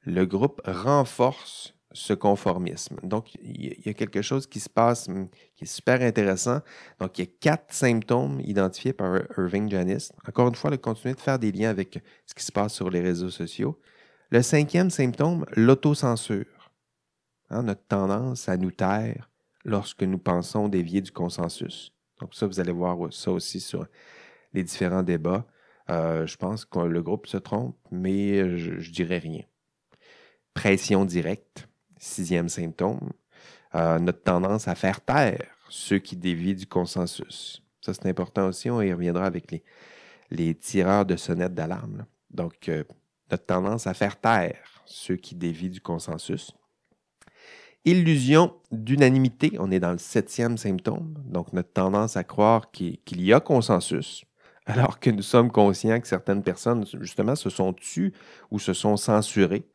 le 0.00 0.24
groupe 0.26 0.60
renforce 0.64 1.74
ce 1.92 2.12
conformisme. 2.12 2.96
Donc, 3.02 3.34
il 3.42 3.80
y 3.84 3.88
a 3.88 3.94
quelque 3.94 4.22
chose 4.22 4.46
qui 4.46 4.60
se 4.60 4.68
passe 4.68 5.08
hum, 5.08 5.28
qui 5.56 5.64
est 5.64 5.66
super 5.66 6.00
intéressant. 6.02 6.60
Donc, 7.00 7.18
il 7.18 7.24
y 7.24 7.28
a 7.28 7.30
quatre 7.40 7.72
symptômes 7.72 8.40
identifiés 8.40 8.92
par 8.92 9.20
Irving 9.36 9.70
Janis. 9.70 10.10
Encore 10.26 10.48
une 10.48 10.54
fois, 10.54 10.70
le 10.70 10.76
continuer 10.76 11.14
de 11.14 11.20
faire 11.20 11.38
des 11.38 11.52
liens 11.52 11.70
avec 11.70 12.00
ce 12.26 12.34
qui 12.34 12.44
se 12.44 12.52
passe 12.52 12.74
sur 12.74 12.90
les 12.90 13.00
réseaux 13.00 13.30
sociaux. 13.30 13.78
Le 14.30 14.42
cinquième 14.42 14.90
symptôme, 14.90 15.46
l'autocensure. 15.56 16.44
Hein, 17.48 17.62
notre 17.62 17.86
tendance 17.86 18.46
à 18.50 18.58
nous 18.58 18.70
taire 18.70 19.30
lorsque 19.64 20.02
nous 20.02 20.18
pensons 20.18 20.68
dévier 20.68 21.00
du 21.00 21.10
consensus. 21.10 21.94
Donc 22.20 22.34
ça, 22.34 22.46
vous 22.46 22.60
allez 22.60 22.72
voir 22.72 22.98
ça 23.10 23.30
aussi 23.30 23.58
sur 23.58 23.86
les 24.52 24.62
différents 24.62 25.02
débats. 25.02 25.46
Euh, 25.88 26.26
je 26.26 26.36
pense 26.36 26.66
que 26.66 26.80
le 26.80 27.02
groupe 27.02 27.26
se 27.26 27.38
trompe, 27.38 27.78
mais 27.90 28.58
je, 28.58 28.72
ne 28.72 28.92
dirais 28.92 29.16
rien. 29.16 29.44
Pression 30.52 31.06
directe, 31.06 31.66
sixième 31.96 32.50
symptôme. 32.50 33.12
Euh, 33.74 33.98
notre 33.98 34.22
tendance 34.22 34.68
à 34.68 34.74
faire 34.74 35.00
taire 35.00 35.46
ceux 35.70 35.98
qui 35.98 36.16
dévient 36.16 36.54
du 36.54 36.66
consensus. 36.66 37.62
Ça, 37.80 37.94
c'est 37.94 38.06
important 38.06 38.48
aussi. 38.48 38.68
On 38.68 38.82
y 38.82 38.92
reviendra 38.92 39.24
avec 39.24 39.50
les, 39.50 39.64
les 40.30 40.54
tireurs 40.54 41.06
de 41.06 41.16
sonnettes 41.16 41.54
d'alarme. 41.54 42.04
Donc, 42.30 42.68
euh, 42.68 42.84
notre 43.30 43.46
tendance 43.46 43.86
à 43.86 43.94
faire 43.94 44.20
taire 44.20 44.82
ceux 44.86 45.16
qui 45.16 45.34
dévient 45.34 45.70
du 45.70 45.80
consensus. 45.80 46.52
Illusion 47.84 48.54
d'unanimité, 48.70 49.52
on 49.58 49.70
est 49.70 49.80
dans 49.80 49.92
le 49.92 49.98
septième 49.98 50.58
symptôme, 50.58 51.14
donc 51.24 51.52
notre 51.52 51.72
tendance 51.72 52.16
à 52.16 52.24
croire 52.24 52.70
qu'il 52.70 52.98
y 53.08 53.32
a 53.32 53.40
consensus, 53.40 54.24
alors 54.66 54.98
que 55.00 55.10
nous 55.10 55.22
sommes 55.22 55.50
conscients 55.50 56.00
que 56.00 56.08
certaines 56.08 56.42
personnes, 56.42 56.84
justement, 57.00 57.36
se 57.36 57.50
sont 57.50 57.72
tues 57.72 58.12
ou 58.50 58.58
se 58.58 58.72
sont 58.72 58.96
censurées 58.96 59.66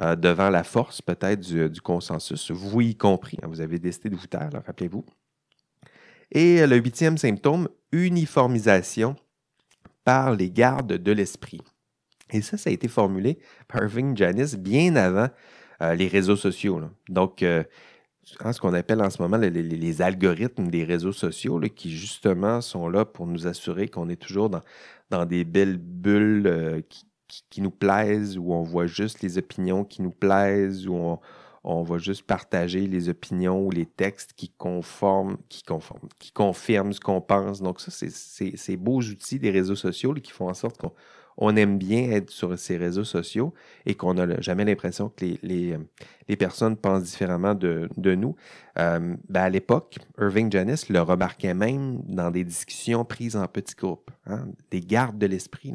euh, 0.00 0.16
devant 0.16 0.50
la 0.50 0.64
force 0.64 1.00
peut-être 1.00 1.40
du, 1.40 1.80
consensus, 1.80 2.50
vous 2.50 2.80
y 2.80 2.96
compris. 2.96 3.38
Hein, 3.42 3.46
vous 3.48 3.60
avez 3.60 3.78
décidé 3.78 4.10
de 4.10 4.16
vous 4.16 4.26
taire, 4.26 4.50
rappelez-vous. 4.66 5.04
Et 6.32 6.66
le 6.66 6.76
huitième 6.76 7.16
symptôme, 7.16 7.68
uniformisation 7.92 9.14
par 10.02 10.32
les 10.32 10.50
gardes 10.50 10.94
de 10.94 11.12
l'esprit. 11.12 11.62
Et 12.30 12.42
ça, 12.42 12.56
ça 12.56 12.70
a 12.70 12.72
été 12.72 12.88
formulé 12.88 13.38
par 13.68 13.82
Irving 13.82 14.16
Janis 14.16 14.56
bien 14.58 14.96
avant 14.96 15.28
euh, 15.82 15.94
les 15.94 16.08
réseaux 16.08 16.36
sociaux. 16.36 16.80
Donc, 17.08 17.42
euh, 17.42 17.62
ce 18.24 18.58
qu'on 18.60 18.72
appelle 18.72 19.02
en 19.02 19.10
ce 19.10 19.20
moment 19.20 19.36
les, 19.36 20.02
algorithmes 20.02 20.68
des 20.68 20.84
réseaux 20.84 21.12
sociaux 21.12 21.60
qui 21.74 21.94
justement 21.94 22.60
sont 22.60 22.88
là 22.88 23.04
pour 23.04 23.26
nous 23.26 23.46
assurer 23.46 23.88
qu'on 23.88 24.08
est 24.08 24.20
toujours 24.20 24.50
dans, 25.10 25.26
des 25.26 25.44
belles 25.44 25.76
bulles 25.76 26.46
euh, 26.46 26.80
qui, 27.50 27.60
nous 27.60 27.70
plaisent, 27.70 28.38
où 28.38 28.52
on 28.52 28.62
voit 28.62 28.86
juste 28.86 29.20
les 29.22 29.38
opinions 29.38 29.84
qui 29.84 30.00
nous 30.00 30.10
plaisent, 30.10 30.86
où 30.86 30.94
on, 30.94 31.20
on 31.64 31.82
va 31.82 31.98
juste 31.98 32.22
partager 32.22 32.86
les 32.86 33.08
opinions 33.08 33.64
ou 33.64 33.70
les 33.70 33.86
textes 33.86 34.34
qui 34.34 34.50
conforment, 34.50 35.38
qui 35.48 35.62
conforment, 35.62 36.08
qui 36.18 36.30
confirment 36.30 36.92
ce 36.92 37.00
qu'on 37.00 37.20
pense. 37.20 37.62
Donc, 37.62 37.80
ça, 37.80 37.90
c'est 37.90 38.56
ces 38.56 38.76
beaux 38.76 39.00
outils 39.00 39.38
des 39.38 39.50
réseaux 39.50 39.74
sociaux 39.74 40.14
qui 40.14 40.30
font 40.30 40.48
en 40.48 40.54
sorte 40.54 40.78
qu'on 40.78 40.92
on 41.36 41.56
aime 41.56 41.78
bien 41.78 42.10
être 42.10 42.30
sur 42.30 42.58
ces 42.58 42.76
réseaux 42.76 43.04
sociaux 43.04 43.54
et 43.86 43.94
qu'on 43.94 44.14
n'a 44.14 44.40
jamais 44.40 44.64
l'impression 44.64 45.08
que 45.08 45.24
les, 45.42 45.72
euh, 45.72 46.36
personnes 46.36 46.76
pensent 46.76 47.04
différemment 47.04 47.54
de, 47.54 47.88
nous. 47.96 48.36
Euh, 48.78 49.16
ben, 49.28 49.42
à 49.42 49.50
l'époque, 49.50 49.98
Irving 50.18 50.50
Janis 50.50 50.86
le 50.90 51.00
remarquait 51.00 51.54
même 51.54 52.02
dans 52.06 52.30
des 52.30 52.44
discussions 52.44 53.04
prises 53.04 53.36
en 53.36 53.46
petits 53.46 53.74
groupes, 53.74 54.10
hein, 54.26 54.46
des 54.70 54.80
gardes 54.80 55.18
de 55.18 55.26
l'esprit. 55.26 55.74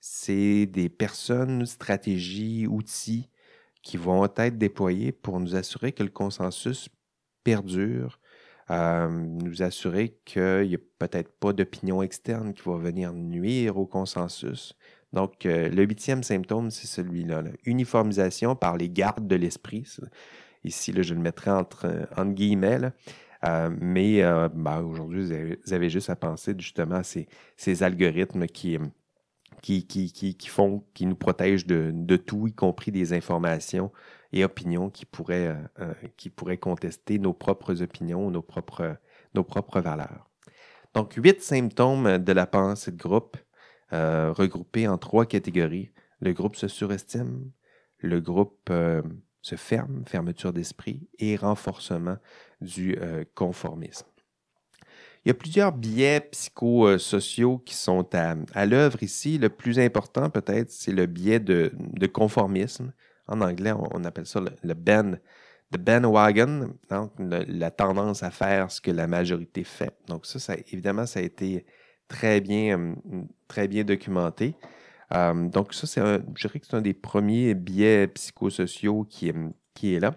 C'est 0.00 0.66
des 0.66 0.88
personnes, 0.88 1.66
stratégies, 1.66 2.66
outils 2.66 3.28
qui 3.82 3.96
vont 3.96 4.24
être 4.36 4.58
déployés 4.58 5.12
pour 5.12 5.40
nous 5.40 5.54
assurer 5.54 5.92
que 5.92 6.02
le 6.02 6.10
consensus 6.10 6.88
perdure, 7.44 8.20
euh, 8.70 9.08
nous 9.08 9.62
assurer 9.62 10.16
qu'il 10.24 10.68
n'y 10.68 10.74
a 10.74 10.78
peut-être 10.98 11.32
pas 11.38 11.52
d'opinion 11.52 12.02
externe 12.02 12.52
qui 12.52 12.62
va 12.68 12.76
venir 12.76 13.12
nuire 13.12 13.78
au 13.78 13.86
consensus. 13.86 14.76
Donc, 15.12 15.46
euh, 15.46 15.70
le 15.70 15.84
huitième 15.84 16.22
symptôme, 16.22 16.70
c'est 16.70 16.86
celui-là. 16.86 17.44
Uniformisation 17.64 18.54
par 18.54 18.76
les 18.76 18.90
gardes 18.90 19.26
de 19.26 19.36
l'esprit. 19.36 19.86
Ici, 20.64 20.92
là, 20.92 21.02
je 21.02 21.14
le 21.14 21.20
mettrai 21.20 21.50
entre, 21.50 22.08
entre 22.16 22.32
guillemets. 22.32 22.92
Euh, 23.46 23.70
mais 23.80 24.20
ben, 24.54 24.82
aujourd'hui, 24.82 25.24
vous, 25.64 25.72
avez, 25.72 25.88
juste 25.88 26.10
à 26.10 26.16
penser 26.16 26.54
justement 26.58 26.96
à 26.96 27.02
ces, 27.04 27.82
algorithmes 27.82 28.46
qui, 28.46 28.76
qui, 29.62 29.86
qui, 29.86 30.12
qui, 30.12 30.48
font, 30.48 30.84
qui 30.92 31.06
nous 31.06 31.16
protègent 31.16 31.66
de, 31.66 32.16
tout, 32.16 32.48
y 32.48 32.52
compris 32.52 32.92
des 32.92 33.14
informations 33.14 33.90
et 34.32 34.44
opinions 34.44 34.90
qui 34.90 35.04
pourraient, 35.04 35.48
euh, 35.48 35.54
euh, 35.80 35.94
qui 36.16 36.30
pourraient 36.30 36.58
contester 36.58 37.18
nos 37.18 37.32
propres 37.32 37.82
opinions, 37.82 38.30
nos 38.30 38.42
propres, 38.42 38.96
nos 39.34 39.44
propres 39.44 39.80
valeurs. 39.80 40.28
Donc, 40.94 41.14
huit 41.14 41.42
symptômes 41.42 42.18
de 42.18 42.32
la 42.32 42.46
pensée 42.46 42.92
de 42.92 42.96
groupe 42.96 43.36
euh, 43.92 44.32
regroupés 44.32 44.88
en 44.88 44.98
trois 44.98 45.26
catégories. 45.26 45.90
Le 46.20 46.32
groupe 46.32 46.56
se 46.56 46.68
surestime, 46.68 47.50
le 47.98 48.20
groupe 48.20 48.72
se 49.40 49.54
ferme, 49.54 50.02
fermeture 50.06 50.52
d'esprit, 50.52 51.08
et 51.18 51.36
renforcement 51.36 52.16
du 52.60 52.98
conformisme. 53.34 54.06
Il 55.24 55.28
y 55.28 55.30
a 55.30 55.34
plusieurs 55.34 55.72
biais 55.72 56.20
psychosociaux 56.32 57.58
qui 57.58 57.74
sont 57.74 58.08
à, 58.14 58.66
l'œuvre 58.66 59.02
ici. 59.02 59.38
Le 59.38 59.48
plus 59.48 59.78
important, 59.78 60.30
peut-être, 60.30 60.70
c'est 60.70 60.90
le 60.90 61.06
biais 61.06 61.40
de, 61.40 61.70
conformisme 62.12 62.92
en 63.28 63.40
anglais, 63.40 63.72
on, 63.72 64.04
appelle 64.04 64.26
ça 64.26 64.40
le, 64.40 64.50
le 64.62 64.74
ben, 64.74 65.18
the 65.72 65.78
bandwagon, 65.78 66.74
donc 66.90 67.12
la 67.18 67.70
tendance 67.70 68.22
à 68.22 68.30
faire 68.30 68.70
ce 68.70 68.80
que 68.80 68.90
la 68.90 69.06
majorité 69.06 69.64
fait. 69.64 69.94
Donc 70.06 70.26
ça, 70.26 70.54
évidemment, 70.72 71.06
ça 71.06 71.20
a 71.20 71.22
été 71.22 71.66
très 72.08 72.40
bien, 72.40 72.96
très 73.48 73.68
bien 73.68 73.84
documenté. 73.84 74.54
donc 75.10 75.74
ça, 75.74 75.86
c'est 75.86 76.00
je 76.00 76.46
dirais 76.46 76.60
que 76.60 76.66
c'est 76.66 76.76
un 76.76 76.80
des 76.80 76.94
premiers 76.94 77.54
biais 77.54 78.08
psychosociaux 78.08 79.04
qui, 79.04 79.32
qui 79.74 79.94
est 79.94 80.00
là. 80.00 80.14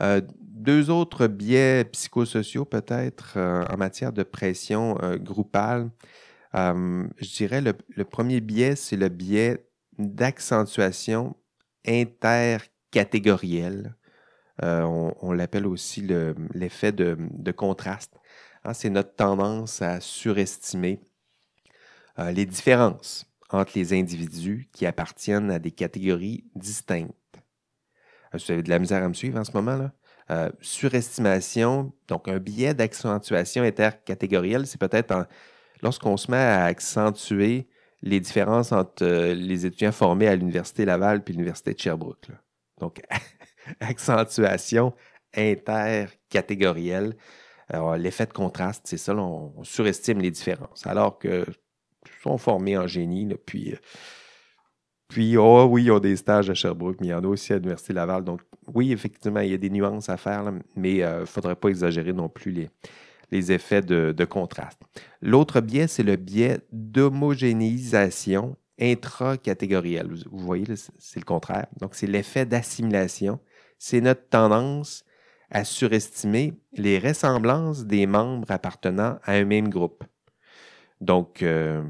Euh, 0.00 0.20
deux 0.40 0.90
autres 0.90 1.26
biais 1.26 1.84
psychosociaux 1.84 2.64
peut-être 2.64 3.34
euh, 3.36 3.64
en 3.68 3.76
matière 3.76 4.12
de 4.12 4.22
pression 4.22 4.96
euh, 5.02 5.18
groupale. 5.18 5.90
je 6.54 7.36
dirais 7.36 7.60
le, 7.60 7.74
le 7.88 8.04
premier 8.04 8.40
biais, 8.40 8.76
c'est 8.76 8.96
le 8.96 9.08
biais 9.08 9.66
d'accentuation 9.98 11.36
intercatégorielle. 11.86 13.94
on, 14.62 15.32
l'appelle 15.32 15.66
aussi 15.66 16.06
l'effet 16.54 16.92
de, 16.92 17.52
contraste. 17.52 18.14
Hein, 18.64 18.74
c'est 18.74 18.90
notre 18.90 19.14
tendance 19.14 19.82
à 19.82 20.00
surestimer 20.00 21.00
les 22.18 22.46
différences 22.46 23.30
entre 23.52 23.72
les 23.74 23.92
individus 23.92 24.68
qui 24.72 24.86
appartiennent 24.86 25.50
à 25.50 25.58
des 25.58 25.70
catégories 25.70 26.44
distinctes. 26.54 27.14
Euh, 28.34 28.38
vous 28.38 28.52
avez 28.52 28.62
de 28.62 28.70
la 28.70 28.78
misère 28.78 29.02
à 29.02 29.08
me 29.08 29.14
suivre 29.14 29.38
en 29.38 29.44
ce 29.44 29.52
moment, 29.52 29.76
là? 29.76 29.92
Euh, 30.30 30.48
surestimation, 30.60 31.92
donc 32.06 32.28
un 32.28 32.38
biais 32.38 32.72
d'accentuation 32.72 33.64
intercatégorielle, 33.64 34.68
c'est 34.68 34.78
peut-être 34.78 35.26
lorsqu'on 35.82 36.16
se 36.16 36.30
met 36.30 36.36
à 36.36 36.66
accentuer 36.66 37.68
les 38.02 38.20
différences 38.20 38.72
entre 38.72 39.04
euh, 39.04 39.34
les 39.34 39.66
étudiants 39.66 39.92
formés 39.92 40.28
à 40.28 40.36
l'Université 40.36 40.84
Laval 40.84 41.22
et 41.26 41.32
l'Université 41.32 41.74
de 41.74 41.78
Sherbrooke. 41.78 42.28
Donc, 42.78 43.02
accentuation 43.80 44.94
intercatégorielle. 45.34 47.16
L'effet 47.98 48.26
de 48.26 48.32
contraste, 48.32 48.82
c'est 48.86 48.96
ça, 48.96 49.14
on, 49.14 49.62
surestime 49.62 50.20
les 50.20 50.32
différences. 50.32 50.88
Alors 50.88 51.20
que 51.20 51.46
sont 52.24 52.36
formés 52.36 52.76
en 52.76 52.88
génie, 52.88 53.28
puis 53.46 53.76
puis, 55.10 55.36
oh 55.36 55.64
oui, 55.64 55.84
ils 55.84 55.90
ont 55.90 55.98
des 55.98 56.16
stages 56.16 56.50
à 56.50 56.54
Sherbrooke, 56.54 56.98
mais 57.00 57.08
il 57.08 57.10
y 57.10 57.14
en 57.14 57.24
a 57.24 57.26
aussi 57.26 57.52
à 57.52 57.56
l'Université 57.56 57.92
Laval. 57.92 58.22
Donc, 58.22 58.42
oui, 58.72 58.92
effectivement, 58.92 59.40
il 59.40 59.50
y 59.50 59.54
a 59.54 59.58
des 59.58 59.68
nuances 59.68 60.08
à 60.08 60.16
faire, 60.16 60.52
mais 60.76 60.94
il 60.94 61.02
euh, 61.02 61.20
ne 61.20 61.24
faudrait 61.24 61.56
pas 61.56 61.68
exagérer 61.68 62.12
non 62.12 62.28
plus 62.28 62.52
les, 62.52 62.70
les 63.30 63.52
effets 63.52 63.82
de, 63.82 64.24
contraste. 64.24 64.80
L'autre 65.20 65.60
biais, 65.60 65.86
c'est 65.86 66.02
le 66.02 66.16
biais 66.16 66.58
d'homogénéisation 66.72 68.56
intracatégorielle. 68.80 70.10
Vous, 70.30 70.38
voyez, 70.38 70.64
c'est 70.98 71.20
le 71.20 71.24
contraire. 71.24 71.66
Donc, 71.78 71.94
c'est 71.94 72.06
l'effet 72.06 72.46
d'assimilation. 72.46 73.38
C'est 73.78 74.00
notre 74.00 74.28
tendance 74.28 75.04
à 75.50 75.64
surestimer 75.64 76.54
les 76.72 76.98
ressemblances 76.98 77.84
des 77.84 78.06
membres 78.06 78.50
appartenant 78.50 79.18
à 79.24 79.32
un 79.32 79.44
même 79.44 79.68
groupe. 79.68 80.04
Donc, 81.00 81.42
euh, 81.42 81.82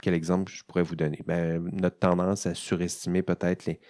quel 0.00 0.14
exemple 0.14 0.50
je 0.52 0.62
pourrais 0.64 0.82
vous 0.82 0.96
donner? 0.96 1.22
Ben, 1.26 1.62
notre 1.72 1.98
tendance 1.98 2.46
à 2.46 2.54
surestimer 2.54 3.22
peut-être 3.22 3.66
les, 3.66 3.80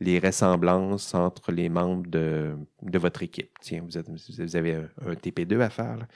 les, 0.00 0.18
ressemblances 0.18 1.14
entre 1.14 1.52
les 1.52 1.68
membres 1.68 2.08
de, 2.08 2.56
de 2.82 2.98
votre 2.98 3.22
équipe. 3.22 3.50
Tiens, 3.60 3.82
vous, 3.82 4.00
vous 4.38 4.56
avez 4.56 4.74
un, 4.74 5.14
TP2 5.14 5.60
à 5.60 5.70
faire. 5.70 6.06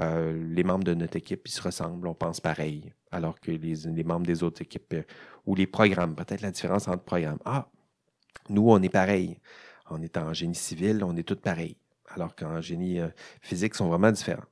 Euh, 0.00 0.32
les 0.48 0.64
membres 0.64 0.84
de 0.84 0.94
notre 0.94 1.16
équipe, 1.16 1.42
ils 1.46 1.52
se 1.52 1.62
ressemblent, 1.62 2.08
on 2.08 2.14
pense 2.14 2.40
pareil, 2.40 2.92
alors 3.12 3.38
que 3.38 3.52
les, 3.52 4.04
membres 4.04 4.26
des 4.26 4.42
autres 4.42 4.62
équipes, 4.62 4.94
euh, 4.94 5.02
ou 5.46 5.54
les 5.54 5.66
programmes, 5.66 6.16
peut-être 6.16 6.40
la 6.40 6.50
différence 6.50 6.88
entre 6.88 7.04
programmes. 7.04 7.38
Ah, 7.44 7.68
nous, 8.48 8.68
on 8.68 8.82
est 8.82 8.88
pareil. 8.88 9.38
On 9.90 10.02
est 10.02 10.16
en 10.16 10.32
génie 10.32 10.54
civil, 10.54 11.04
on 11.04 11.16
est 11.16 11.22
tous 11.22 11.36
pareils, 11.36 11.76
alors 12.08 12.34
qu'en 12.34 12.60
génie 12.60 12.98
euh, 13.00 13.08
physique, 13.40 13.72
ils 13.74 13.78
sont 13.78 13.88
vraiment 13.88 14.10
différents. 14.10 14.44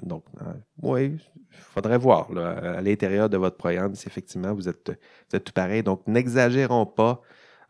Donc, 0.00 0.24
oui, 0.80 1.18
il 1.50 1.58
faudrait 1.58 1.98
voir 1.98 2.30
à 2.38 2.80
l'intérieur 2.80 3.28
de 3.28 3.36
votre 3.36 3.58
programme 3.58 3.94
si 3.94 4.08
effectivement 4.08 4.54
vous 4.54 4.66
êtes, 4.66 4.98
tout 5.30 5.52
pareil. 5.52 5.82
Donc, 5.82 6.06
n'exagérons 6.06 6.86
pas 6.86 7.20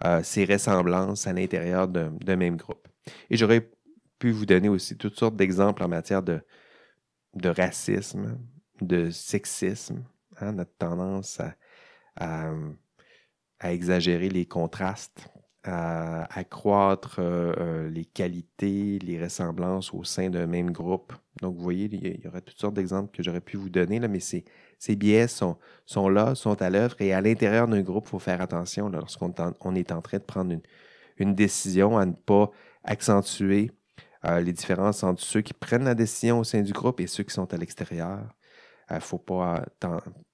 euh, 0.05 0.23
ces 0.23 0.45
ressemblances 0.45 1.27
à 1.27 1.33
l'intérieur 1.33 1.89
d'un 1.89 2.37
même 2.37 2.57
groupe. 2.57 2.87
Et 3.31 3.37
j'aurais 3.37 3.71
pu 4.19 4.31
vous 4.31 4.47
donner 4.47 4.69
aussi 4.69 4.97
toutes 4.97 5.19
sortes 5.19 5.37
d'exemples 5.37 5.83
en 5.83 5.89
matière 5.89 6.23
de, 6.23 6.41
racisme, 7.45 8.39
de 8.81 9.11
sexisme, 9.11 10.05
hein, 10.41 10.53
notre 10.53 10.77
tendance 10.79 11.41
à, 12.17 12.53
exagérer 13.61 14.29
les 14.29 14.47
contrastes 14.47 15.29
à 15.65 16.25
accroître 16.39 17.17
euh, 17.19 17.53
euh, 17.59 17.91
les 17.91 18.05
qualités, 18.05 18.99
les 19.01 19.23
ressemblances 19.23 19.93
au 19.93 20.05
sein 20.05 20.31
d'un 20.31 20.47
même 20.47 20.71
groupe. 20.71 21.13
Donc, 21.43 21.57
vous 21.57 21.63
voyez, 21.63 21.89
il 21.93 22.25
y, 22.25 22.29
aurait 22.29 22.41
toutes 22.41 22.59
sortes 22.59 22.75
d'exemples 22.75 23.15
que 23.15 23.23
j'aurais 23.23 23.41
pu 23.41 23.57
vous 23.57 23.69
donner, 23.69 23.99
là, 23.99 24.09
mais 24.09 24.21
ces, 24.21 24.45
ces 24.79 24.97
biais 24.97 25.27
sont, 25.27 25.59
là, 26.09 26.35
sont 26.35 26.61
à 26.63 26.71
l'œuvre, 26.71 26.97
et 27.01 27.13
à 27.13 27.21
l'intérieur 27.21 27.67
d'un 27.67 27.83
groupe, 27.83 28.05
il 28.07 28.11
faut 28.11 28.19
faire 28.19 28.41
attention 28.41 28.89
lorsqu'on 28.89 29.35
on 29.61 29.75
est 29.75 29.93
en 29.93 30.01
train 30.01 30.19
de 30.19 30.23
prendre 30.23 30.55
une, 31.17 31.35
décision 31.35 31.99
à 31.99 32.07
ne 32.07 32.13
pas 32.13 32.51
accentuer 32.85 33.73
euh, 34.25 34.41
les 34.41 34.53
différences 34.53 35.03
entre 35.03 35.23
ceux 35.23 35.41
qui 35.41 35.53
prennent 35.53 35.85
la 35.85 35.95
décision 35.95 36.41
au 36.41 36.45
sein 36.45 36.63
du 36.63 36.73
groupe 36.73 37.01
et 37.01 37.07
ceux 37.07 37.25
qui 37.25 37.35
sont 37.35 37.53
à 37.53 37.57
l'extérieur. 37.57 38.21
Il 38.91 39.01
faut, 39.01 39.19
pas, 39.19 39.65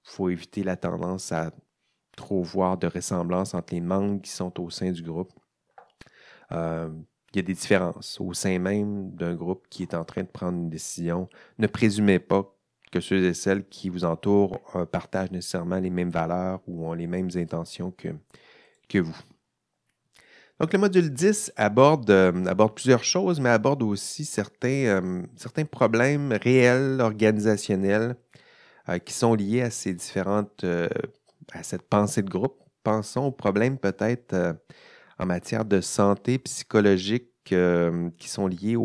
faut 0.03 0.29
éviter 0.29 0.63
la 0.63 0.77
tendance 0.77 1.31
à 1.31 1.51
trop 2.15 2.41
voir 2.41 2.77
de 2.77 2.87
ressemblance 2.87 3.53
entre 3.53 3.73
les 3.73 3.81
membres 3.81 4.21
qui 4.21 4.31
sont 4.31 4.61
au 4.61 4.69
sein 4.69 4.91
du 4.91 5.03
groupe. 5.03 5.33
Euh, 6.51 6.89
il 7.33 7.37
y 7.37 7.39
a 7.39 7.43
des 7.43 7.53
différences 7.53 8.17
au 8.21 8.33
sein 8.33 8.57
même 8.59 9.11
d'un 9.11 9.35
groupe 9.35 9.67
qui 9.69 9.83
est 9.83 9.93
en 9.93 10.05
train 10.05 10.21
de 10.21 10.27
prendre 10.27 10.57
une 10.57 10.69
décision. 10.69 11.27
Ne 11.57 11.67
présumez 11.67 12.19
pas 12.19 12.54
que 12.99 13.01
ceux 13.01 13.23
et 13.23 13.33
celles 13.33 13.67
qui 13.67 13.89
vous 13.89 14.05
entourent 14.05 14.59
euh, 14.75 14.85
partagent 14.85 15.31
nécessairement 15.31 15.79
les 15.79 15.89
mêmes 15.89 16.09
valeurs 16.09 16.61
ou 16.67 16.87
ont 16.87 16.93
les 16.93 17.07
mêmes 17.07 17.29
intentions 17.35 17.91
que, 17.91 18.09
que 18.89 18.99
vous. 18.99 19.17
Donc, 20.59 20.71
le 20.71 20.79
module 20.79 21.09
10 21.11 21.51
aborde, 21.57 22.09
euh, 22.09 22.45
aborde 22.45 22.75
plusieurs 22.75 23.03
choses, 23.03 23.39
mais 23.39 23.49
aborde 23.49 23.83
aussi 23.83 24.23
certains, 24.23 25.23
certains 25.35 25.65
problèmes 25.65 26.31
réels, 26.31 27.01
organisationnels, 27.01 28.15
qui 29.03 29.13
sont 29.13 29.33
liés 29.33 29.63
à 29.63 29.71
ces 29.71 29.95
différentes 29.95 30.63
à 31.53 31.63
cette 31.63 31.83
pensée 31.83 32.21
de 32.21 32.29
groupe. 32.29 32.59
Pensons 32.83 33.25
aux 33.25 33.31
problèmes 33.31 33.77
peut-être 33.77 34.33
euh, 34.33 34.53
en 35.19 35.25
matière 35.25 35.65
de 35.65 35.81
santé 35.81 36.37
psychologique 36.39 37.31
euh, 37.51 38.09
qui 38.17 38.29
sont 38.29 38.47
liés 38.47 38.75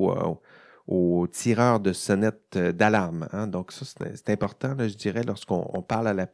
aux 0.91 1.29
tireurs 1.29 1.79
de 1.79 1.93
sonnettes 1.93 2.57
euh, 2.57 2.73
d'alarme. 2.73 3.29
Hein. 3.33 3.47
Donc 3.47 3.71
ça, 3.73 3.87
c'est 3.87 4.31
important, 4.31 4.77
je 4.77 4.95
dirais, 4.95 5.23
lorsqu'on 5.23 5.83
parle, 5.83 6.09
à 6.09 6.15
la 6.15 6.29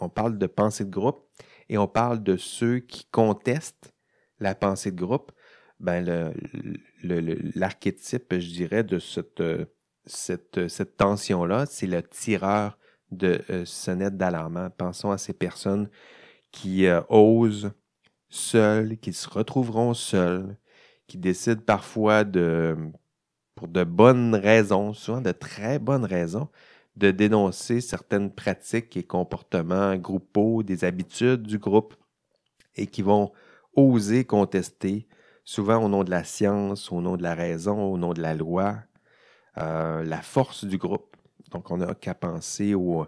on 0.00 0.08
parle 0.10 0.38
de 0.38 0.46
pensée 0.46 0.84
de 0.84 0.90
groupe 0.90 1.26
et 1.70 1.78
on 1.78 1.88
parle 1.88 2.22
de 2.22 2.36
ceux 2.36 2.78
qui 2.78 3.06
contestent 3.10 3.92
la 4.38 4.54
pensée 4.54 4.92
de 4.92 5.00
groupe. 5.00 5.32
Ben, 5.80 6.32
l'archétype, 7.02 8.34
je 8.38 8.48
dirais, 8.52 8.84
de 8.84 8.98
cette, 9.00 9.42
cette, 10.04 10.68
cette 10.68 10.96
tension-là, 10.96 11.66
c'est 11.66 11.88
le 11.88 12.02
tireur 12.02 12.78
de 13.10 13.42
euh, 13.50 13.64
sonnettes 13.64 14.16
d'alarme. 14.16 14.70
Pensons 14.76 15.10
à 15.10 15.18
ces 15.18 15.32
personnes 15.32 15.88
qui 16.52 16.86
euh, 16.86 17.00
osent 17.08 17.72
seules, 18.28 18.98
qui 18.98 19.12
se 19.12 19.28
retrouveront 19.28 19.94
seules, 19.94 20.56
qui 21.08 21.18
décident 21.18 21.62
parfois 21.64 22.24
de, 22.24 22.76
de 23.68 23.84
bonnes 23.84 24.34
raisons, 24.34 24.92
souvent 24.92 25.20
de 25.20 25.32
très 25.32 25.78
bonnes 25.78 26.04
raisons, 26.04 26.48
de 26.96 27.10
dénoncer 27.10 27.80
certaines 27.80 28.30
pratiques 28.30 28.96
et 28.96 29.02
comportements 29.02 29.96
groupaux, 29.96 30.62
des 30.62 30.84
habitudes 30.84 31.42
du 31.42 31.58
groupe, 31.58 31.94
et 32.76 32.86
qui 32.86 33.02
vont 33.02 33.32
oser 33.74 34.24
contester, 34.24 35.06
souvent 35.44 35.82
au 35.84 35.88
nom 35.88 36.04
de 36.04 36.10
la 36.10 36.24
science, 36.24 36.92
au 36.92 37.00
nom 37.00 37.16
de 37.16 37.22
la 37.22 37.34
raison, 37.34 37.82
au 37.84 37.98
nom 37.98 38.12
de 38.12 38.20
la 38.20 38.34
loi, 38.34 38.76
euh, 39.58 40.04
la 40.04 40.22
force 40.22 40.64
du 40.64 40.78
groupe. 40.78 41.16
Donc, 41.50 41.70
on 41.70 41.78
n'a 41.78 41.94
qu'à 41.94 42.14
penser 42.14 42.74
aux 42.74 43.06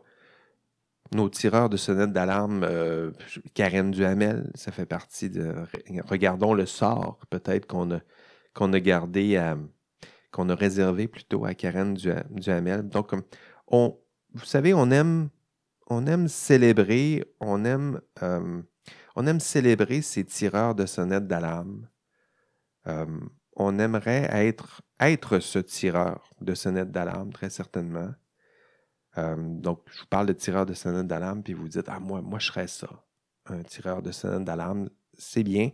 nos 1.13 1.29
tireurs 1.29 1.69
de 1.69 1.77
sonnettes 1.77 2.13
d'alarme, 2.13 2.65
euh, 2.65 3.11
Karen 3.55 3.91
Duhamel, 3.91 4.51
ça 4.55 4.73
fait 4.73 4.87
partie 4.87 5.31
de. 5.31 5.55
Regardons 6.09 6.55
le 6.55 6.67
sort, 6.67 7.19
peut-être 7.31 7.67
qu'on 7.67 7.93
a, 7.93 8.01
qu'on 8.55 8.73
a 8.73 8.81
gardé, 8.81 9.37
qu'on 10.35 10.49
a 10.49 10.57
réservé 10.57 11.07
plutôt 11.07 11.45
à 11.45 11.55
Karen 11.55 11.95
Duhamel. 11.95 12.89
Donc, 12.89 13.13
on, 13.69 13.97
vous 14.33 14.45
savez, 14.45 14.75
on 14.75 14.91
aime, 14.91 15.29
on 15.87 16.09
aime 16.09 16.27
célébrer, 16.27 17.25
on 17.39 17.65
aime, 17.65 18.01
euh, 18.21 18.61
on 19.15 19.29
aime 19.29 19.39
célébrer 19.39 20.03
ces 20.03 20.25
tireurs 20.25 20.75
de 20.75 20.87
sonnettes 20.87 21.29
d'alarme. 21.29 21.89
Euh, 22.89 23.07
on 23.55 23.79
aimerait 23.79 24.29
être, 24.33 24.83
ce 25.39 25.61
tireur 25.61 26.29
de 26.41 26.55
sonnettes 26.55 26.91
d'alarme, 26.91 27.33
très 27.33 27.49
certainement. 27.49 28.11
Euh, 29.19 29.37
donc, 29.39 29.83
je 29.87 30.01
vous 30.01 30.07
parle 30.07 30.27
de 30.27 30.33
tireur 30.33 30.67
de 30.67 30.75
sonnette 30.75 31.07
d'alarme, 31.07 31.45
puis 31.45 31.53
vous 31.53 31.69
dites, 31.69 31.89
ah, 31.89 32.01
moi, 32.01 32.23
moi, 32.23 32.41
je 32.41 32.49
serais 32.49 32.67
ça. 32.67 32.89
Un 33.47 33.63
tireur 33.63 34.03
de 34.03 34.11
sonnette 34.11 34.43
d'alarme, 34.43 34.91
c'est 35.17 35.45
bien. 35.45 35.71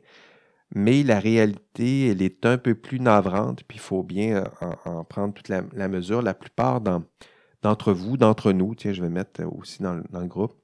Mais 0.73 1.03
la 1.03 1.19
réalité, 1.19 2.09
elle 2.09 2.23
est 2.23 2.47
un 2.47 2.59
peu 2.59 2.75
plus 2.75 3.01
navrante, 3.01 3.65
puis 3.65 3.79
il 3.79 3.81
faut 3.81 4.03
bien 4.03 4.45
en, 4.85 5.05
prendre 5.05 5.35
toute 5.35 5.49
la, 5.49 5.89
mesure. 5.89 6.23
La 6.23 6.35
plupart 6.35 6.81
d'entre 6.81 7.93
vous, 7.93 8.17
d'entre 8.17 8.53
nous, 8.53 8.75
tiens, 8.75 8.93
je 8.93 9.03
vais 9.03 9.09
mettre 9.09 9.43
aussi 9.45 9.83
dans, 9.83 9.95
le 9.95 10.27
groupe, 10.27 10.55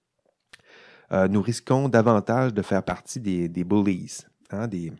nous 1.10 1.42
risquons 1.42 1.88
davantage 1.88 2.54
de 2.54 2.62
faire 2.62 2.84
partie 2.84 3.20
des, 3.20 3.64
bullies, 3.64 4.24
hein, 4.50 4.68
des, 4.68 4.92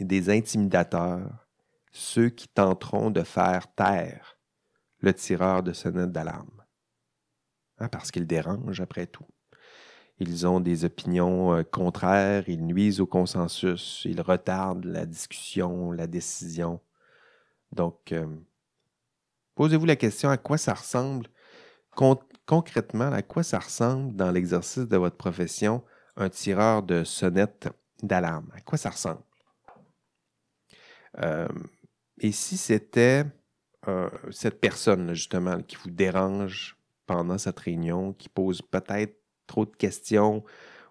des 0.00 0.30
intimidateurs, 0.30 1.46
ceux 1.92 2.28
qui 2.28 2.48
tenteront 2.48 3.10
de 3.10 3.22
faire 3.22 3.72
taire 3.74 4.36
le 4.98 5.14
tireur 5.14 5.62
de 5.62 5.72
sonnette 5.72 6.10
d'alarme. 6.10 6.64
Hein, 7.78 7.88
parce 7.88 8.10
qu'il 8.10 8.26
dérange 8.26 8.80
après 8.80 9.06
tout. 9.06 9.26
Ils 10.20 10.46
ont 10.46 10.60
des 10.60 10.84
opinions 10.84 11.54
euh, 11.54 11.62
contraires, 11.64 12.48
ils 12.48 12.64
nuisent 12.64 13.00
au 13.00 13.06
consensus, 13.06 14.02
ils 14.04 14.20
retardent 14.20 14.84
la 14.84 15.06
discussion, 15.06 15.90
la 15.90 16.06
décision. 16.06 16.80
Donc, 17.72 18.12
euh, 18.12 18.26
posez-vous 19.56 19.86
la 19.86 19.96
question 19.96 20.30
à 20.30 20.36
quoi 20.36 20.56
ça 20.56 20.74
ressemble 20.74 21.26
concrètement, 22.46 23.12
à 23.12 23.22
quoi 23.22 23.42
ça 23.42 23.58
ressemble 23.58 24.14
dans 24.14 24.30
l'exercice 24.30 24.88
de 24.88 24.96
votre 24.96 25.16
profession 25.16 25.82
un 26.16 26.28
tireur 26.28 26.82
de 26.82 27.02
sonnette 27.04 27.68
d'alarme? 28.02 28.50
À 28.54 28.60
quoi 28.60 28.78
ça 28.78 28.90
ressemble? 28.90 29.22
Euh, 31.18 31.48
et 32.18 32.32
si 32.32 32.56
c'était 32.56 33.24
cette 34.30 34.60
personne, 34.60 35.12
justement, 35.12 35.60
qui 35.60 35.76
vous 35.76 35.90
dérange 35.90 36.78
pendant 37.06 37.36
cette 37.36 37.60
réunion, 37.60 38.14
qui 38.14 38.30
pose 38.30 38.62
peut-être 38.62 39.23
trop 39.46 39.64
de 39.64 39.74
questions 39.76 40.44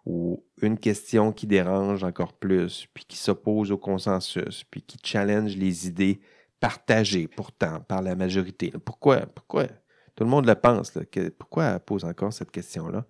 ou 0.06 0.44
une 0.62 0.78
question 0.78 1.32
qui 1.32 1.48
dérange 1.48 2.04
encore 2.04 2.34
plus, 2.34 2.88
puis 2.94 3.06
qui 3.06 3.18
s'oppose 3.18 3.72
au 3.72 3.78
consensus, 3.78 4.64
puis 4.66 4.82
qui 4.82 4.98
challenge 5.02 5.56
les 5.56 5.88
idées 5.88 6.20
partagées 6.60 7.28
pourtant 7.28 7.82
par 7.82 8.02
la 8.02 8.16
majorité. 8.16 8.74
Pourquoi? 8.86 9.22
Pourquoi? 9.22 9.68
Tout 10.16 10.24
le 10.24 10.30
monde 10.30 10.46
le 10.46 10.56
pense. 10.56 10.92
pourquoi 11.38 11.66
elle 11.66 11.80
pose 11.80 12.06
encore 12.06 12.34
cette 12.34 12.52
question-là? 12.52 13.06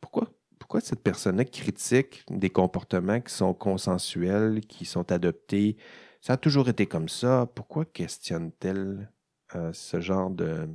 Pourquoi, 0.00 0.28
pourquoi 0.58 0.80
cette 0.80 1.02
personne-là 1.02 1.44
critique 1.44 2.24
des 2.28 2.50
comportements 2.50 3.20
qui 3.20 3.32
sont 3.32 3.54
consensuels, 3.54 4.60
qui 4.62 4.84
sont 4.84 5.12
adoptés? 5.12 5.76
Ça 6.20 6.34
a 6.34 6.36
toujours 6.36 6.68
été 6.68 6.86
comme 6.86 7.08
ça. 7.08 7.50
Pourquoi 7.54 7.84
questionne-t-elle 7.84 9.10
euh, 9.54 9.72
ce 9.72 10.00
genre 10.00 10.30
de, 10.30 10.68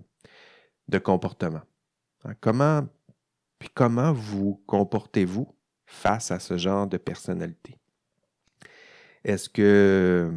de 0.88 0.98
comportement? 0.98 1.62
Hein, 2.24 2.34
comment, 2.40 2.88
puis 3.60 3.70
comment 3.74 4.14
vous 4.14 4.62
comportez-vous 4.66 5.48
face 5.86 6.32
à 6.32 6.40
ce 6.40 6.58
genre 6.58 6.88
de 6.88 6.98
personnalité? 6.98 7.78
Est-ce 9.24 9.50
que, 9.50 10.32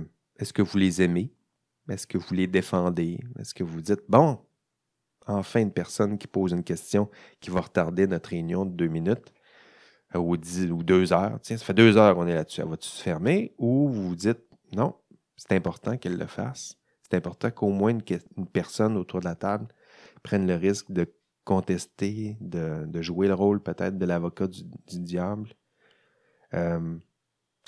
vous 0.58 0.78
les 0.78 1.02
aimez? 1.02 1.30
Est-ce 1.88 2.06
que 2.06 2.18
vous 2.18 2.34
les 2.34 2.46
défendez? 2.46 3.20
Est-ce 3.38 3.54
que 3.54 3.64
vous 3.64 3.82
dites, 3.82 4.02
bon, 4.08 4.38
enfin 5.26 5.60
une 5.60 5.72
personne 5.72 6.16
qui 6.16 6.26
pose 6.26 6.52
une 6.52 6.64
question 6.64 7.10
qui 7.40 7.50
va 7.50 7.60
retarder 7.60 8.06
notre 8.06 8.30
réunion 8.30 8.64
de 8.64 8.70
deux 8.70 8.88
minutes 8.88 9.32
euh, 10.14 10.18
ou, 10.18 10.36
ou 10.36 10.82
deux 10.82 11.12
heures? 11.12 11.38
Tiens, 11.42 11.58
ça 11.58 11.64
fait 11.64 11.74
deux 11.74 11.96
heures 11.96 12.14
qu'on 12.14 12.26
est 12.26 12.34
là-dessus. 12.34 12.62
Elle 12.62 12.68
va-tu 12.68 12.88
se 12.88 13.02
fermer? 13.02 13.54
Ou 13.58 13.88
vous 13.88 14.08
vous 14.08 14.16
dites, 14.16 14.40
non, 14.72 14.94
c'est 15.36 15.52
important 15.52 15.96
qu'elle 15.96 16.16
le 16.16 16.26
fasse. 16.26 16.78
C'est 17.02 17.16
important 17.16 17.50
qu'au 17.50 17.70
moins 17.70 17.90
une, 17.90 18.02
personne 18.46 18.96
autour 18.96 19.20
de 19.20 19.24
la 19.24 19.34
table 19.34 19.66
prenne 20.22 20.46
le 20.46 20.56
risque 20.56 20.90
de 20.90 21.10
contester, 21.48 22.36
de, 22.42 23.00
jouer 23.00 23.26
le 23.26 23.32
rôle 23.32 23.62
peut-être 23.62 23.96
de 23.96 24.04
l'avocat 24.04 24.46
du, 24.48 24.64
diable. 25.00 25.54
Euh, 26.52 26.98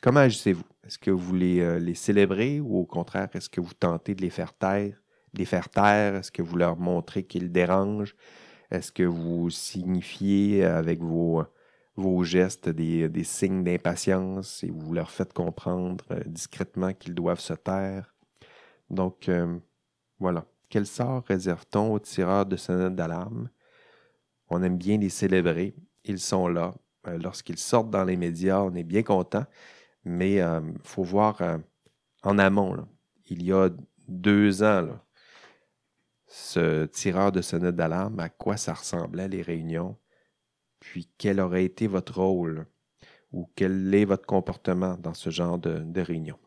comment 0.02 0.20
agissez-vous? 0.20 0.66
Est-ce 0.84 0.98
que 0.98 1.10
vous 1.10 1.34
les, 1.34 1.60
euh, 1.60 1.78
les 1.78 1.94
célébrez 1.94 2.60
ou 2.60 2.76
au 2.76 2.84
contraire, 2.84 3.30
est-ce 3.32 3.48
que 3.48 3.62
vous 3.62 3.72
tentez 3.72 4.14
de 4.14 4.20
les 4.20 4.28
faire 4.28 4.52
taire? 4.52 5.02
Les 5.32 5.46
faire 5.46 5.70
taire? 5.70 6.16
Est-ce 6.16 6.30
que 6.30 6.42
vous 6.42 6.58
leur 6.58 6.76
montrez 6.76 7.24
qu'ils 7.24 7.50
dérangent? 7.50 8.14
Est-ce 8.70 8.92
que 8.92 9.02
vous 9.02 9.48
signifiez 9.48 10.62
avec 10.62 11.00
vos, 11.00 11.46
gestes 12.22 12.68
des, 12.68 13.08
des 13.08 13.24
signes 13.24 13.64
d'impatience 13.64 14.62
et 14.62 14.70
vous 14.70 14.92
leur 14.92 15.10
faites 15.10 15.32
comprendre 15.32 16.04
euh, 16.10 16.20
discrètement 16.26 16.92
qu'ils 16.92 17.14
doivent 17.14 17.40
se 17.40 17.54
taire? 17.54 18.14
Donc, 18.90 19.30
voilà. 20.18 20.44
Quel 20.68 20.86
sort 20.86 21.24
réserve-t-on 21.24 21.94
aux 21.94 21.98
tireurs 21.98 22.44
de 22.44 22.56
sonnette 22.56 22.94
d'alarme? 22.94 23.48
On 24.50 24.62
aime 24.62 24.76
bien 24.76 24.98
les 24.98 25.08
célébrer. 25.08 25.74
Ils 26.04 26.18
sont 26.18 26.48
là. 26.48 26.74
Euh, 27.06 27.18
lorsqu'ils 27.18 27.58
sortent 27.58 27.90
dans 27.90 28.04
les 28.04 28.16
médias, 28.16 28.60
on 28.60 28.74
est 28.74 28.84
bien 28.84 29.02
content. 29.02 29.44
Mais 30.04 30.34
il 30.34 30.40
euh, 30.40 30.60
faut 30.82 31.02
voir 31.02 31.40
euh, 31.40 31.58
en 32.22 32.38
amont. 32.38 32.86
Il 33.28 33.42
y 33.42 33.52
a 33.52 33.70
deux 34.08 34.62
ans, 34.62 34.88
ce 36.26 36.86
tireur 36.86 37.32
de 37.32 37.40
sonnette 37.40 37.76
d'alarme, 37.76 38.18
à 38.18 38.28
quoi 38.28 38.56
ça 38.56 38.74
ressemblait 38.74 39.28
les 39.28 39.42
réunions, 39.42 39.96
puis 40.80 41.08
quel 41.16 41.40
aurait 41.40 41.64
été 41.64 41.86
votre 41.86 42.20
rôle 42.20 42.66
ou 43.32 43.48
quel 43.54 43.94
est 43.94 44.04
votre 44.04 44.26
comportement 44.26 44.96
dans 44.96 45.14
ce 45.14 45.30
genre 45.30 45.58
de, 45.58 46.00
réunion? 46.00 46.38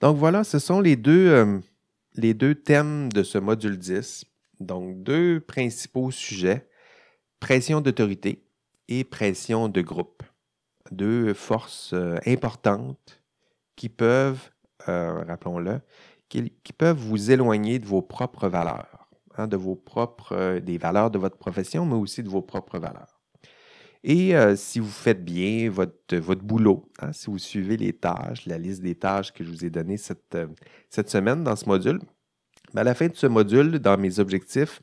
Donc 0.00 0.16
voilà, 0.16 0.42
ce 0.42 0.58
sont 0.58 0.80
les 0.80 0.96
deux 0.96 1.60
les 2.14 2.34
deux 2.34 2.54
thèmes 2.54 3.12
de 3.12 3.22
ce 3.22 3.38
module 3.38 3.78
10. 3.78 4.24
Donc, 4.60 5.02
deux 5.02 5.40
principaux 5.40 6.10
sujets, 6.10 6.68
pression 7.42 7.80
d'autorité 7.80 8.44
et 8.86 9.02
pression 9.02 9.68
de 9.68 9.80
groupe. 9.80 10.22
Deux 10.92 11.34
forces 11.34 11.92
euh, 11.92 12.16
importantes 12.24 13.20
qui 13.74 13.88
peuvent, 13.88 14.50
euh, 14.88 15.24
rappelons-le, 15.26 15.80
qui, 16.28 16.52
peuvent 16.78 16.96
vous 16.96 17.32
éloigner 17.32 17.80
de 17.80 17.86
vos 17.86 18.00
propres 18.00 18.48
valeurs, 18.48 19.08
hein, 19.36 19.48
de 19.48 19.56
vos 19.56 19.74
propres, 19.74 20.36
euh, 20.36 20.60
des 20.60 20.78
valeurs 20.78 21.10
de 21.10 21.18
votre 21.18 21.36
profession, 21.36 21.84
mais 21.84 21.96
aussi 21.96 22.22
de 22.22 22.28
vos 22.28 22.42
propres 22.42 22.78
valeurs. 22.78 23.20
Et 24.04 24.34
si 24.56 24.80
vous 24.80 24.90
faites 24.90 25.24
bien 25.24 25.70
votre, 25.70 26.16
votre 26.16 26.42
boulot, 26.42 26.90
hein, 27.00 27.12
si 27.12 27.26
vous 27.26 27.38
suivez 27.38 27.76
les 27.76 27.92
tâches, 27.92 28.46
la 28.46 28.58
liste 28.58 28.82
des 28.82 28.96
tâches 28.96 29.32
que 29.32 29.44
je 29.44 29.48
vous 29.48 29.64
ai 29.64 29.70
données 29.70 29.96
cette, 29.96 30.36
cette 30.90 31.08
semaine 31.08 31.44
dans 31.44 31.54
ce 31.54 31.66
module, 31.66 32.00
ben, 32.74 32.80
à 32.80 32.84
la 32.84 32.94
fin 32.94 33.06
de 33.06 33.14
ce 33.14 33.28
module, 33.28 33.78
dans 33.78 33.96
mes 33.96 34.18
objectifs, 34.18 34.82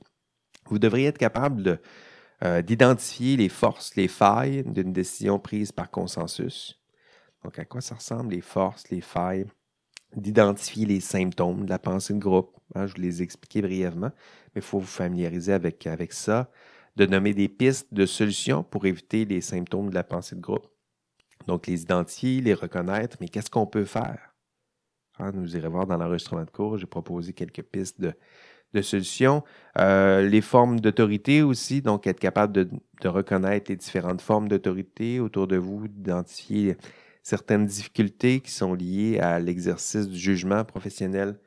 vous 0.68 0.80
devriez 0.80 1.08
être 1.08 1.18
capable 1.18 1.82
d'identifier 2.42 3.36
les 3.38 3.50
forces, 3.50 3.96
les 3.96 4.08
failles 4.08 4.64
d'une 4.66 4.94
décision 4.94 5.40
prise 5.40 5.72
par 5.72 5.92
consensus. 5.92 6.80
Donc, 7.44 7.60
à 7.60 7.66
quoi 7.66 7.82
ça 7.82 7.96
ressemble 7.96 8.34
les 8.34 8.42
forces, 8.42 8.90
les 8.90 9.02
failles? 9.02 9.46
D'identifier 10.16 10.86
les 10.86 11.00
symptômes 11.00 11.66
de 11.66 11.70
la 11.70 11.80
pensée 11.80 12.14
de 12.14 12.20
groupe. 12.20 12.58
Hein, 12.76 12.88
je 12.88 12.96
vous 12.96 13.02
les 13.02 13.22
ai 13.22 13.28
brièvement, 13.62 14.12
mais 14.54 14.62
il 14.62 14.62
faut 14.62 14.80
vous 14.80 14.86
familiariser 14.86 15.54
avec, 15.54 16.14
ça 16.14 16.50
de 16.96 17.06
nommer 17.06 17.34
des 17.34 17.48
pistes 17.48 17.94
de 17.94 18.06
solutions 18.06 18.64
pour 18.64 18.86
éviter 18.86 19.24
les 19.24 19.42
symptômes 19.42 19.90
de 19.90 19.96
la 19.96 20.04
pensée 20.04 20.36
de 20.36 20.42
groupe. 20.42 20.68
Donc, 21.48 21.68
les 21.68 21.84
identifier, 21.84 22.42
les 22.42 22.54
reconnaître, 22.54 23.18
mais 23.22 23.30
qu'est-ce 23.30 23.50
qu'on 23.50 23.68
peut 23.68 23.86
faire? 23.86 24.36
Hein, 25.18 25.32
nous 25.34 25.56
irons 25.56 25.70
voir 25.70 25.88
dans 25.88 25.98
l'enregistrement 25.98 26.44
de 26.44 26.50
cours, 26.50 26.78
j'ai 26.78 26.88
proposé 26.88 27.32
quelques 27.32 27.64
pistes 27.64 28.02
de, 28.02 28.14
solutions. 28.82 29.44
Euh, 29.80 30.28
les 30.28 30.42
formes 30.42 30.80
d'autorité 30.80 31.42
aussi, 31.42 31.82
donc 31.82 32.08
être 32.08 32.20
capable 32.20 32.54
de, 32.54 32.70
reconnaître 33.08 33.72
les 33.72 33.78
différentes 33.78 34.22
formes 34.22 34.48
d'autorité 34.48 35.20
autour 35.20 35.48
de 35.48 35.58
vous, 35.58 35.88
d'identifier 35.88 36.76
certaines 37.24 37.66
difficultés 37.66 38.42
qui 38.42 38.52
sont 38.52 38.74
liées 38.74 39.20
à 39.20 39.40
l'exercice 39.40 40.08
du 40.08 40.18
jugement 40.18 40.66
professionnel 40.66 41.40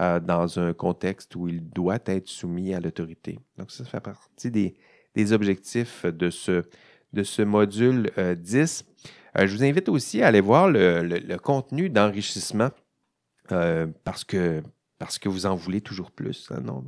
euh, 0.00 0.20
dans 0.20 0.58
un 0.58 0.72
contexte 0.72 1.36
où 1.36 1.48
il 1.48 1.68
doit 1.68 1.98
être 2.06 2.28
soumis 2.28 2.74
à 2.74 2.80
l'autorité. 2.80 3.38
Donc 3.56 3.70
ça, 3.70 3.84
fait 3.84 4.00
partie 4.00 4.50
des, 4.50 5.32
objectifs 5.32 6.04
de 6.06 6.30
ce, 6.30 6.64
de 7.12 7.44
module 7.44 8.10
10. 8.36 8.84
Euh, 9.38 9.46
je 9.46 9.56
vous 9.56 9.64
invite 9.64 9.88
aussi 9.88 10.22
à 10.22 10.28
aller 10.28 10.40
voir 10.40 10.68
le, 10.68 11.36
contenu 11.36 11.88
d'enrichissement 11.88 12.70
parce, 14.04 14.24
que, 14.24 14.62
parce 14.98 15.18
que 15.18 15.28
vous 15.28 15.46
en 15.46 15.54
voulez 15.54 15.80
toujours 15.80 16.10
plus. 16.10 16.48
Hein, 16.50 16.60
non? 16.64 16.84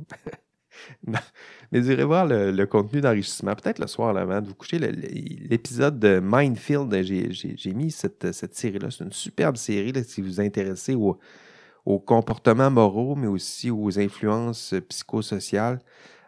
Mais 1.07 1.79
vous 1.79 1.91
irez 1.91 2.03
voir 2.03 2.25
le, 2.25 2.65
contenu 2.65 3.01
d'enrichissement, 3.01 3.55
peut-être 3.55 3.79
le 3.79 3.87
soir 3.87 4.15
avant 4.15 4.41
de 4.41 4.47
vous 4.47 4.55
coucher. 4.55 4.79
L'épisode 4.79 5.99
de 5.99 6.19
Mindfield, 6.23 6.93
j'ai 7.03 7.73
mis 7.73 7.91
cette, 7.91 8.31
cette 8.31 8.55
série-là. 8.55 8.89
C'est 8.91 9.03
une 9.03 9.11
superbe 9.11 9.57
série 9.57 9.91
si 10.05 10.21
vous 10.21 10.27
vous 10.27 10.41
intéressez 10.41 10.95
aux 10.95 11.99
comportements 11.99 12.71
moraux, 12.71 13.15
mais 13.15 13.27
aussi 13.27 13.71
aux 13.71 13.99
influences 13.99 14.75
psychosociales. 14.87 15.79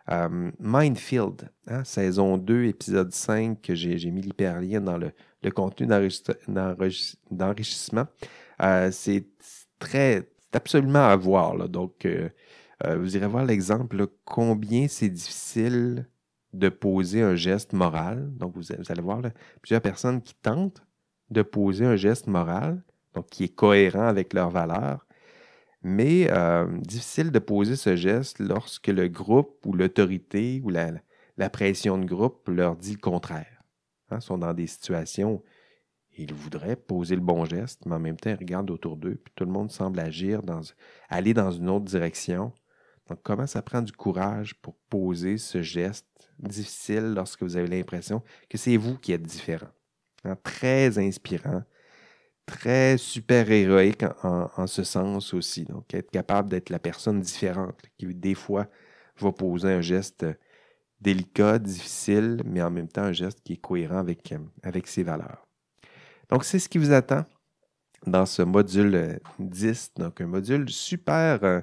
Euh, 0.09 0.51
Mindfield, 0.59 1.49
hein, 1.67 1.83
saison 1.83 2.37
2, 2.37 2.65
épisode 2.65 3.13
5, 3.13 3.61
que 3.61 3.75
j'ai 3.75 4.11
mis 4.11 4.21
l'hyperlien 4.21 4.81
dans 4.81 4.97
le, 4.97 5.13
contenu 5.51 5.87
d'enrichissement. 7.29 8.07
Euh, 8.61 8.89
c'est 8.91 9.25
très, 9.79 10.27
absolument 10.55 11.07
à 11.07 11.15
voir. 11.15 11.69
Donc, 11.69 12.05
euh, 12.05 12.29
vous 12.97 13.15
irez 13.15 13.27
voir 13.27 13.45
l'exemple, 13.45 14.07
combien 14.25 14.87
c'est 14.87 15.09
difficile 15.09 16.07
de 16.53 16.69
poser 16.69 17.21
un 17.21 17.35
geste 17.35 17.73
moral. 17.73 18.29
Donc, 18.37 18.55
vous, 18.55 18.71
allez 18.71 19.01
voir 19.01 19.21
plusieurs 19.61 19.81
personnes 19.81 20.21
qui 20.21 20.35
tentent 20.35 20.83
de 21.29 21.41
poser 21.41 21.85
un 21.85 21.95
geste 21.95 22.27
moral, 22.27 22.83
donc 23.13 23.27
qui 23.27 23.45
est 23.45 23.55
cohérent 23.55 24.05
avec 24.05 24.33
leurs 24.33 24.49
valeurs, 24.49 25.05
mais 25.81 26.27
euh, 26.31 26.67
difficile 26.79 27.31
de 27.31 27.39
poser 27.39 27.75
ce 27.75 27.95
geste 27.95 28.39
lorsque 28.39 28.87
le 28.87 29.07
groupe 29.07 29.65
ou 29.65 29.73
l'autorité 29.73 30.61
ou 30.63 30.69
la, 30.69 30.91
pression 31.49 31.97
de 31.97 32.05
groupe 32.05 32.47
leur 32.49 32.75
dit 32.75 32.93
le 32.93 32.99
contraire. 32.99 33.63
Hein, 34.09 34.19
sont 34.19 34.37
dans 34.37 34.53
des 34.53 34.67
situations 34.67 35.41
ils 36.17 36.33
voudraient 36.33 36.75
poser 36.75 37.15
le 37.15 37.21
bon 37.21 37.45
geste, 37.45 37.85
mais 37.85 37.95
en 37.95 37.99
même 37.99 38.17
temps, 38.17 38.29
ils 38.29 38.35
regardent 38.35 38.71
autour 38.71 38.97
d'eux, 38.97 39.15
puis 39.15 39.33
tout 39.35 39.45
le 39.45 39.51
monde 39.51 39.71
semble 39.71 39.99
agir 39.99 40.41
dans, 40.41 40.61
aller 41.09 41.33
dans 41.33 41.51
une 41.51 41.69
autre 41.69 41.85
direction. 41.85 42.53
Donc, 43.09 43.19
comment 43.23 43.47
ça 43.47 43.61
prend 43.61 43.81
du 43.81 43.91
courage 43.91 44.55
pour 44.61 44.75
poser 44.89 45.37
ce 45.37 45.61
geste 45.61 46.07
difficile 46.39 47.13
lorsque 47.13 47.43
vous 47.43 47.57
avez 47.57 47.67
l'impression 47.67 48.21
que 48.49 48.57
c'est 48.57 48.77
vous 48.77 48.97
qui 48.97 49.11
êtes 49.13 49.23
différent? 49.23 49.69
Hein, 50.23 50.35
très 50.43 50.99
inspirant, 50.99 51.63
très 52.45 52.97
super-héroïque 52.97 54.03
en, 54.23 54.67
ce 54.67 54.83
sens 54.83 55.33
aussi. 55.33 55.65
Donc, 55.65 55.93
être 55.93 56.11
capable 56.11 56.49
d'être 56.49 56.69
la 56.69 56.79
personne 56.79 57.21
différente 57.21 57.79
qui, 57.97 58.13
des 58.13 58.35
fois, 58.35 58.67
va 59.17 59.31
poser 59.31 59.69
un 59.69 59.81
geste 59.81 60.25
délicat, 60.99 61.57
difficile, 61.57 62.41
mais 62.45 62.61
en 62.61 62.69
même 62.69 62.87
temps 62.87 63.03
un 63.03 63.11
geste 63.11 63.41
qui 63.41 63.53
est 63.53 63.57
cohérent 63.57 63.97
avec, 63.97 64.33
avec 64.61 64.87
ses 64.87 65.03
valeurs. 65.03 65.47
Donc, 66.31 66.45
c'est 66.45 66.59
ce 66.59 66.69
qui 66.69 66.77
vous 66.77 66.93
attend 66.93 67.25
dans 68.07 68.25
ce 68.25 68.41
module 68.41 69.19
10. 69.39 69.91
Donc, 69.97 70.21
un 70.21 70.27
module 70.27 70.69
super, 70.69 71.43
euh, 71.43 71.59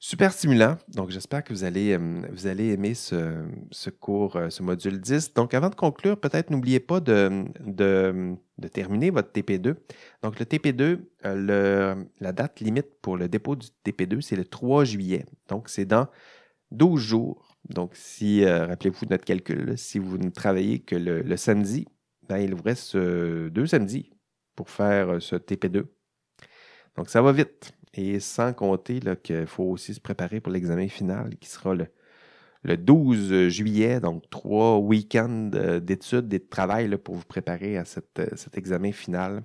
super 0.00 0.32
stimulant. 0.32 0.76
Donc, 0.88 1.10
j'espère 1.10 1.44
que 1.44 1.52
vous 1.52 1.62
allez, 1.62 1.92
euh, 1.92 2.22
vous 2.32 2.48
allez 2.48 2.70
aimer 2.70 2.94
ce, 2.94 3.90
cours, 4.00 4.34
euh, 4.34 4.50
ce 4.50 4.64
module 4.64 5.00
10. 5.00 5.34
Donc, 5.34 5.54
avant 5.54 5.70
de 5.70 5.76
conclure, 5.76 6.18
peut-être 6.18 6.50
n'oubliez 6.50 6.80
pas 6.80 6.98
de, 6.98 7.44
de, 7.60 8.36
terminer 8.72 9.10
votre 9.10 9.30
TP2. 9.30 9.76
Donc, 10.24 10.40
le 10.40 10.44
TP2, 10.44 10.98
la 12.20 12.32
date 12.32 12.58
limite 12.58 13.00
pour 13.00 13.16
le 13.16 13.28
dépôt 13.28 13.54
du 13.54 13.68
TP2, 13.86 14.20
c'est 14.22 14.36
le 14.36 14.44
3 14.44 14.84
juillet. 14.84 15.24
Donc, 15.48 15.68
c'est 15.68 15.84
dans 15.84 16.08
12 16.72 17.00
jours. 17.00 17.56
Donc, 17.68 17.92
si, 17.94 18.44
rappelez-vous 18.44 19.06
de 19.06 19.10
notre 19.12 19.24
calcul, 19.24 19.78
si 19.78 20.00
vous 20.00 20.18
ne 20.18 20.30
travaillez 20.30 20.80
que 20.80 20.96
le 20.96 21.36
samedi, 21.36 21.86
il 22.40 22.54
vous 22.54 22.62
reste 22.62 22.94
euh, 22.94 23.50
deux 23.50 23.66
samedis 23.66 24.10
pour 24.56 24.70
faire 24.70 25.14
euh, 25.14 25.20
ce 25.20 25.36
TP2. 25.36 25.84
Donc, 26.96 27.08
ça 27.08 27.22
va 27.22 27.32
vite. 27.32 27.72
Et 27.94 28.20
sans 28.20 28.52
compter 28.54 29.00
qu'il 29.22 29.46
faut 29.46 29.64
aussi 29.64 29.94
se 29.94 30.00
préparer 30.00 30.40
pour 30.40 30.52
l'examen 30.52 30.88
final 30.88 31.36
qui 31.36 31.48
sera 31.48 31.74
le, 31.74 32.76
12 32.76 33.48
juillet, 33.48 34.00
donc 34.00 34.28
trois 34.30 34.78
week-ends 34.78 35.50
euh, 35.54 35.80
d'études 35.80 36.32
et 36.32 36.38
de 36.38 36.48
travail 36.48 36.96
pour 36.96 37.16
vous 37.16 37.24
préparer 37.24 37.76
à 37.76 37.84
cet 37.84 38.56
examen 38.56 38.92
final. 38.92 39.42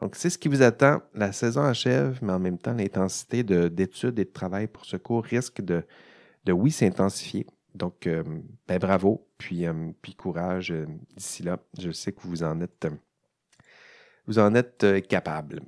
Donc, 0.00 0.16
c'est 0.16 0.30
ce 0.30 0.38
qui 0.38 0.48
vous 0.48 0.62
attend. 0.62 1.00
La 1.14 1.32
saison 1.32 1.62
achève, 1.62 2.18
mais 2.22 2.32
en 2.32 2.38
même 2.38 2.58
temps, 2.58 2.74
l'intensité 2.74 3.42
d'études 3.44 4.18
et 4.18 4.24
de 4.24 4.32
travail 4.32 4.66
pour 4.66 4.84
ce 4.84 4.96
cours 4.96 5.24
risque 5.24 5.60
de, 5.62 5.84
de 6.44 6.52
oui, 6.52 6.70
s'intensifier. 6.70 7.46
Donc, 7.76 8.06
euh, 8.06 8.24
ben, 8.66 8.78
bravo, 8.78 9.28
puis, 9.38 9.66
euh, 9.66 9.92
puis 10.00 10.14
courage 10.14 10.72
euh, 10.72 10.86
d'ici 11.14 11.42
là. 11.42 11.58
Je 11.78 11.90
sais 11.90 12.12
que 12.12 12.22
vous 12.22 12.42
en 12.42 12.60
êtes, 12.60 12.88
vous 14.26 14.38
en 14.38 14.54
êtes 14.54 15.06
capable. 15.08 15.60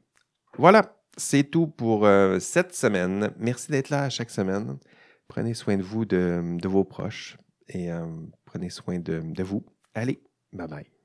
Voilà, 0.56 0.96
c'est 1.16 1.44
tout 1.44 1.66
pour 1.68 2.08
cette 2.40 2.74
semaine. 2.74 3.30
Merci 3.38 3.70
d'être 3.70 3.90
là 3.90 4.08
chaque 4.10 4.30
semaine. 4.30 4.78
Prenez 5.28 5.54
soin 5.54 5.76
de 5.76 5.82
vous, 5.82 6.04
de, 6.04 6.66
vos 6.66 6.84
proches 6.84 7.36
et 7.68 7.90
prenez 8.44 8.70
soin 8.70 8.98
de, 8.98 9.20
de 9.22 9.42
vous. 9.44 9.64
Allez, 9.94 10.20
bye 10.52 10.66
bye. 10.66 10.97